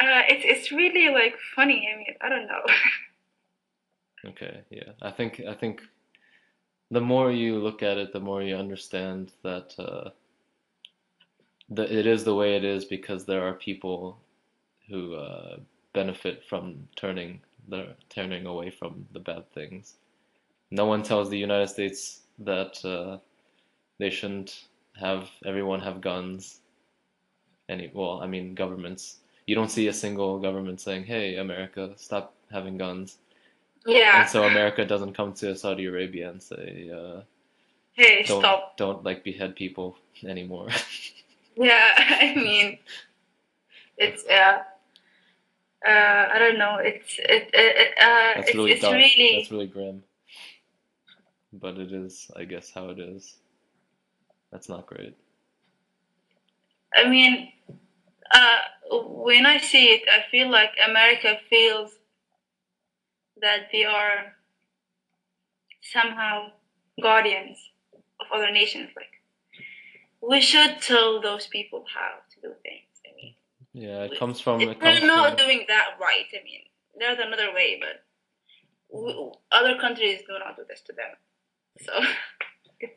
uh, 0.00 0.22
it's 0.28 0.44
it's 0.44 0.72
really 0.72 1.12
like 1.12 1.36
funny. 1.54 1.88
I 1.92 1.96
mean, 1.98 2.14
I 2.20 2.28
don't 2.28 2.46
know. 2.46 2.62
Okay, 4.26 4.62
yeah. 4.70 4.92
I 5.02 5.10
think 5.10 5.40
I 5.46 5.54
think 5.54 5.82
the 6.90 7.00
more 7.00 7.30
you 7.32 7.58
look 7.58 7.82
at 7.82 7.98
it, 7.98 8.12
the 8.12 8.20
more 8.20 8.42
you 8.42 8.56
understand 8.56 9.32
that 9.42 9.74
uh, 9.78 10.10
the 11.68 11.82
it 11.98 12.06
is 12.06 12.24
the 12.24 12.34
way 12.34 12.56
it 12.56 12.64
is 12.64 12.84
because 12.84 13.24
there 13.24 13.42
are 13.46 13.54
people 13.54 14.18
who 14.88 15.14
uh, 15.14 15.56
benefit 15.92 16.44
from 16.44 16.88
turning 16.96 17.40
the 17.68 17.94
turning 18.08 18.46
away 18.46 18.70
from 18.70 19.06
the 19.12 19.20
bad 19.20 19.50
things. 19.52 19.94
No 20.70 20.86
one 20.86 21.02
tells 21.02 21.30
the 21.30 21.38
United 21.38 21.68
States 21.68 22.22
that 22.38 22.84
uh, 22.84 23.18
they 23.98 24.10
shouldn't 24.10 24.66
have 25.00 25.30
everyone 25.44 25.80
have 25.80 26.00
guns. 26.00 26.60
Any 27.68 27.90
well, 27.92 28.20
I 28.22 28.26
mean 28.26 28.54
governments. 28.54 29.18
You 29.46 29.54
don't 29.54 29.70
see 29.70 29.88
a 29.88 29.92
single 29.92 30.38
government 30.38 30.80
saying, 30.80 31.04
"Hey, 31.04 31.36
America, 31.36 31.92
stop 31.96 32.34
having 32.50 32.78
guns." 32.78 33.18
Yeah. 33.86 34.22
And 34.22 34.30
so 34.30 34.44
America 34.44 34.84
doesn't 34.84 35.14
come 35.14 35.32
to 35.34 35.56
Saudi 35.56 35.86
Arabia 35.86 36.30
and 36.30 36.42
say, 36.42 36.90
uh, 36.92 37.22
hey, 37.92 38.24
don't 38.26 38.40
stop. 38.40 38.76
don't 38.76 39.04
like 39.04 39.24
behead 39.24 39.56
people 39.56 39.96
anymore. 40.26 40.68
Yeah. 41.56 41.90
I 41.96 42.34
mean, 42.34 42.78
it's 43.96 44.24
uh, 44.26 44.58
uh, 45.86 46.28
I 46.34 46.38
don't 46.38 46.58
know. 46.58 46.78
It's 46.82 47.18
it, 47.18 47.50
it 47.52 47.94
uh, 48.00 48.40
That's 48.40 48.54
really 48.54 48.72
it's 48.72 48.82
dark. 48.82 48.94
really 48.94 49.36
That's 49.36 49.50
really 49.52 49.66
grim. 49.66 50.02
But 51.52 51.78
it 51.78 51.92
is, 51.92 52.30
I 52.34 52.44
guess, 52.44 52.72
how 52.74 52.88
it 52.88 52.98
is. 52.98 53.36
That's 54.50 54.68
not 54.68 54.86
great. 54.86 55.16
I 56.96 57.08
mean, 57.08 57.52
uh, 58.32 58.58
when 58.90 59.46
I 59.46 59.58
see 59.58 59.86
it, 59.86 60.02
I 60.10 60.28
feel 60.30 60.50
like 60.50 60.70
America 60.88 61.36
feels 61.48 61.92
that 63.40 63.68
they 63.72 63.84
are 63.84 64.34
somehow 65.82 66.48
guardians 67.02 67.58
of 68.20 68.26
other 68.32 68.50
nations. 68.50 68.90
Like, 68.96 69.20
we 70.20 70.40
should 70.40 70.80
tell 70.80 71.20
those 71.20 71.46
people 71.46 71.84
how 71.92 72.10
to 72.30 72.40
do 72.40 72.54
things. 72.62 72.88
I 73.06 73.14
mean, 73.16 73.34
Yeah, 73.72 74.04
it 74.04 74.18
comes 74.18 74.40
from 74.40 74.60
it 74.60 74.80
comes 74.80 75.00
they're 75.00 75.06
not 75.06 75.38
from 75.38 75.46
doing 75.46 75.64
that 75.68 75.96
right, 76.00 76.26
I 76.32 76.44
mean, 76.44 76.62
there's 76.98 77.18
another 77.18 77.52
way, 77.52 77.80
but 77.80 78.04
w 78.90 79.32
other 79.50 79.78
countries 79.78 80.20
do 80.26 80.38
not 80.38 80.56
do 80.56 80.64
this 80.68 80.80
to 80.82 80.92
them. 80.92 81.12
So, 81.82 81.92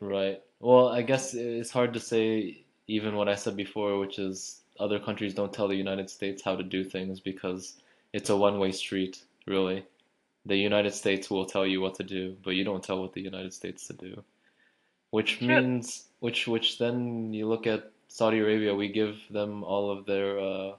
right. 0.00 0.40
Well, 0.60 0.88
I 0.88 1.02
guess 1.02 1.34
it's 1.34 1.70
hard 1.70 1.92
to 1.94 2.00
say 2.00 2.64
even 2.86 3.16
what 3.16 3.28
I 3.28 3.34
said 3.34 3.56
before, 3.56 3.98
which 3.98 4.18
is 4.18 4.62
other 4.80 4.98
countries 4.98 5.34
don't 5.34 5.52
tell 5.52 5.68
the 5.68 5.74
United 5.74 6.08
States 6.08 6.42
how 6.42 6.56
to 6.56 6.62
do 6.62 6.84
things 6.84 7.20
because 7.20 7.74
it's 8.12 8.30
a 8.30 8.36
one-way 8.36 8.72
street, 8.72 9.22
really. 9.46 9.84
The 10.48 10.56
United 10.56 10.94
States 10.94 11.30
will 11.30 11.44
tell 11.44 11.66
you 11.66 11.80
what 11.82 11.96
to 11.96 12.02
do, 12.02 12.36
but 12.42 12.54
you 12.56 12.64
don't 12.64 12.82
tell 12.82 13.00
what 13.02 13.12
the 13.12 13.20
United 13.20 13.52
States 13.52 13.86
to 13.88 13.92
do. 13.92 14.24
Which 15.10 15.38
True. 15.38 15.48
means, 15.48 16.08
which 16.20 16.48
which 16.48 16.78
then 16.78 17.32
you 17.34 17.46
look 17.46 17.66
at 17.66 17.92
Saudi 18.08 18.38
Arabia, 18.38 18.74
we 18.74 18.88
give 18.88 19.16
them 19.30 19.62
all 19.62 19.90
of 19.90 20.06
their 20.06 20.38
uh, 20.40 20.72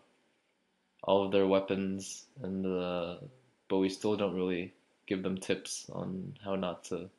all 1.04 1.24
of 1.26 1.32
their 1.32 1.46
weapons, 1.48 2.26
and 2.42 2.66
uh, 2.66 3.18
but 3.70 3.78
we 3.78 3.90
still 3.90 4.16
don't 4.18 4.36
really 4.36 4.74
give 5.06 5.22
them 5.24 5.38
tips 5.38 5.88
on 5.94 6.34
how 6.44 6.56
not 6.56 6.84
to 6.86 7.10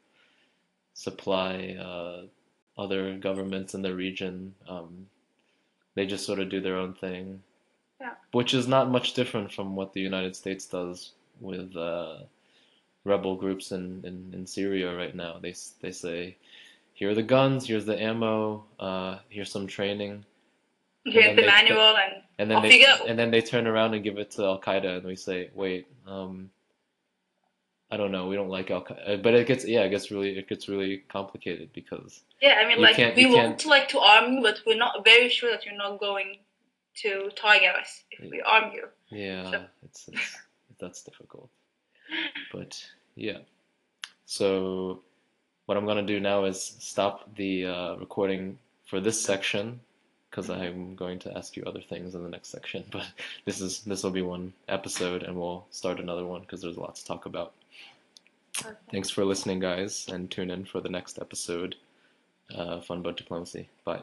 supply 0.95 1.77
uh, 1.81 2.23
other 2.77 3.17
governments 3.17 3.75
in 3.75 3.83
the 3.83 3.95
region. 3.95 4.55
Um, 4.69 5.07
they 5.95 6.07
just 6.07 6.27
sort 6.27 6.41
of 6.41 6.49
do 6.51 6.61
their 6.61 6.77
own 6.77 6.95
thing, 6.95 7.43
Yeah. 8.01 8.15
which 8.33 8.55
is 8.55 8.67
not 8.67 8.91
much 8.91 9.15
different 9.15 9.53
from 9.53 9.77
what 9.77 9.93
the 9.93 10.01
United 10.01 10.35
States 10.37 10.67
does 10.67 11.13
with 11.41 11.77
uh, 11.77 12.19
rebel 13.05 13.37
groups 13.37 13.73
in, 13.73 14.03
in, 14.05 14.31
in 14.35 14.47
Syria 14.47 14.95
right 14.95 15.15
now. 15.15 15.39
They 15.41 15.55
they 15.81 15.93
say, 15.93 16.37
here 16.95 17.11
are 17.11 17.15
the 17.15 17.23
guns, 17.23 17.67
here's 17.67 17.87
the 17.87 18.01
ammo, 18.01 18.65
uh, 18.79 19.19
here's 19.29 19.51
some 19.51 19.67
training, 19.67 20.25
Here's 21.07 21.35
the 21.35 21.47
manual 21.47 21.97
and 21.97 22.23
and 22.39 22.51
then 22.51 22.63
they 22.63 22.79
you 22.81 22.87
go. 22.87 23.05
and 23.07 23.19
then 23.19 23.31
they 23.31 23.41
turn 23.41 23.67
around 23.67 23.95
and 23.95 24.05
give 24.05 24.19
it 24.19 24.31
to 24.33 24.45
Al 24.45 24.61
Qaeda, 24.61 24.99
and 24.99 25.07
we 25.07 25.17
say, 25.17 25.51
wait, 25.55 25.87
um, 26.07 26.51
I 27.91 27.97
don't 27.97 28.13
know, 28.13 28.29
we 28.29 28.37
don't 28.37 28.51
like 28.51 28.71
Al 28.71 28.85
Qaeda, 28.85 29.23
but 29.23 29.33
it 29.35 29.47
gets 29.47 29.65
yeah, 29.67 29.81
it 29.81 29.91
gets 29.91 30.11
really 30.11 30.39
it 30.39 30.47
gets 30.49 30.69
really 30.69 30.99
complicated 31.09 31.71
because 31.73 32.21
yeah, 32.43 32.61
I 32.63 32.69
mean 32.69 32.81
like 32.83 32.99
we 33.17 33.27
want 33.27 33.59
to 33.61 33.69
like 33.69 33.89
to 33.89 33.99
arm 33.99 34.33
you, 34.35 34.43
but 34.43 34.61
we're 34.67 34.77
not 34.77 35.05
very 35.05 35.29
sure 35.31 35.51
that 35.51 35.65
you're 35.65 35.75
not 35.77 35.99
going 36.01 36.37
to 37.03 37.31
target 37.35 37.75
us 37.81 38.03
if 38.11 38.31
we 38.31 38.43
arm 38.43 38.73
you. 38.75 38.85
yeah, 39.11 39.51
Sure. 39.51 39.67
it's, 39.85 40.09
it's 40.09 40.37
that's 40.79 41.03
difficult. 41.03 41.49
But 42.53 42.85
yeah, 43.15 43.39
so 44.27 45.03
what 45.67 45.77
I'm 45.77 45.87
gonna 45.87 46.03
do 46.03 46.21
now 46.21 46.45
is 46.45 46.61
stop 46.61 47.35
the 47.37 47.67
uh, 47.67 47.97
recording 47.97 48.59
for 48.87 49.01
this 49.01 49.21
section 49.21 49.81
because 50.31 50.49
I'm 50.49 50.95
going 50.95 51.19
to 51.21 51.37
ask 51.37 51.57
you 51.57 51.65
other 51.65 51.81
things 51.81 52.15
in 52.15 52.23
the 52.23 52.29
next 52.29 52.49
section. 52.49 52.85
But 52.91 53.07
this 53.45 53.61
is 53.61 53.81
this 53.81 54.03
will 54.03 54.11
be 54.11 54.23
one 54.23 54.53
episode, 54.69 55.23
and 55.23 55.37
we'll 55.37 55.67
start 55.71 56.01
another 56.01 56.25
one 56.25 56.43
because 56.43 56.63
there's 56.63 56.77
a 56.77 56.81
lot 56.81 56.97
to 56.97 57.05
talk 57.05 57.27
about. 57.27 57.53
Thanks 58.91 59.11
for 59.11 59.25
listening, 59.25 59.61
guys, 59.61 60.07
and 60.09 60.31
tune 60.31 60.51
in 60.51 60.65
for 60.65 60.81
the 60.81 60.89
next 60.89 61.19
episode. 61.19 61.77
Uh, 62.55 62.81
Fun 62.81 63.03
Boat 63.03 63.17
Diplomacy. 63.17 63.69
Bye. 63.85 64.03